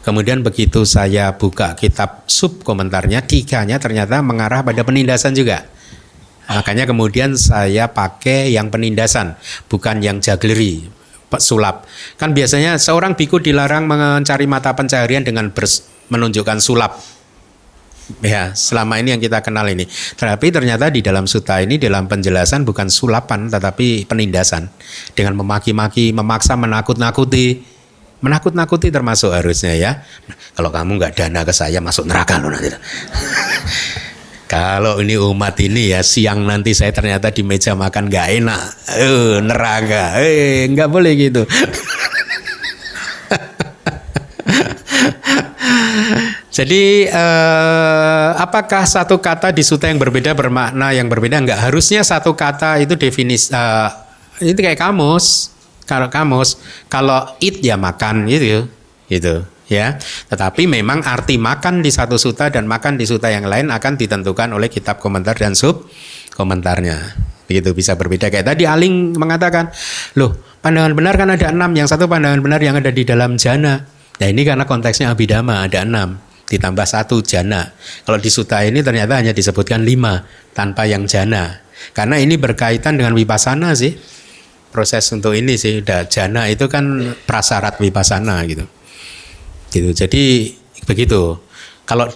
kemudian 0.06 0.40
begitu 0.40 0.82
saya 0.88 1.34
buka 1.36 1.76
kitab 1.76 2.24
sub 2.26 2.62
komentarnya 2.64 3.24
tiganya 3.24 3.76
ternyata 3.76 4.20
mengarah 4.20 4.64
pada 4.64 4.82
penindasan 4.86 5.36
juga 5.36 5.66
makanya 6.50 6.86
kemudian 6.86 7.38
saya 7.38 7.90
pakai 7.90 8.50
yang 8.50 8.68
penindasan 8.74 9.38
bukan 9.70 10.02
yang 10.02 10.18
jagleri 10.18 10.90
sulap 11.38 11.86
kan 12.18 12.34
biasanya 12.34 12.74
seorang 12.74 13.14
biku 13.14 13.38
dilarang 13.38 13.86
mencari 13.86 14.50
mata 14.50 14.74
pencaharian 14.74 15.22
dengan 15.22 15.54
menunjukkan 16.10 16.58
sulap. 16.60 16.98
Ya, 18.26 18.50
selama 18.58 18.98
ini 18.98 19.14
yang 19.14 19.22
kita 19.22 19.38
kenal 19.38 19.70
ini. 19.70 19.86
Tapi 20.18 20.50
ternyata 20.50 20.90
di 20.90 20.98
dalam 20.98 21.30
suta 21.30 21.62
ini 21.62 21.78
dalam 21.78 22.10
penjelasan 22.10 22.66
bukan 22.66 22.90
sulapan 22.90 23.46
tetapi 23.46 24.10
penindasan 24.10 24.66
dengan 25.14 25.38
memaki-maki, 25.38 26.10
memaksa 26.10 26.58
menakut-nakuti. 26.58 27.69
Menakut-nakuti 28.20 28.92
termasuk 28.92 29.32
harusnya 29.32 29.72
ya. 29.72 30.04
Kalau 30.52 30.68
kamu 30.68 31.00
nggak 31.00 31.16
dana 31.16 31.40
ke 31.40 31.56
saya 31.56 31.80
masuk 31.80 32.04
neraka 32.04 32.36
loh 32.36 32.52
nanti. 32.52 32.68
Kalau 34.50 34.98
ini 34.98 35.14
umat 35.14 35.54
ini 35.62 35.94
ya 35.94 36.02
siang 36.02 36.42
nanti 36.42 36.74
saya 36.74 36.90
ternyata 36.90 37.30
di 37.30 37.46
meja 37.46 37.78
makan 37.78 38.10
nggak 38.10 38.28
enak, 38.42 38.62
eh 38.98 39.38
neraka, 39.46 40.18
eh 40.18 40.66
nggak 40.66 40.90
boleh 40.90 41.12
gitu. 41.14 41.46
Jadi 46.50 47.06
eh, 47.06 48.28
apakah 48.36 48.82
satu 48.90 49.22
kata 49.22 49.54
di 49.54 49.62
suta 49.62 49.86
yang 49.86 50.02
berbeda 50.02 50.34
bermakna 50.34 50.90
yang 50.90 51.06
berbeda? 51.06 51.38
Enggak. 51.38 51.70
Harusnya 51.70 52.02
satu 52.02 52.34
kata 52.34 52.82
itu 52.82 52.98
definis 52.98 53.54
eh, 53.54 53.88
itu 54.42 54.58
kayak 54.58 54.82
kamus. 54.82 55.54
Kalau 55.90 56.06
kamus, 56.06 56.62
kalau 56.86 57.34
eat 57.42 57.58
ya 57.58 57.74
makan 57.74 58.30
gitu, 58.30 58.70
gitu 59.10 59.42
ya. 59.66 59.98
Tetapi 60.30 60.70
memang 60.70 61.02
arti 61.02 61.34
makan 61.34 61.82
di 61.82 61.90
satu 61.90 62.14
suta 62.14 62.46
dan 62.46 62.70
makan 62.70 62.94
di 62.94 63.10
suta 63.10 63.26
yang 63.26 63.50
lain 63.50 63.74
akan 63.74 63.98
ditentukan 63.98 64.54
oleh 64.54 64.70
kitab 64.70 65.02
komentar 65.02 65.34
dan 65.34 65.58
sub 65.58 65.90
komentarnya. 66.38 67.18
Begitu 67.50 67.74
bisa 67.74 67.98
berbeda. 67.98 68.30
Kayak 68.30 68.54
tadi 68.54 68.70
Aling 68.70 69.18
mengatakan, 69.18 69.74
loh 70.14 70.38
pandangan 70.62 70.94
benar 70.94 71.18
kan 71.18 71.34
ada 71.34 71.50
enam, 71.50 71.74
yang 71.74 71.90
satu 71.90 72.06
pandangan 72.06 72.38
benar 72.38 72.62
yang 72.62 72.78
ada 72.78 72.94
di 72.94 73.02
dalam 73.02 73.34
jana. 73.34 73.82
Nah 74.22 74.28
ini 74.30 74.46
karena 74.46 74.62
konteksnya 74.70 75.10
abidama 75.10 75.66
ada 75.66 75.82
enam 75.82 76.30
ditambah 76.50 76.86
satu 76.86 77.22
jana. 77.22 77.70
Kalau 78.06 78.18
di 78.18 78.30
suta 78.30 78.62
ini 78.66 78.82
ternyata 78.82 79.18
hanya 79.18 79.30
disebutkan 79.30 79.86
lima 79.86 80.26
tanpa 80.54 80.86
yang 80.86 81.06
jana. 81.06 81.62
Karena 81.94 82.18
ini 82.18 82.36
berkaitan 82.36 82.98
dengan 82.98 83.14
wipasana 83.14 83.72
sih. 83.72 83.94
Proses 84.70 85.06
untuk 85.10 85.34
ini 85.34 85.58
sih, 85.58 85.82
udah 85.82 86.06
jana 86.06 86.46
itu 86.46 86.70
kan 86.70 87.14
prasyarat 87.26 87.82
wipasana 87.82 88.42
gitu. 88.46 88.64
Gitu. 89.70 89.90
Jadi 89.94 90.54
begitu. 90.86 91.38
Kalau 91.86 92.06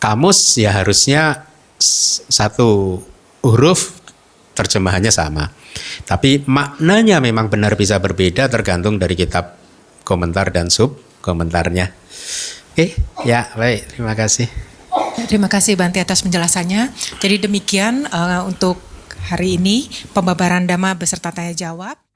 kamus 0.00 0.56
ya 0.56 0.72
harusnya 0.72 1.44
satu 2.28 3.00
huruf 3.44 4.00
terjemahannya 4.56 5.12
sama. 5.12 5.52
Tapi 6.04 6.44
maknanya 6.44 7.22
memang 7.22 7.48
benar 7.48 7.76
bisa 7.76 8.00
berbeda 8.00 8.48
tergantung 8.48 8.96
dari 9.00 9.14
kitab 9.14 9.56
komentar 10.02 10.50
dan 10.50 10.68
sub 10.72 10.98
komentarnya. 11.20 11.92
Oke, 12.74 12.96
ya 13.28 13.48
baik, 13.54 13.94
terima 13.94 14.16
kasih. 14.16 14.48
Terima 15.28 15.46
kasih 15.46 15.78
Bante 15.78 16.02
atas 16.02 16.24
penjelasannya. 16.26 16.90
Jadi 17.22 17.46
demikian 17.46 18.08
eh, 18.08 18.42
untuk 18.42 18.89
hari 19.28 19.60
ini 19.60 19.88
pembabaran 20.16 20.64
Dhamma 20.64 20.96
beserta 20.96 21.28
tanya 21.34 21.52
jawab. 21.52 22.09